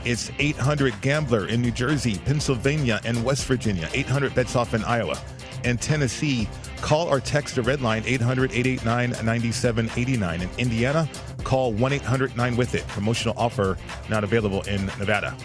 It's 0.04 0.30
800 0.38 1.00
Gambler 1.00 1.48
in 1.48 1.62
New 1.62 1.70
Jersey, 1.70 2.18
Pennsylvania, 2.26 3.00
and 3.04 3.24
West 3.24 3.46
Virginia. 3.46 3.88
800 3.94 4.34
Bets 4.34 4.54
Off 4.54 4.74
in 4.74 4.84
Iowa. 4.84 5.18
And 5.64 5.80
Tennessee, 5.80 6.48
call 6.80 7.08
or 7.08 7.20
text 7.20 7.54
the 7.54 7.62
red 7.62 7.80
line 7.80 8.02
800 8.06 8.52
889 8.52 9.10
9789. 9.24 10.42
In 10.42 10.50
Indiana, 10.58 11.08
Call 11.46 11.72
1 11.72 11.92
800 11.92 12.37
9 12.37 12.56
with 12.56 12.74
it. 12.74 12.85
Promotional 12.88 13.32
offer 13.38 13.78
not 14.11 14.24
available 14.24 14.62
in 14.62 14.87
Nevada. 14.98 15.37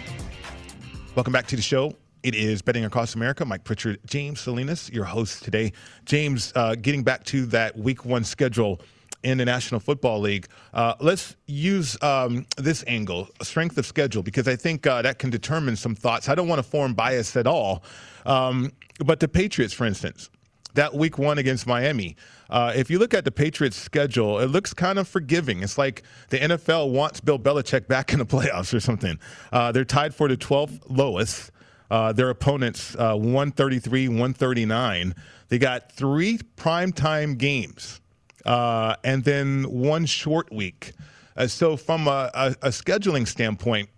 Welcome 1.14 1.32
back 1.32 1.46
to 1.46 1.56
the 1.56 1.62
show. 1.62 1.94
It 2.24 2.34
is 2.34 2.64
Betting 2.64 2.86
Across 2.86 3.14
America. 3.14 3.46
Mike 3.46 3.64
Pritchard, 3.64 4.00
James 4.08 4.40
Salinas, 4.40 4.90
your 4.90 5.06
host 5.06 5.44
today. 5.44 5.72
James, 6.06 6.54
uh, 6.56 6.74
getting 6.74 7.04
back 7.04 7.24
to 7.26 7.46
that 7.48 7.78
week 7.78 8.04
one 8.04 8.24
schedule 8.24 8.82
in 9.22 9.38
the 9.38 9.46
National 9.46 9.80
Football 9.80 10.22
League, 10.22 10.48
uh, 10.74 10.96
let's 11.02 11.36
use 11.46 12.02
um, 12.02 12.48
this 12.58 12.84
angle, 12.88 13.30
strength 13.44 13.78
of 13.78 13.86
schedule, 13.86 14.24
because 14.24 14.48
I 14.48 14.56
think 14.56 14.88
uh, 14.88 15.04
that 15.04 15.20
can 15.20 15.30
determine 15.30 15.76
some 15.76 15.94
thoughts. 15.94 16.30
I 16.30 16.34
don't 16.34 16.48
want 16.48 16.58
to 16.58 16.68
form 16.68 16.96
bias 16.96 17.36
at 17.36 17.46
all. 17.46 17.84
Um, 18.26 18.72
but 19.06 19.20
the 19.20 19.28
Patriots, 19.28 19.72
for 19.72 19.86
instance, 19.86 20.32
that 20.74 20.94
week 20.94 21.18
one 21.18 21.38
against 21.38 21.68
Miami, 21.68 22.16
uh, 22.50 22.74
if 22.76 22.90
you 22.90 23.00
look 23.00 23.14
at 23.14 23.26
the 23.26 23.32
Patriots' 23.32 23.78
schedule, 23.78 24.40
it 24.40 24.48
looks 24.48 24.74
kind 24.74 25.00
of 25.00 25.08
forgiving. 25.08 25.64
It's 25.64 25.78
like 25.78 26.04
the 26.30 26.38
NFL 26.38 26.92
wants 26.92 27.22
Bill 27.22 27.40
Belichick 27.40 27.88
back 27.88 28.14
in 28.14 28.20
the 28.20 28.26
playoffs 28.38 28.74
or 28.74 28.80
something. 28.80 29.20
Uh, 29.52 29.72
they're 29.72 29.86
tied 29.86 30.14
for 30.14 30.28
the 30.28 30.38
12th 30.38 30.82
lowest. 30.90 31.52
Uh, 31.90 32.14
their 32.14 32.30
opponents, 32.30 32.96
uh, 32.96 33.16
133, 33.16 34.08
139. 34.08 35.14
They 35.50 35.58
got 35.58 35.92
three 35.92 36.40
primetime 36.56 37.38
games 37.38 38.00
uh, 38.46 38.96
and 39.04 39.24
then 39.24 39.64
one 39.64 40.06
short 40.06 40.52
week. 40.54 40.94
Uh, 41.36 41.48
so, 41.48 41.78
from 41.78 42.08
a, 42.08 42.30
a, 42.34 42.56
a 42.62 42.70
scheduling 42.70 43.28
standpoint, 43.28 43.90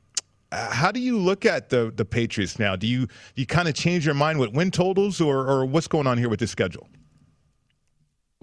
how 0.54 0.92
do 0.92 1.00
you 1.00 1.18
look 1.18 1.46
at 1.46 1.70
the 1.70 1.92
the 1.96 2.06
Patriots 2.06 2.60
now? 2.60 2.76
Do 2.76 2.88
you 2.88 3.08
you 3.36 3.46
kind 3.46 3.68
of 3.68 3.74
change 3.74 4.06
your 4.06 4.16
mind 4.16 4.40
with 4.40 4.54
win 4.54 4.72
totals, 4.72 5.20
or 5.20 5.48
or 5.48 5.66
what's 5.66 5.88
going 5.88 6.08
on 6.08 6.18
here 6.18 6.30
with 6.30 6.40
the 6.40 6.48
schedule? 6.48 6.88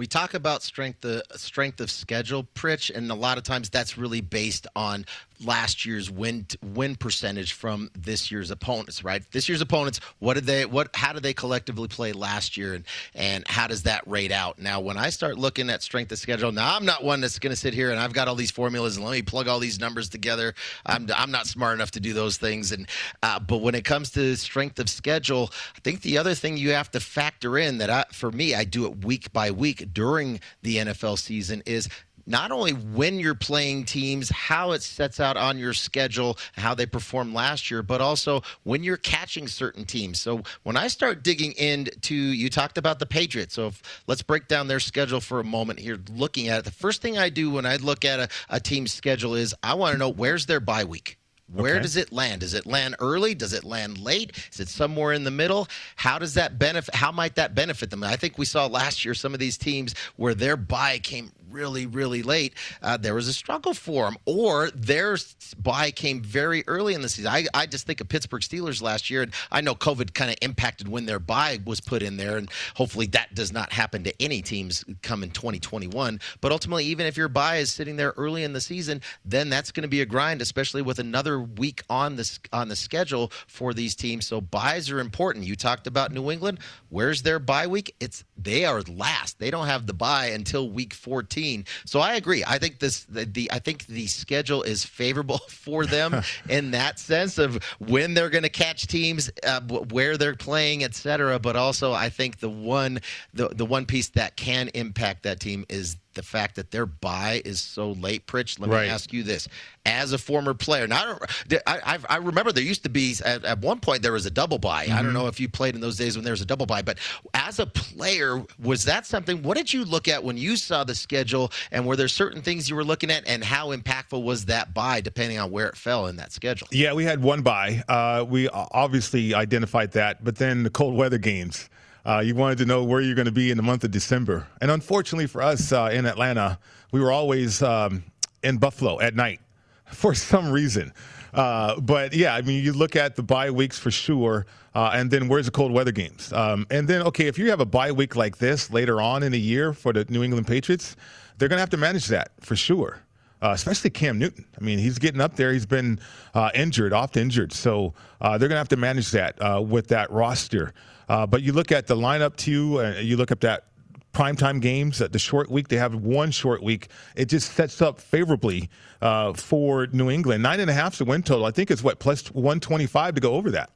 we 0.00 0.06
talk 0.06 0.32
about 0.32 0.62
strength 0.62 1.02
the 1.02 1.22
uh, 1.30 1.36
strength 1.36 1.78
of 1.78 1.90
schedule, 1.90 2.44
Pritch, 2.54 2.88
and 2.88 3.10
a 3.10 3.14
lot 3.14 3.36
of 3.36 3.44
times 3.44 3.68
that's 3.68 3.98
really 3.98 4.22
based 4.22 4.66
on 4.74 5.04
last 5.44 5.86
year's 5.86 6.10
win 6.10 6.46
win 6.62 6.96
percentage 6.96 7.52
from 7.52 7.90
this 7.94 8.30
year's 8.30 8.50
opponents, 8.50 9.02
right? 9.02 9.22
This 9.32 9.48
year's 9.48 9.60
opponents, 9.60 10.00
what 10.18 10.34
did 10.34 10.44
they 10.44 10.66
what 10.66 10.94
how 10.94 11.12
did 11.12 11.22
they 11.22 11.32
collectively 11.32 11.88
play 11.88 12.12
last 12.12 12.56
year 12.56 12.74
and 12.74 12.84
and 13.14 13.46
how 13.48 13.66
does 13.66 13.84
that 13.84 14.06
rate 14.06 14.32
out? 14.32 14.58
Now, 14.58 14.80
when 14.80 14.96
I 14.96 15.10
start 15.10 15.38
looking 15.38 15.70
at 15.70 15.82
strength 15.82 16.12
of 16.12 16.18
schedule, 16.18 16.52
now 16.52 16.76
I'm 16.76 16.84
not 16.84 17.02
one 17.02 17.20
that's 17.20 17.38
going 17.38 17.52
to 17.52 17.56
sit 17.56 17.74
here 17.74 17.90
and 17.90 17.98
I've 17.98 18.12
got 18.12 18.28
all 18.28 18.34
these 18.34 18.50
formulas 18.50 18.96
and 18.96 19.04
let 19.04 19.12
me 19.12 19.22
plug 19.22 19.48
all 19.48 19.58
these 19.58 19.80
numbers 19.80 20.08
together. 20.08 20.54
I'm 20.86 21.08
I'm 21.14 21.30
not 21.30 21.46
smart 21.46 21.74
enough 21.74 21.92
to 21.92 22.00
do 22.00 22.12
those 22.12 22.36
things 22.36 22.72
and 22.72 22.86
uh, 23.22 23.38
but 23.40 23.58
when 23.58 23.74
it 23.74 23.84
comes 23.84 24.10
to 24.12 24.36
strength 24.36 24.78
of 24.78 24.88
schedule, 24.88 25.50
I 25.76 25.80
think 25.80 26.02
the 26.02 26.18
other 26.18 26.34
thing 26.34 26.56
you 26.56 26.70
have 26.70 26.90
to 26.92 27.00
factor 27.00 27.58
in 27.58 27.78
that 27.78 27.90
I, 27.90 28.04
for 28.12 28.30
me 28.30 28.54
I 28.54 28.64
do 28.64 28.86
it 28.86 29.04
week 29.04 29.32
by 29.32 29.50
week 29.50 29.92
during 29.92 30.40
the 30.62 30.76
NFL 30.76 31.18
season 31.18 31.62
is 31.66 31.88
not 32.30 32.52
only 32.52 32.72
when 32.72 33.18
you're 33.18 33.34
playing 33.34 33.84
teams, 33.84 34.30
how 34.30 34.72
it 34.72 34.82
sets 34.82 35.18
out 35.18 35.36
on 35.36 35.58
your 35.58 35.74
schedule, 35.74 36.38
how 36.54 36.74
they 36.74 36.86
performed 36.86 37.34
last 37.34 37.70
year, 37.70 37.82
but 37.82 38.00
also 38.00 38.42
when 38.62 38.84
you're 38.84 38.96
catching 38.96 39.48
certain 39.48 39.84
teams. 39.84 40.20
So 40.20 40.42
when 40.62 40.76
I 40.76 40.86
start 40.88 41.24
digging 41.24 41.52
into, 41.52 42.14
you 42.14 42.48
talked 42.48 42.78
about 42.78 43.00
the 43.00 43.06
Patriots. 43.06 43.54
So 43.54 43.66
if, 43.68 43.82
let's 44.06 44.22
break 44.22 44.46
down 44.48 44.68
their 44.68 44.80
schedule 44.80 45.20
for 45.20 45.40
a 45.40 45.44
moment 45.44 45.80
here, 45.80 45.98
looking 46.14 46.48
at 46.48 46.60
it. 46.60 46.64
The 46.64 46.70
first 46.70 47.02
thing 47.02 47.18
I 47.18 47.30
do 47.30 47.50
when 47.50 47.66
I 47.66 47.76
look 47.76 48.04
at 48.04 48.20
a, 48.20 48.28
a 48.48 48.60
team's 48.60 48.92
schedule 48.92 49.34
is 49.34 49.54
I 49.62 49.74
want 49.74 49.92
to 49.94 49.98
know 49.98 50.10
where's 50.10 50.46
their 50.46 50.60
bye 50.60 50.84
week. 50.84 51.18
Where 51.52 51.74
Okay. 51.74 51.82
does 51.82 51.96
it 51.96 52.12
land? 52.12 52.42
Does 52.42 52.54
it 52.54 52.64
land 52.64 52.94
early? 53.00 53.34
Does 53.34 53.52
it 53.52 53.64
land 53.64 53.98
late? 53.98 54.36
Is 54.52 54.60
it 54.60 54.68
somewhere 54.68 55.12
in 55.12 55.24
the 55.24 55.32
middle? 55.32 55.66
How 55.96 56.18
does 56.18 56.34
that 56.34 56.58
benefit? 56.60 56.94
How 56.94 57.10
might 57.10 57.34
that 57.34 57.56
benefit 57.56 57.90
them? 57.90 58.04
I 58.04 58.16
think 58.16 58.38
we 58.38 58.44
saw 58.44 58.66
last 58.66 59.04
year 59.04 59.14
some 59.14 59.34
of 59.34 59.40
these 59.40 59.58
teams 59.58 59.94
where 60.16 60.34
their 60.34 60.56
bye 60.56 61.00
came 61.00 61.32
really, 61.50 61.86
really 61.86 62.22
late. 62.22 62.54
Uh, 62.82 62.96
there 62.96 63.14
was 63.14 63.28
a 63.28 63.32
struggle 63.32 63.74
for 63.74 64.04
them, 64.04 64.16
or 64.24 64.70
their 64.70 65.16
bye 65.58 65.90
came 65.90 66.22
very 66.22 66.64
early 66.66 66.94
in 66.94 67.02
the 67.02 67.08
season. 67.08 67.30
I, 67.30 67.46
I 67.54 67.66
just 67.66 67.86
think 67.86 68.00
of 68.00 68.08
Pittsburgh 68.08 68.42
Steelers 68.42 68.82
last 68.82 69.10
year, 69.10 69.22
and 69.22 69.32
I 69.50 69.60
know 69.60 69.74
COVID 69.74 70.14
kind 70.14 70.30
of 70.30 70.36
impacted 70.42 70.88
when 70.88 71.06
their 71.06 71.18
bye 71.18 71.58
was 71.64 71.80
put 71.80 72.02
in 72.02 72.16
there, 72.16 72.36
and 72.36 72.48
hopefully 72.74 73.06
that 73.08 73.34
does 73.34 73.52
not 73.52 73.72
happen 73.72 74.04
to 74.04 74.22
any 74.22 74.42
teams 74.42 74.84
come 75.02 75.22
in 75.22 75.30
2021. 75.30 76.20
But 76.40 76.52
ultimately, 76.52 76.84
even 76.86 77.06
if 77.06 77.16
your 77.16 77.28
bye 77.28 77.56
is 77.56 77.72
sitting 77.72 77.96
there 77.96 78.14
early 78.16 78.44
in 78.44 78.52
the 78.52 78.60
season, 78.60 79.02
then 79.24 79.50
that's 79.50 79.72
going 79.72 79.82
to 79.82 79.88
be 79.88 80.00
a 80.00 80.06
grind, 80.06 80.42
especially 80.42 80.82
with 80.82 80.98
another 80.98 81.40
week 81.40 81.82
on 81.90 82.16
the 82.16 82.38
on 82.52 82.68
the 82.68 82.76
schedule 82.76 83.32
for 83.46 83.74
these 83.74 83.94
teams. 83.94 84.26
So 84.26 84.40
byes 84.40 84.90
are 84.90 85.00
important. 85.00 85.46
You 85.46 85.56
talked 85.56 85.86
about 85.86 86.12
New 86.12 86.30
England. 86.30 86.60
Where's 86.88 87.22
their 87.22 87.38
bye 87.38 87.66
week? 87.66 87.94
It's 88.00 88.24
they 88.36 88.64
are 88.64 88.82
last. 88.82 89.38
They 89.38 89.50
don't 89.50 89.66
have 89.66 89.86
the 89.86 89.94
bye 89.94 90.26
until 90.26 90.70
week 90.70 90.94
14. 90.94 91.39
So 91.84 92.00
I 92.00 92.14
agree. 92.14 92.44
I 92.46 92.58
think 92.58 92.78
this 92.78 93.04
the, 93.04 93.24
the 93.24 93.50
I 93.52 93.58
think 93.58 93.86
the 93.86 94.06
schedule 94.06 94.62
is 94.62 94.84
favorable 94.84 95.38
for 95.48 95.86
them 95.86 96.22
in 96.48 96.72
that 96.72 96.98
sense 96.98 97.38
of 97.38 97.62
when 97.78 98.14
they're 98.14 98.30
going 98.30 98.44
to 98.44 98.48
catch 98.48 98.86
teams, 98.86 99.30
uh, 99.44 99.60
where 99.60 100.16
they're 100.16 100.34
playing, 100.34 100.84
etc. 100.84 101.38
But 101.38 101.56
also, 101.56 101.92
I 101.92 102.08
think 102.08 102.38
the 102.38 102.50
one 102.50 103.00
the 103.34 103.48
the 103.48 103.66
one 103.66 103.86
piece 103.86 104.08
that 104.10 104.36
can 104.36 104.68
impact 104.74 105.22
that 105.24 105.40
team 105.40 105.64
is 105.68 105.96
the 106.20 106.26
fact 106.26 106.56
that 106.56 106.70
their 106.70 106.84
bye 106.84 107.40
is 107.46 107.60
so 107.60 107.92
late. 107.92 108.26
Pritch, 108.26 108.60
let 108.60 108.68
Right. 108.68 108.84
me 108.84 108.90
ask 108.90 109.10
you 109.10 109.22
this: 109.22 109.48
as 109.86 110.12
a 110.12 110.18
former 110.18 110.52
player, 110.52 110.86
now 110.86 111.18
I, 111.66 111.80
I, 111.94 111.98
I 112.10 112.16
remember 112.18 112.52
there 112.52 112.62
used 112.62 112.82
to 112.82 112.90
be 112.90 113.14
at, 113.24 113.42
at 113.46 113.58
one 113.60 113.80
point 113.80 114.02
there 114.02 114.12
was 114.12 114.26
a 114.26 114.30
double 114.30 114.58
bye. 114.58 114.86
I 114.92 115.00
don't 115.02 115.14
know 115.14 115.28
if 115.28 115.40
you 115.40 115.48
played 115.48 115.74
in 115.74 115.80
those 115.80 115.96
days 115.96 116.16
when 116.16 116.24
there 116.24 116.34
was 116.34 116.42
a 116.42 116.46
double 116.46 116.66
bye, 116.66 116.82
but 116.82 116.98
as 117.32 117.58
a 117.58 117.64
player, 117.64 118.44
was 118.62 118.84
that 118.84 119.06
something? 119.06 119.42
What 119.42 119.56
did 119.56 119.72
you 119.72 119.86
look 119.86 120.08
at 120.08 120.22
when 120.22 120.36
you 120.36 120.56
saw 120.56 120.84
the 120.84 120.94
schedule, 120.94 121.50
and 121.72 121.86
were 121.86 121.96
there 121.96 122.08
certain 122.08 122.42
things 122.42 122.68
you 122.68 122.76
were 122.76 122.84
looking 122.84 123.10
at, 123.10 123.26
and 123.26 123.42
how 123.42 123.74
impactful 123.74 124.22
was 124.22 124.44
that 124.44 124.74
bye 124.74 125.00
depending 125.00 125.38
on 125.38 125.50
where 125.50 125.68
it 125.68 125.76
fell 125.76 126.06
in 126.08 126.16
that 126.16 126.32
schedule? 126.32 126.68
Yeah, 126.70 126.92
we 126.92 127.04
had 127.04 127.22
one 127.22 127.40
bye. 127.40 127.82
Uh, 127.88 128.26
we 128.28 128.46
obviously 128.50 129.32
identified 129.34 129.92
that, 129.92 130.22
but 130.22 130.36
then 130.36 130.64
the 130.64 130.70
cold 130.70 130.94
weather 130.94 131.16
games. 131.18 131.70
Uh, 132.04 132.22
you 132.24 132.34
wanted 132.34 132.58
to 132.58 132.64
know 132.64 132.84
where 132.84 133.00
you're 133.00 133.14
going 133.14 133.26
to 133.26 133.32
be 133.32 133.50
in 133.50 133.56
the 133.56 133.62
month 133.62 133.84
of 133.84 133.90
December, 133.90 134.46
and 134.60 134.70
unfortunately 134.70 135.26
for 135.26 135.42
us 135.42 135.72
uh, 135.72 135.90
in 135.92 136.06
Atlanta, 136.06 136.58
we 136.92 137.00
were 137.00 137.12
always 137.12 137.62
um, 137.62 138.02
in 138.42 138.56
Buffalo 138.58 139.00
at 139.00 139.14
night 139.14 139.40
for 139.86 140.14
some 140.14 140.50
reason. 140.50 140.92
Uh, 141.32 141.78
but 141.80 142.12
yeah, 142.12 142.34
I 142.34 142.42
mean, 142.42 142.64
you 142.64 142.72
look 142.72 142.96
at 142.96 143.14
the 143.16 143.22
bye 143.22 143.50
weeks 143.50 143.78
for 143.78 143.90
sure, 143.90 144.46
uh, 144.74 144.92
and 144.94 145.10
then 145.10 145.28
where's 145.28 145.46
the 145.46 145.52
cold 145.52 145.72
weather 145.72 145.92
games? 145.92 146.32
Um, 146.32 146.66
and 146.70 146.88
then 146.88 147.02
okay, 147.02 147.26
if 147.26 147.38
you 147.38 147.50
have 147.50 147.60
a 147.60 147.66
bye 147.66 147.92
week 147.92 148.16
like 148.16 148.38
this 148.38 148.70
later 148.70 149.00
on 149.00 149.22
in 149.22 149.32
the 149.32 149.40
year 149.40 149.72
for 149.72 149.92
the 149.92 150.04
New 150.08 150.22
England 150.22 150.46
Patriots, 150.46 150.96
they're 151.38 151.48
going 151.48 151.58
to 151.58 151.62
have 151.62 151.70
to 151.70 151.76
manage 151.76 152.06
that 152.08 152.32
for 152.40 152.56
sure 152.56 153.02
uh, 153.42 153.52
especially 153.54 153.90
Cam 153.90 154.18
Newton. 154.18 154.44
I 154.60 154.64
mean, 154.64 154.78
he's 154.78 154.98
getting 154.98 155.20
up 155.20 155.36
there. 155.36 155.52
He's 155.52 155.66
been 155.66 155.98
uh, 156.34 156.50
injured, 156.54 156.92
oft 156.92 157.16
injured. 157.16 157.52
So 157.52 157.94
uh, 158.20 158.38
they're 158.38 158.48
going 158.48 158.56
to 158.56 158.60
have 158.60 158.68
to 158.68 158.76
manage 158.76 159.10
that 159.12 159.40
uh, 159.40 159.60
with 159.60 159.88
that 159.88 160.10
roster. 160.10 160.72
Uh, 161.10 161.26
but 161.26 161.42
you 161.42 161.52
look 161.52 161.72
at 161.72 161.88
the 161.88 161.96
lineup 161.96 162.36
too, 162.36 162.80
uh, 162.80 162.92
you 163.00 163.16
look 163.16 163.32
at 163.32 163.40
that 163.40 163.64
primetime 164.12 164.60
games, 164.60 164.98
the 164.98 165.18
short 165.18 165.50
week, 165.50 165.66
they 165.66 165.76
have 165.76 165.92
one 165.96 166.30
short 166.30 166.62
week. 166.62 166.86
It 167.16 167.24
just 167.24 167.52
sets 167.52 167.82
up 167.82 168.00
favorably 168.00 168.70
uh, 169.02 169.32
for 169.32 169.88
New 169.88 170.08
England. 170.08 170.44
Nine 170.44 170.60
and 170.60 170.70
a 170.70 170.72
half 170.72 170.92
is 170.92 170.98
the 170.98 171.04
win 171.04 171.24
total. 171.24 171.46
I 171.46 171.50
think 171.50 171.72
it's 171.72 171.82
what, 171.82 171.98
plus 171.98 172.32
125 172.32 173.16
to 173.16 173.20
go 173.20 173.34
over 173.34 173.50
that. 173.50 173.70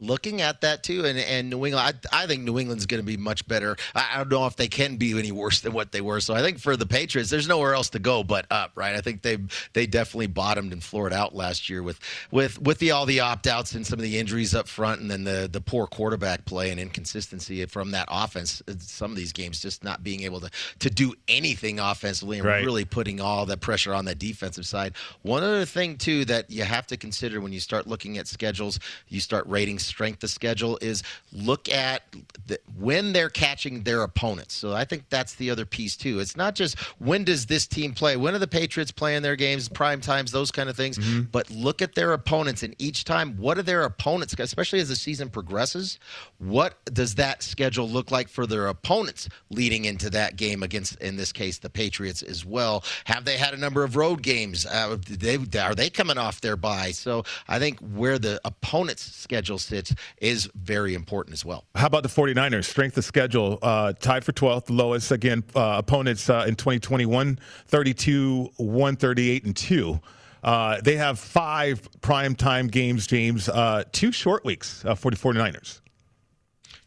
Looking 0.00 0.40
at 0.40 0.60
that 0.60 0.82
too, 0.82 1.04
and, 1.04 1.18
and 1.18 1.50
New 1.50 1.64
England, 1.66 1.98
I, 2.12 2.24
I 2.24 2.26
think 2.26 2.42
New 2.42 2.58
England's 2.58 2.86
going 2.86 3.00
to 3.00 3.06
be 3.06 3.16
much 3.16 3.46
better. 3.48 3.76
I, 3.94 4.10
I 4.14 4.16
don't 4.18 4.30
know 4.30 4.46
if 4.46 4.56
they 4.56 4.68
can 4.68 4.96
be 4.96 5.18
any 5.18 5.32
worse 5.32 5.60
than 5.60 5.72
what 5.72 5.92
they 5.92 6.00
were. 6.00 6.20
So 6.20 6.34
I 6.34 6.42
think 6.42 6.58
for 6.58 6.76
the 6.76 6.86
Patriots, 6.86 7.30
there's 7.30 7.48
nowhere 7.48 7.74
else 7.74 7.90
to 7.90 7.98
go 7.98 8.22
but 8.22 8.46
up, 8.50 8.72
right? 8.74 8.94
I 8.94 9.00
think 9.00 9.22
they 9.22 9.38
they 9.72 9.86
definitely 9.86 10.26
bottomed 10.26 10.72
and 10.72 10.82
floored 10.82 11.12
out 11.12 11.34
last 11.34 11.68
year 11.70 11.82
with 11.82 11.98
with 12.30 12.60
with 12.60 12.78
the 12.78 12.90
all 12.90 13.06
the 13.06 13.20
opt 13.20 13.46
outs 13.46 13.74
and 13.74 13.86
some 13.86 13.98
of 13.98 14.02
the 14.02 14.18
injuries 14.18 14.54
up 14.54 14.68
front, 14.68 15.00
and 15.00 15.10
then 15.10 15.24
the 15.24 15.48
the 15.50 15.60
poor 15.60 15.86
quarterback 15.86 16.44
play 16.44 16.70
and 16.70 16.80
inconsistency 16.80 17.64
from 17.66 17.92
that 17.92 18.06
offense. 18.10 18.62
Some 18.78 19.10
of 19.10 19.16
these 19.16 19.32
games 19.32 19.60
just 19.62 19.82
not 19.84 20.02
being 20.02 20.22
able 20.22 20.40
to 20.40 20.50
to 20.80 20.90
do 20.90 21.14
anything 21.28 21.80
offensively 21.80 22.38
and 22.38 22.46
Right. 22.46 22.64
really 22.64 22.84
putting 22.84 23.20
all 23.20 23.46
the 23.46 23.56
pressure 23.56 23.92
on 23.94 24.04
the 24.04 24.14
defensive 24.14 24.66
side. 24.66 24.94
One 25.22 25.42
other 25.42 25.64
thing 25.64 25.96
too 25.96 26.24
that 26.26 26.50
you 26.50 26.62
have 26.64 26.86
to 26.88 26.96
consider 26.96 27.40
when 27.40 27.52
you 27.52 27.60
start 27.60 27.86
looking 27.86 28.18
at 28.18 28.26
schedules, 28.28 28.78
you 29.08 29.20
start 29.20 29.46
rating 29.46 29.78
strength 29.86 30.22
of 30.22 30.30
schedule 30.30 30.78
is 30.82 31.02
look 31.32 31.68
at 31.68 32.02
the, 32.46 32.58
when 32.78 33.12
they're 33.12 33.30
catching 33.30 33.82
their 33.82 34.02
opponents. 34.02 34.54
So 34.54 34.72
I 34.72 34.84
think 34.84 35.04
that's 35.08 35.34
the 35.36 35.50
other 35.50 35.64
piece 35.64 35.96
too. 35.96 36.20
It's 36.20 36.36
not 36.36 36.54
just 36.54 36.78
when 36.98 37.24
does 37.24 37.46
this 37.46 37.66
team 37.66 37.92
play, 37.94 38.16
when 38.16 38.34
are 38.34 38.38
the 38.38 38.46
Patriots 38.46 38.90
playing 38.90 39.22
their 39.22 39.36
games, 39.36 39.68
prime 39.68 40.00
times, 40.00 40.32
those 40.32 40.50
kind 40.50 40.68
of 40.68 40.76
things, 40.76 40.98
but 41.32 41.50
look 41.50 41.82
at 41.82 41.94
their 41.94 42.12
opponents 42.12 42.62
and 42.62 42.74
each 42.78 43.04
time 43.04 43.36
what 43.36 43.58
are 43.58 43.62
their 43.62 43.82
opponents, 43.82 44.34
especially 44.38 44.80
as 44.80 44.88
the 44.88 44.96
season 44.96 45.28
progresses, 45.28 45.98
what 46.38 46.74
does 46.92 47.14
that 47.16 47.42
schedule 47.42 47.88
look 47.88 48.10
like 48.10 48.28
for 48.28 48.46
their 48.46 48.66
opponents 48.66 49.28
leading 49.50 49.84
into 49.84 50.10
that 50.10 50.36
game 50.36 50.62
against 50.62 51.00
in 51.00 51.16
this 51.16 51.32
case 51.32 51.58
the 51.58 51.70
Patriots 51.70 52.22
as 52.22 52.44
well? 52.44 52.84
Have 53.04 53.24
they 53.24 53.36
had 53.36 53.54
a 53.54 53.56
number 53.56 53.84
of 53.84 53.96
road 53.96 54.22
games? 54.22 54.66
Uh, 54.66 54.96
they 55.08 55.36
are 55.58 55.74
they 55.74 55.90
coming 55.90 56.18
off 56.18 56.40
their 56.40 56.56
bye? 56.56 56.90
So 56.90 57.24
I 57.48 57.58
think 57.58 57.78
where 57.80 58.18
the 58.18 58.40
opponent's 58.44 59.02
schedule 59.02 59.58
sits 59.58 59.75
is 60.18 60.48
very 60.54 60.94
important 60.94 61.34
as 61.34 61.44
well. 61.44 61.64
How 61.74 61.86
about 61.86 62.02
the 62.02 62.08
49ers? 62.08 62.64
Strength 62.64 62.98
of 62.98 63.04
schedule, 63.04 63.58
uh, 63.62 63.92
tied 63.94 64.24
for 64.24 64.32
12th, 64.32 64.64
lowest. 64.68 65.10
Again, 65.10 65.44
uh, 65.54 65.76
opponents 65.78 66.28
uh, 66.30 66.44
in 66.46 66.54
2021, 66.54 67.38
32, 67.66 68.50
138, 68.56 69.44
and 69.44 69.56
2. 69.56 70.00
Uh, 70.42 70.80
they 70.80 70.96
have 70.96 71.18
five 71.18 71.88
primetime 72.00 72.70
games, 72.70 73.06
James, 73.06 73.48
uh, 73.48 73.82
two 73.92 74.12
short 74.12 74.44
weeks 74.44 74.84
uh, 74.84 74.94
for 74.94 75.10
the 75.10 75.16
49ers. 75.16 75.80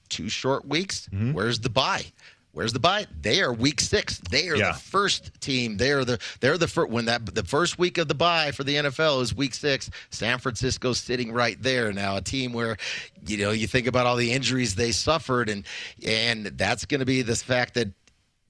Two 0.07 0.29
short 0.29 0.65
weeks. 0.65 1.07
Mm-hmm. 1.13 1.33
Where's 1.33 1.59
the 1.59 1.69
bye? 1.69 2.05
Where's 2.59 2.73
the 2.73 2.79
bye? 2.81 3.07
They 3.21 3.39
are 3.39 3.53
week 3.53 3.79
six. 3.79 4.17
They 4.29 4.49
are 4.49 4.57
Yeah. 4.57 4.73
the 4.73 4.79
first 4.79 5.31
team. 5.39 5.77
They 5.77 5.91
are 5.91 6.03
the 6.03 6.19
they're 6.41 6.57
the 6.57 6.67
first 6.67 6.91
when 6.91 7.05
that 7.05 7.33
the 7.33 7.45
first 7.45 7.79
week 7.79 7.97
of 7.97 8.09
the 8.09 8.13
bye 8.13 8.51
for 8.51 8.65
the 8.65 8.75
NFL 8.75 9.21
is 9.21 9.33
week 9.33 9.55
six. 9.55 9.89
San 10.09 10.39
Francisco's 10.39 10.97
sitting 10.97 11.31
right 11.31 11.55
there 11.63 11.93
now, 11.93 12.17
a 12.17 12.21
team 12.21 12.51
where 12.51 12.75
you 13.25 13.37
know 13.37 13.51
you 13.51 13.65
think 13.65 13.87
about 13.87 14.05
all 14.07 14.17
the 14.17 14.33
injuries 14.33 14.75
they 14.75 14.91
suffered, 14.91 15.47
and 15.47 15.63
and 16.05 16.47
that's 16.47 16.83
going 16.83 16.99
to 16.99 17.05
be 17.05 17.21
this 17.21 17.41
fact 17.41 17.75
that 17.75 17.87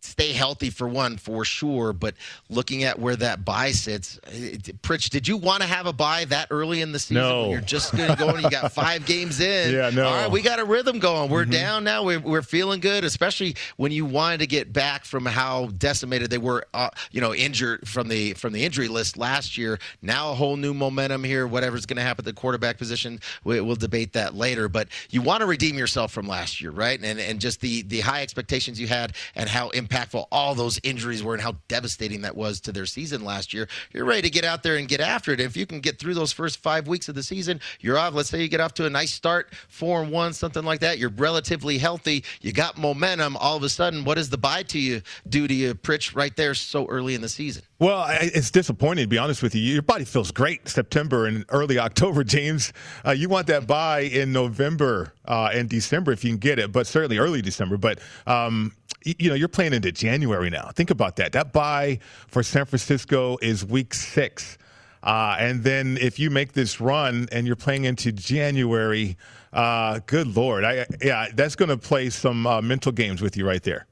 stay 0.01 0.31
healthy 0.31 0.69
for 0.69 0.87
one 0.87 1.17
for 1.17 1.43
sure 1.43 1.93
but 1.93 2.15
looking 2.49 2.83
at 2.83 2.97
where 2.99 3.15
that 3.15 3.43
bye 3.45 3.71
sits 3.71 4.19
it- 4.27 4.81
Pritch 4.81 5.09
did 5.09 5.27
you 5.27 5.37
want 5.37 5.61
to 5.61 5.67
have 5.67 5.85
a 5.87 5.93
bye 5.93 6.25
that 6.25 6.47
early 6.51 6.81
in 6.81 6.91
the 6.91 6.99
season 6.99 7.17
No. 7.23 7.41
when 7.43 7.51
you're 7.51 7.61
just 7.61 7.95
going 7.95 8.09
to 8.09 8.15
go 8.15 8.29
and 8.29 8.41
you 8.43 8.49
got 8.49 8.71
five 8.71 9.05
games 9.05 9.39
in? 9.39 9.73
Yeah, 9.79 9.89
no. 9.89 10.07
all 10.07 10.13
right 10.13 10.31
we 10.31 10.41
got 10.41 10.59
a 10.59 10.65
rhythm 10.65 10.99
going. 10.99 11.29
We're 11.29 11.45
down 11.45 11.83
now. 11.83 12.03
We're, 12.03 12.19
we're 12.19 12.41
feeling 12.41 12.79
good 12.79 13.03
especially 13.03 13.55
when 13.77 13.91
you 13.91 14.05
wanted 14.05 14.39
to 14.39 14.47
get 14.47 14.71
back 14.73 15.05
from 15.05 15.25
how 15.25 15.67
decimated 15.77 16.29
they 16.29 16.37
were 16.37 16.65
uh, 16.73 16.89
you 17.11 17.21
know 17.21 17.33
injured 17.33 17.87
from 17.87 18.07
the 18.07 18.33
from 18.33 18.53
the 18.53 18.63
injury 18.63 18.87
list 18.87 19.17
last 19.17 19.57
year. 19.57 19.79
Now 20.01 20.31
a 20.31 20.33
whole 20.33 20.55
new 20.57 20.73
momentum 20.73 21.23
here. 21.23 21.45
Whatever's 21.47 21.85
going 21.85 21.97
to 21.97 22.03
happen 22.03 22.21
at 22.23 22.25
the 22.25 22.39
quarterback 22.39 22.77
position 22.77 23.19
we, 23.43 23.59
we'll 23.61 23.75
debate 23.75 24.13
that 24.13 24.35
later. 24.35 24.69
But 24.69 24.87
you 25.09 25.21
want 25.21 25.41
to 25.41 25.45
redeem 25.45 25.77
yourself 25.77 26.11
from 26.11 26.27
last 26.27 26.61
year 26.61 26.71
right? 26.71 26.99
And 27.01 27.19
and 27.19 27.39
just 27.39 27.61
the 27.61 27.81
the 27.83 27.99
high 28.01 28.21
expectations 28.21 28.79
you 28.79 28.87
had 28.87 29.13
and 29.35 29.49
how 29.49 29.69
impactful 29.89 30.25
all 30.31 30.55
those 30.55 30.79
injuries 30.83 31.23
were 31.23 31.33
and 31.33 31.41
how 31.41 31.55
devastating 31.67 32.21
that 32.21 32.35
was 32.35 32.59
to 32.61 32.71
their 32.71 32.85
season 32.85 33.23
last 33.23 33.53
year. 33.53 33.67
You're 33.93 34.05
ready 34.05 34.21
to 34.23 34.29
get 34.29 34.45
out 34.45 34.63
there 34.63 34.77
and 34.77 34.87
get 34.87 35.01
after 35.01 35.31
it. 35.31 35.39
If 35.39 35.57
you 35.57 35.65
can 35.65 35.79
get 35.79 35.99
through 35.99 36.13
those 36.13 36.31
first 36.31 36.57
five 36.57 36.87
weeks 36.87 37.09
of 37.09 37.15
the 37.15 37.23
season 37.23 37.59
you're 37.79 37.97
off. 37.97 38.13
Let's 38.13 38.29
say 38.29 38.41
you 38.41 38.47
get 38.47 38.59
off 38.59 38.73
to 38.75 38.85
a 38.85 38.89
nice 38.89 39.13
start 39.13 39.53
four 39.67 40.01
and 40.01 40.11
one 40.11 40.33
something 40.33 40.63
like 40.63 40.79
that. 40.81 40.97
You're 40.99 41.09
relatively 41.09 41.77
healthy. 41.77 42.23
You 42.41 42.53
got 42.53 42.77
momentum. 42.77 43.37
All 43.37 43.57
of 43.57 43.63
a 43.63 43.69
sudden 43.69 44.05
what 44.05 44.15
does 44.15 44.29
the 44.29 44.37
bye 44.37 44.63
to 44.63 44.79
you 44.79 45.01
do 45.27 45.47
to 45.47 45.53
you 45.53 45.75
Pritch 45.75 46.15
right 46.15 46.35
there 46.35 46.53
so 46.53 46.85
early 46.87 47.15
in 47.15 47.21
the 47.21 47.29
season 47.29 47.63
Well, 47.79 48.07
it's 48.09 48.51
disappointing 48.51 49.05
to 49.05 49.07
be 49.07 49.17
honest 49.17 49.41
with 49.41 49.55
you. 49.55 49.61
Your 49.61 49.81
body 49.81 50.03
feels 50.03 50.31
great 50.31 50.67
September 50.67 51.27
and 51.27 51.45
early 51.47 51.79
October, 51.79 52.25
James. 52.25 52.73
Uh, 53.05 53.11
you 53.11 53.29
want 53.29 53.47
that 53.47 53.67
bye 53.67 54.01
in 54.01 54.33
November 54.33 55.13
uh, 55.25 55.49
and 55.53 55.69
December 55.69 56.11
if 56.11 56.25
you 56.25 56.31
can 56.31 56.39
get 56.39 56.59
it, 56.59 56.73
but 56.73 56.87
certainly 56.87 57.17
early 57.17 57.41
December. 57.41 57.77
But 57.77 57.99
um, 58.27 58.73
you 59.05 59.29
know, 59.29 59.35
you're 59.35 59.47
playing 59.47 59.73
into 59.73 59.93
January 59.93 60.49
now. 60.49 60.71
Think 60.75 60.89
about 60.89 61.15
that. 61.15 61.31
That 61.31 61.53
bye 61.53 61.99
for 62.27 62.43
San 62.43 62.65
Francisco 62.65 63.37
is 63.41 63.65
week 63.65 63.93
six. 63.93 64.57
Uh, 65.01 65.37
and 65.39 65.63
then 65.63 65.97
if 66.01 66.19
you 66.19 66.29
make 66.29 66.51
this 66.51 66.81
run 66.81 67.29
and 67.31 67.47
you're 67.47 67.55
playing 67.55 67.85
into 67.85 68.11
January, 68.11 69.15
uh, 69.53 70.01
good 70.05 70.35
lord, 70.35 70.65
I, 70.65 70.85
yeah, 71.01 71.27
that's 71.33 71.55
going 71.55 71.69
to 71.69 71.77
play 71.77 72.09
some 72.09 72.45
uh, 72.45 72.61
mental 72.61 72.91
games 72.91 73.21
with 73.21 73.37
you 73.37 73.47
right 73.47 73.63
there. 73.63 73.87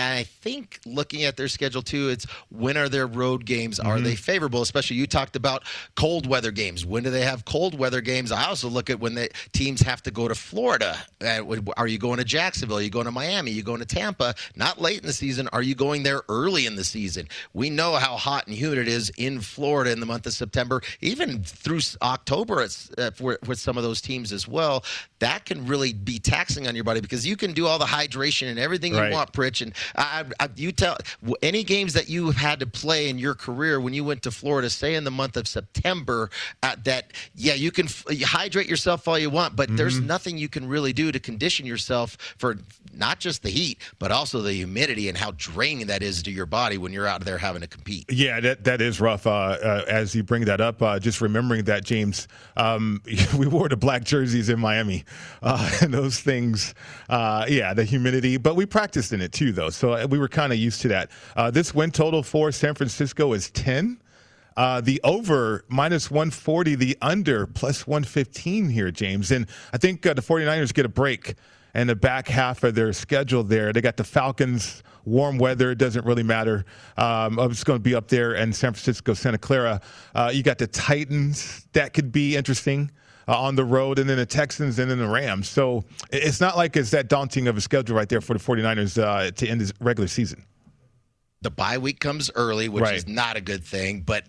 And 0.00 0.18
I 0.18 0.22
think 0.22 0.80
looking 0.86 1.24
at 1.24 1.36
their 1.36 1.48
schedule 1.48 1.82
too, 1.82 2.08
it's 2.08 2.24
when 2.48 2.78
are 2.78 2.88
their 2.88 3.06
road 3.06 3.44
games? 3.44 3.78
Are 3.78 3.96
mm-hmm. 3.96 4.04
they 4.04 4.14
favorable? 4.16 4.62
Especially 4.62 4.96
you 4.96 5.06
talked 5.06 5.36
about 5.36 5.62
cold 5.94 6.26
weather 6.26 6.50
games. 6.50 6.86
When 6.86 7.02
do 7.02 7.10
they 7.10 7.20
have 7.20 7.44
cold 7.44 7.78
weather 7.78 8.00
games? 8.00 8.32
I 8.32 8.46
also 8.46 8.68
look 8.68 8.88
at 8.88 8.98
when 8.98 9.14
the 9.14 9.28
teams 9.52 9.82
have 9.82 10.02
to 10.04 10.10
go 10.10 10.26
to 10.26 10.34
Florida. 10.34 10.96
Uh, 11.22 11.42
are 11.76 11.86
you 11.86 11.98
going 11.98 12.16
to 12.16 12.24
Jacksonville? 12.24 12.78
Are 12.78 12.82
you 12.82 12.88
going 12.88 13.04
to 13.04 13.10
Miami? 13.10 13.50
Are 13.50 13.54
you 13.54 13.62
going 13.62 13.80
to 13.80 13.84
Tampa? 13.84 14.34
Not 14.56 14.80
late 14.80 15.00
in 15.00 15.06
the 15.06 15.12
season. 15.12 15.48
Are 15.52 15.60
you 15.62 15.74
going 15.74 16.02
there 16.02 16.22
early 16.30 16.64
in 16.64 16.76
the 16.76 16.84
season? 16.84 17.28
We 17.52 17.68
know 17.68 17.96
how 17.96 18.16
hot 18.16 18.46
and 18.46 18.56
humid 18.56 18.78
it 18.78 18.88
is 18.88 19.12
in 19.18 19.40
Florida 19.40 19.92
in 19.92 20.00
the 20.00 20.06
month 20.06 20.24
of 20.24 20.32
September, 20.32 20.80
even 21.02 21.44
through 21.44 21.80
October 22.00 22.66
uh, 22.96 23.10
for, 23.10 23.38
for 23.44 23.54
some 23.54 23.76
of 23.76 23.82
those 23.82 24.00
teams 24.00 24.32
as 24.32 24.48
well. 24.48 24.82
That 25.18 25.44
can 25.44 25.66
really 25.66 25.92
be 25.92 26.18
taxing 26.18 26.66
on 26.66 26.74
your 26.74 26.84
body 26.84 27.02
because 27.02 27.26
you 27.26 27.36
can 27.36 27.52
do 27.52 27.66
all 27.66 27.78
the 27.78 27.84
hydration 27.84 28.48
and 28.48 28.58
everything 28.58 28.94
right. 28.94 29.08
you 29.08 29.14
want, 29.14 29.34
Pritch, 29.34 29.60
and 29.60 29.74
I, 29.96 30.24
I, 30.38 30.48
you 30.56 30.72
tell 30.72 30.96
any 31.42 31.64
games 31.64 31.92
that 31.94 32.08
you 32.08 32.26
have 32.26 32.36
had 32.36 32.60
to 32.60 32.66
play 32.66 33.08
in 33.08 33.18
your 33.18 33.34
career 33.34 33.80
when 33.80 33.92
you 33.92 34.04
went 34.04 34.22
to 34.22 34.30
Florida, 34.30 34.70
say 34.70 34.94
in 34.94 35.04
the 35.04 35.10
month 35.10 35.36
of 35.36 35.46
September, 35.46 36.30
uh, 36.62 36.76
that 36.84 37.12
yeah, 37.34 37.54
you 37.54 37.70
can 37.70 37.86
f- 37.86 38.04
you 38.10 38.26
hydrate 38.26 38.68
yourself 38.68 39.06
all 39.08 39.18
you 39.18 39.30
want, 39.30 39.56
but 39.56 39.68
mm-hmm. 39.68 39.76
there's 39.76 40.00
nothing 40.00 40.38
you 40.38 40.48
can 40.48 40.68
really 40.68 40.92
do 40.92 41.12
to 41.12 41.18
condition 41.18 41.66
yourself 41.66 42.16
for 42.38 42.58
not 42.94 43.20
just 43.20 43.42
the 43.42 43.50
heat, 43.50 43.78
but 43.98 44.10
also 44.10 44.40
the 44.40 44.52
humidity 44.52 45.08
and 45.08 45.16
how 45.16 45.32
draining 45.36 45.86
that 45.86 46.02
is 46.02 46.22
to 46.22 46.30
your 46.30 46.46
body 46.46 46.78
when 46.78 46.92
you're 46.92 47.06
out 47.06 47.24
there 47.24 47.38
having 47.38 47.62
to 47.62 47.68
compete. 47.68 48.04
Yeah, 48.10 48.40
that 48.40 48.64
that 48.64 48.80
is 48.80 49.00
rough. 49.00 49.26
Uh, 49.26 49.30
uh, 49.30 49.84
as 49.88 50.14
you 50.14 50.22
bring 50.22 50.44
that 50.44 50.60
up, 50.60 50.82
uh, 50.82 50.98
just 50.98 51.20
remembering 51.20 51.64
that, 51.64 51.84
James, 51.84 52.28
um, 52.56 53.02
we 53.38 53.46
wore 53.46 53.68
the 53.68 53.76
black 53.76 54.04
jerseys 54.04 54.48
in 54.48 54.60
Miami, 54.60 55.04
uh, 55.42 55.70
and 55.82 55.92
those 55.92 56.20
things. 56.20 56.74
Uh, 57.08 57.46
yeah, 57.48 57.74
the 57.74 57.84
humidity, 57.84 58.36
but 58.36 58.56
we 58.56 58.66
practiced 58.66 59.12
in 59.12 59.20
it 59.20 59.32
too, 59.32 59.52
though. 59.52 59.69
So 59.76 59.92
uh, 59.92 60.06
we 60.08 60.18
were 60.18 60.28
kind 60.28 60.52
of 60.52 60.58
used 60.58 60.80
to 60.82 60.88
that. 60.88 61.10
Uh, 61.36 61.50
this 61.50 61.74
win 61.74 61.90
total 61.90 62.22
for 62.22 62.52
San 62.52 62.74
Francisco 62.74 63.32
is 63.32 63.50
10. 63.50 64.00
Uh, 64.56 64.80
the 64.80 65.00
over 65.04 65.64
minus 65.68 66.10
140, 66.10 66.74
the 66.74 66.98
under 67.00 67.46
plus 67.46 67.86
115 67.86 68.68
here, 68.68 68.90
James. 68.90 69.30
And 69.30 69.46
I 69.72 69.78
think 69.78 70.04
uh, 70.04 70.14
the 70.14 70.22
49ers 70.22 70.74
get 70.74 70.84
a 70.84 70.88
break 70.88 71.34
in 71.74 71.86
the 71.86 71.94
back 71.94 72.28
half 72.28 72.64
of 72.64 72.74
their 72.74 72.92
schedule 72.92 73.44
there. 73.44 73.72
They 73.72 73.80
got 73.80 73.96
the 73.96 74.04
Falcons, 74.04 74.82
warm 75.04 75.38
weather, 75.38 75.74
doesn't 75.74 76.04
really 76.04 76.24
matter. 76.24 76.64
Um, 76.96 77.38
I'm 77.38 77.50
just 77.50 77.64
going 77.64 77.78
to 77.78 77.82
be 77.82 77.94
up 77.94 78.08
there 78.08 78.34
in 78.34 78.52
San 78.52 78.72
Francisco, 78.72 79.14
Santa 79.14 79.38
Clara. 79.38 79.80
Uh, 80.14 80.30
you 80.34 80.42
got 80.42 80.58
the 80.58 80.66
Titans, 80.66 81.66
that 81.72 81.94
could 81.94 82.12
be 82.12 82.36
interesting 82.36 82.90
uh, 83.28 83.40
on 83.40 83.54
the 83.56 83.64
road, 83.64 83.98
and 83.98 84.08
then 84.08 84.16
the 84.16 84.26
Texans, 84.26 84.78
and 84.78 84.90
then 84.90 84.98
the 84.98 85.08
Rams. 85.08 85.48
So 85.48 85.84
it's 86.10 86.40
not 86.40 86.56
like 86.56 86.76
it's 86.76 86.90
that 86.90 87.08
daunting 87.08 87.48
of 87.48 87.56
a 87.56 87.60
schedule 87.60 87.96
right 87.96 88.08
there 88.08 88.20
for 88.20 88.34
the 88.34 88.40
49ers 88.40 89.02
uh, 89.02 89.30
to 89.30 89.48
end 89.48 89.60
this 89.60 89.72
regular 89.80 90.08
season 90.08 90.44
the 91.42 91.50
bye 91.50 91.78
week 91.78 92.00
comes 92.00 92.30
early, 92.34 92.68
which 92.68 92.82
right. 92.82 92.94
is 92.94 93.08
not 93.08 93.36
a 93.36 93.40
good 93.40 93.64
thing. 93.64 94.02
But 94.02 94.24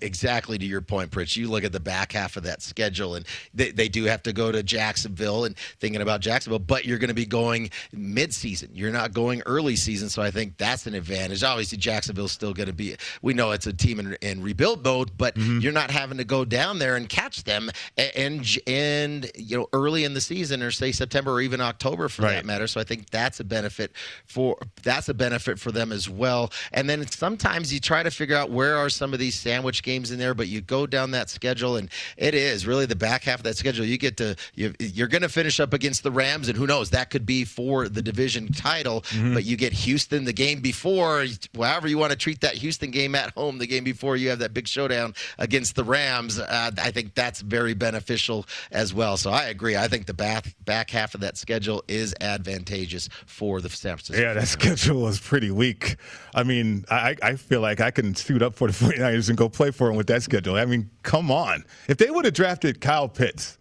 exactly 0.00 0.58
to 0.58 0.64
your 0.64 0.80
point, 0.80 1.10
Pritch, 1.10 1.36
you 1.36 1.48
look 1.48 1.64
at 1.64 1.72
the 1.72 1.80
back 1.80 2.12
half 2.12 2.36
of 2.36 2.44
that 2.44 2.62
schedule, 2.62 3.16
and 3.16 3.26
they, 3.52 3.72
they 3.72 3.88
do 3.88 4.04
have 4.04 4.22
to 4.24 4.32
go 4.32 4.52
to 4.52 4.62
Jacksonville 4.62 5.44
and 5.44 5.56
thinking 5.80 6.00
about 6.00 6.20
Jacksonville, 6.20 6.60
but 6.60 6.84
you're 6.84 6.98
going 6.98 7.08
to 7.08 7.14
be 7.14 7.26
going 7.26 7.70
mid-season. 7.92 8.70
You're 8.72 8.92
not 8.92 9.12
going 9.12 9.42
early 9.46 9.74
season, 9.74 10.08
so 10.08 10.22
I 10.22 10.30
think 10.30 10.56
that's 10.56 10.86
an 10.86 10.94
advantage. 10.94 11.42
Obviously, 11.42 11.78
Jacksonville's 11.78 12.32
still 12.32 12.54
going 12.54 12.68
to 12.68 12.72
be. 12.72 12.96
We 13.22 13.34
know 13.34 13.50
it's 13.50 13.66
a 13.66 13.72
team 13.72 13.98
in, 13.98 14.16
in 14.22 14.42
rebuild 14.42 14.84
mode, 14.84 15.10
but 15.18 15.34
mm-hmm. 15.34 15.58
you're 15.60 15.72
not 15.72 15.90
having 15.90 16.18
to 16.18 16.24
go 16.24 16.44
down 16.44 16.78
there 16.78 16.96
and 16.96 17.08
catch 17.08 17.44
them 17.44 17.70
and 17.96 18.46
and 18.66 19.30
you 19.34 19.58
know 19.58 19.68
early 19.72 20.04
in 20.04 20.14
the 20.14 20.20
season, 20.20 20.62
or 20.62 20.70
say 20.70 20.92
September 20.92 21.32
or 21.32 21.40
even 21.40 21.60
October 21.60 22.08
for 22.08 22.22
right. 22.22 22.34
that 22.34 22.44
matter. 22.44 22.66
So 22.66 22.80
I 22.80 22.84
think 22.84 23.10
that's 23.10 23.40
a 23.40 23.44
benefit 23.44 23.92
for 24.26 24.58
that's 24.82 25.08
a 25.08 25.14
benefit 25.14 25.58
for 25.58 25.72
them 25.72 25.92
as 25.92 26.08
well. 26.08 26.51
And 26.72 26.88
then 26.88 27.06
sometimes 27.06 27.72
you 27.72 27.80
try 27.80 28.02
to 28.02 28.10
figure 28.10 28.36
out 28.36 28.50
where 28.50 28.76
are 28.76 28.88
some 28.88 29.12
of 29.12 29.18
these 29.18 29.34
sandwich 29.34 29.82
games 29.82 30.10
in 30.10 30.18
there, 30.18 30.34
but 30.34 30.48
you 30.48 30.60
go 30.60 30.86
down 30.86 31.12
that 31.12 31.30
schedule, 31.30 31.76
and 31.76 31.88
it 32.16 32.34
is 32.34 32.66
really 32.66 32.86
the 32.86 32.96
back 32.96 33.24
half 33.24 33.40
of 33.40 33.44
that 33.44 33.56
schedule. 33.56 33.84
You 33.84 33.98
get 33.98 34.16
to 34.18 34.36
you, 34.54 34.74
are 35.00 35.08
going 35.08 35.22
to 35.22 35.28
finish 35.28 35.60
up 35.60 35.72
against 35.72 36.02
the 36.02 36.10
Rams, 36.10 36.48
and 36.48 36.56
who 36.56 36.66
knows 36.66 36.90
that 36.90 37.10
could 37.10 37.26
be 37.26 37.44
for 37.44 37.88
the 37.88 38.02
division 38.02 38.52
title. 38.52 39.02
Mm-hmm. 39.02 39.34
But 39.34 39.44
you 39.44 39.56
get 39.56 39.72
Houston 39.72 40.24
the 40.24 40.32
game 40.32 40.60
before, 40.60 41.24
however 41.56 41.88
you 41.88 41.98
want 41.98 42.12
to 42.12 42.18
treat 42.18 42.40
that 42.42 42.54
Houston 42.54 42.90
game 42.90 43.14
at 43.14 43.32
home, 43.34 43.58
the 43.58 43.66
game 43.66 43.84
before 43.84 44.16
you 44.16 44.30
have 44.30 44.38
that 44.40 44.54
big 44.54 44.68
showdown 44.68 45.14
against 45.38 45.76
the 45.76 45.84
Rams. 45.84 46.38
Uh, 46.38 46.70
I 46.78 46.90
think 46.90 47.14
that's 47.14 47.40
very 47.40 47.74
beneficial 47.74 48.46
as 48.70 48.94
well. 48.94 49.16
So 49.16 49.30
I 49.30 49.44
agree. 49.44 49.76
I 49.76 49.88
think 49.88 50.06
the 50.06 50.14
back 50.14 50.54
back 50.64 50.90
half 50.90 51.14
of 51.14 51.20
that 51.20 51.36
schedule 51.36 51.82
is 51.88 52.14
advantageous 52.20 53.08
for 53.26 53.60
the 53.60 53.68
San 53.68 53.96
Francisco. 53.96 54.22
Yeah, 54.22 54.34
that 54.34 54.48
schedule 54.48 55.08
is 55.08 55.18
pretty 55.18 55.50
weak. 55.50 55.96
I 56.34 56.41
I 56.42 56.44
mean, 56.44 56.84
I, 56.90 57.14
I 57.22 57.36
feel 57.36 57.60
like 57.60 57.80
I 57.80 57.92
can 57.92 58.16
suit 58.16 58.42
up 58.42 58.56
for 58.56 58.66
the 58.66 58.72
49ers 58.84 59.28
and 59.28 59.38
go 59.38 59.48
play 59.48 59.70
for 59.70 59.86
them 59.86 59.96
with 59.96 60.08
that 60.08 60.24
schedule. 60.24 60.56
I 60.56 60.64
mean, 60.64 60.90
come 61.04 61.30
on. 61.30 61.64
If 61.86 61.98
they 61.98 62.10
would 62.10 62.24
have 62.24 62.34
drafted 62.34 62.80
Kyle 62.80 63.08
Pitts, 63.08 63.58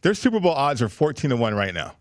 their 0.00 0.14
Super 0.14 0.40
Bowl 0.40 0.52
odds 0.52 0.80
are 0.80 0.88
14 0.88 1.28
to 1.30 1.36
1 1.36 1.54
right 1.54 1.74
now. 1.74 1.96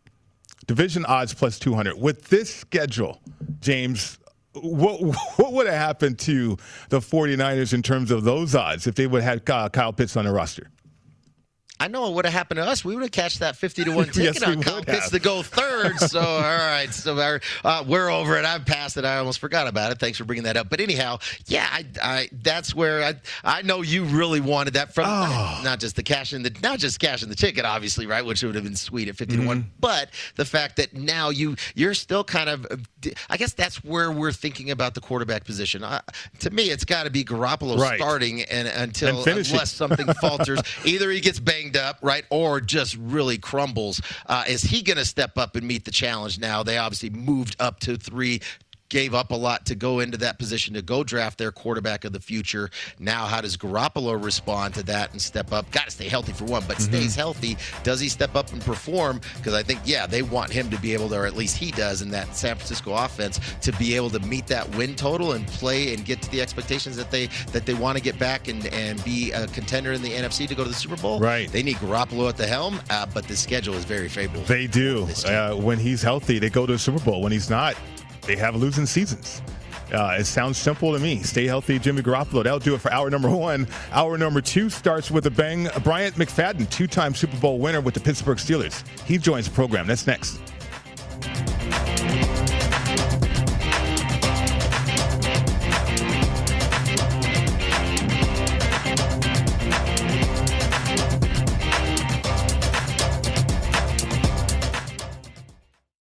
Division 0.65 1.03
odds 1.05 1.34
plus 1.34 1.59
200. 1.59 1.99
With 1.99 2.30
this 2.30 2.55
schedule, 2.55 3.19
James, 3.59 4.17
what 4.53 5.01
what 5.36 5.51
would 5.51 5.67
have 5.67 5.76
happened 5.76 6.19
to 6.19 6.55
the 6.88 6.99
49ers 6.99 7.74
in 7.74 7.82
terms 7.82 8.09
of 8.09 8.24
those 8.24 8.55
odds 8.55 8.88
if 8.88 8.95
they 8.95 9.07
would 9.07 9.24
have 9.24 9.45
had 9.45 9.74
Kyle 9.74 9.91
Pitts 9.91 10.15
on 10.15 10.24
their 10.24 10.34
roster? 10.34 10.69
I 11.80 11.88
know 11.88 12.01
what 12.01 12.13
would 12.13 12.26
have 12.26 12.34
happened 12.34 12.57
to 12.57 12.65
us. 12.65 12.86
We 12.86 12.93
would 12.93 13.03
have 13.03 13.11
cashed 13.11 13.39
that 13.39 13.55
fifty 13.55 13.84
to 13.84 13.91
one 13.91 14.05
ticket 14.07 14.39
yes, 14.39 14.43
on 14.43 14.61
Kyle 14.61 14.84
Pitts 14.84 15.09
to 15.09 15.19
go 15.19 15.41
third. 15.41 15.99
So 15.99 16.19
all 16.21 16.41
right, 16.41 16.88
so 16.91 17.19
our, 17.19 17.41
uh, 17.63 17.84
we're 17.88 18.09
over 18.09 18.38
it. 18.38 18.45
I've 18.45 18.65
passed 18.65 18.97
it. 18.97 19.05
I 19.05 19.17
almost 19.17 19.39
forgot 19.39 19.67
about 19.67 19.91
it. 19.91 19.99
Thanks 19.99 20.17
for 20.17 20.24
bringing 20.24 20.43
that 20.43 20.57
up. 20.57 20.69
But 20.69 20.80
anyhow, 20.80 21.19
yeah, 21.47 21.67
I, 21.71 21.86
I 22.01 22.30
that's 22.32 22.74
where 22.74 23.03
I 23.03 23.15
I 23.43 23.61
know 23.63 23.82
you 23.82 24.05
really 24.05 24.39
wanted 24.39 24.76
that 24.76 24.93
from 24.93 25.05
oh. 25.07 25.61
not 25.63 25.80
just 25.80 25.95
the 25.95 26.03
cash 26.03 26.34
in 26.34 26.43
the 26.43 26.55
not 26.61 26.80
just 26.80 26.99
cashing 26.99 27.30
the 27.30 27.36
ticket, 27.36 27.65
obviously, 27.65 28.05
right, 28.05 28.26
which 28.26 28.43
would 28.43 28.55
have 28.55 28.63
been 28.63 28.76
sweet 28.76 29.07
at 29.07 29.15
50 29.15 29.34
mm-hmm. 29.34 29.41
to 29.41 29.47
one, 29.47 29.59
mm-hmm. 29.61 29.69
but 29.80 30.09
the 30.36 30.45
fact 30.45 30.78
that 30.78 30.93
now 30.93 31.30
you 31.30 31.55
you're 31.76 31.93
still 31.93 32.24
kind 32.24 32.49
of 32.49 32.65
I 33.30 33.38
guess 33.38 33.53
that's 33.53 33.84
where 33.84 34.11
we're 34.11 34.32
thinking 34.32 34.71
about 34.71 34.93
the 34.93 35.01
quarterback 35.01 35.43
position. 35.43 35.84
Uh, 35.84 36.01
to 36.39 36.49
me, 36.49 36.69
it's 36.69 36.86
got 36.86 37.03
to 37.03 37.09
be 37.09 37.24
Garoppolo 37.24 37.78
right. 37.78 37.99
starting 37.99 38.43
and 38.43 38.67
until 38.67 39.19
and 39.28 39.28
unless 39.28 39.71
something 39.71 40.07
falters, 40.21 40.59
either 40.86 41.09
he 41.11 41.19
gets 41.19 41.39
banged 41.39 41.72
up, 41.78 41.97
right, 42.01 42.26
or 42.30 42.61
just 42.61 42.95
really 42.97 43.38
crumbles. 43.38 44.01
Uh, 44.26 44.43
is 44.47 44.63
he 44.63 44.82
going 44.82 44.97
to 44.97 45.05
step 45.05 45.38
up 45.38 45.55
and 45.55 45.67
meet 45.67 45.86
the 45.86 45.91
challenge 45.91 46.39
now? 46.39 46.63
They 46.63 46.78
obviously 46.78 47.09
moved 47.09 47.55
up 47.59 47.80
to 47.82 47.97
three 47.97 48.41
gave 48.93 49.15
up 49.15 49.31
a 49.31 49.35
lot 49.35 49.65
to 49.65 49.73
go 49.73 50.01
into 50.01 50.17
that 50.17 50.37
position 50.37 50.75
to 50.75 50.81
go 50.83 51.03
draft 51.03 51.39
their 51.39 51.51
quarterback 51.51 52.05
of 52.05 52.13
the 52.13 52.19
future. 52.19 52.69
Now, 52.99 53.25
how 53.25 53.41
does 53.41 53.57
Garoppolo 53.57 54.23
respond 54.23 54.75
to 54.75 54.83
that 54.83 55.11
and 55.13 55.19
step 55.19 55.51
up? 55.51 55.69
Got 55.71 55.85
to 55.85 55.91
stay 55.91 56.07
healthy 56.07 56.31
for 56.31 56.45
one, 56.45 56.63
but 56.67 56.77
mm-hmm. 56.77 56.93
stays 56.93 57.15
healthy. 57.15 57.57
Does 57.81 57.99
he 57.99 58.07
step 58.07 58.35
up 58.35 58.53
and 58.53 58.61
perform? 58.61 59.19
Because 59.37 59.55
I 59.55 59.63
think, 59.63 59.79
yeah, 59.83 60.05
they 60.05 60.21
want 60.21 60.51
him 60.51 60.69
to 60.69 60.79
be 60.79 60.93
able 60.93 61.09
to, 61.09 61.15
or 61.15 61.25
at 61.25 61.35
least 61.35 61.57
he 61.57 61.71
does 61.71 62.03
in 62.03 62.11
that 62.11 62.35
San 62.35 62.55
Francisco 62.55 62.93
offense, 62.93 63.39
to 63.61 63.71
be 63.73 63.95
able 63.95 64.11
to 64.11 64.19
meet 64.19 64.45
that 64.45 64.69
win 64.75 64.93
total 64.93 65.31
and 65.31 65.47
play 65.47 65.95
and 65.95 66.05
get 66.05 66.21
to 66.21 66.29
the 66.29 66.39
expectations 66.39 66.95
that 66.95 67.09
they 67.09 67.25
that 67.51 67.65
they 67.65 67.73
want 67.73 67.97
to 67.97 68.03
get 68.03 68.19
back 68.19 68.47
and 68.47 68.67
and 68.67 69.03
be 69.03 69.31
a 69.31 69.47
contender 69.47 69.93
in 69.93 70.03
the 70.03 70.11
NFC 70.11 70.47
to 70.47 70.53
go 70.53 70.61
to 70.61 70.69
the 70.69 70.75
Super 70.75 70.97
Bowl. 70.97 71.19
Right. 71.19 71.51
They 71.51 71.63
need 71.63 71.77
Garoppolo 71.77 72.29
at 72.29 72.37
the 72.37 72.45
helm, 72.45 72.79
uh, 72.91 73.07
but 73.11 73.27
the 73.27 73.35
schedule 73.35 73.73
is 73.73 73.85
very 73.85 74.07
favorable. 74.07 74.45
They 74.45 74.67
do. 74.67 75.07
Uh, 75.25 75.55
when 75.55 75.79
he's 75.79 76.03
healthy, 76.03 76.37
they 76.37 76.51
go 76.51 76.67
to 76.67 76.73
the 76.73 76.79
Super 76.79 77.03
Bowl. 77.03 77.23
When 77.23 77.31
he's 77.31 77.49
not, 77.49 77.75
they 78.26 78.36
have 78.36 78.55
losing 78.55 78.86
seasons. 78.86 79.41
Uh, 79.93 80.17
it 80.19 80.26
sounds 80.26 80.57
simple 80.57 80.91
to 80.93 80.99
me. 80.99 81.21
Stay 81.21 81.45
healthy, 81.45 81.78
Jimmy 81.78 82.01
Garoppolo. 82.01 82.43
That'll 82.43 82.59
do 82.59 82.74
it 82.74 82.82
for 82.82 82.91
hour 82.91 83.09
number 83.09 83.30
one. 83.30 83.67
Hour 83.91 84.17
number 84.17 84.41
two 84.41 84.69
starts 84.69 85.11
with 85.11 85.26
a 85.28 85.32
bang. 85.32 85.67
Bryant 85.84 86.15
McFadden, 86.15 86.69
two 86.69 86.88
time 86.88 87.13
Super 87.13 87.38
Bowl 87.38 87.59
winner 87.59 87.82
with 87.82 87.93
the 87.93 87.99
Pittsburgh 87.99 88.38
Steelers. 88.38 88.84
He 89.05 89.17
joins 89.17 89.47
the 89.47 89.53
program. 89.53 89.86
That's 89.86 90.07
next. 90.07 90.39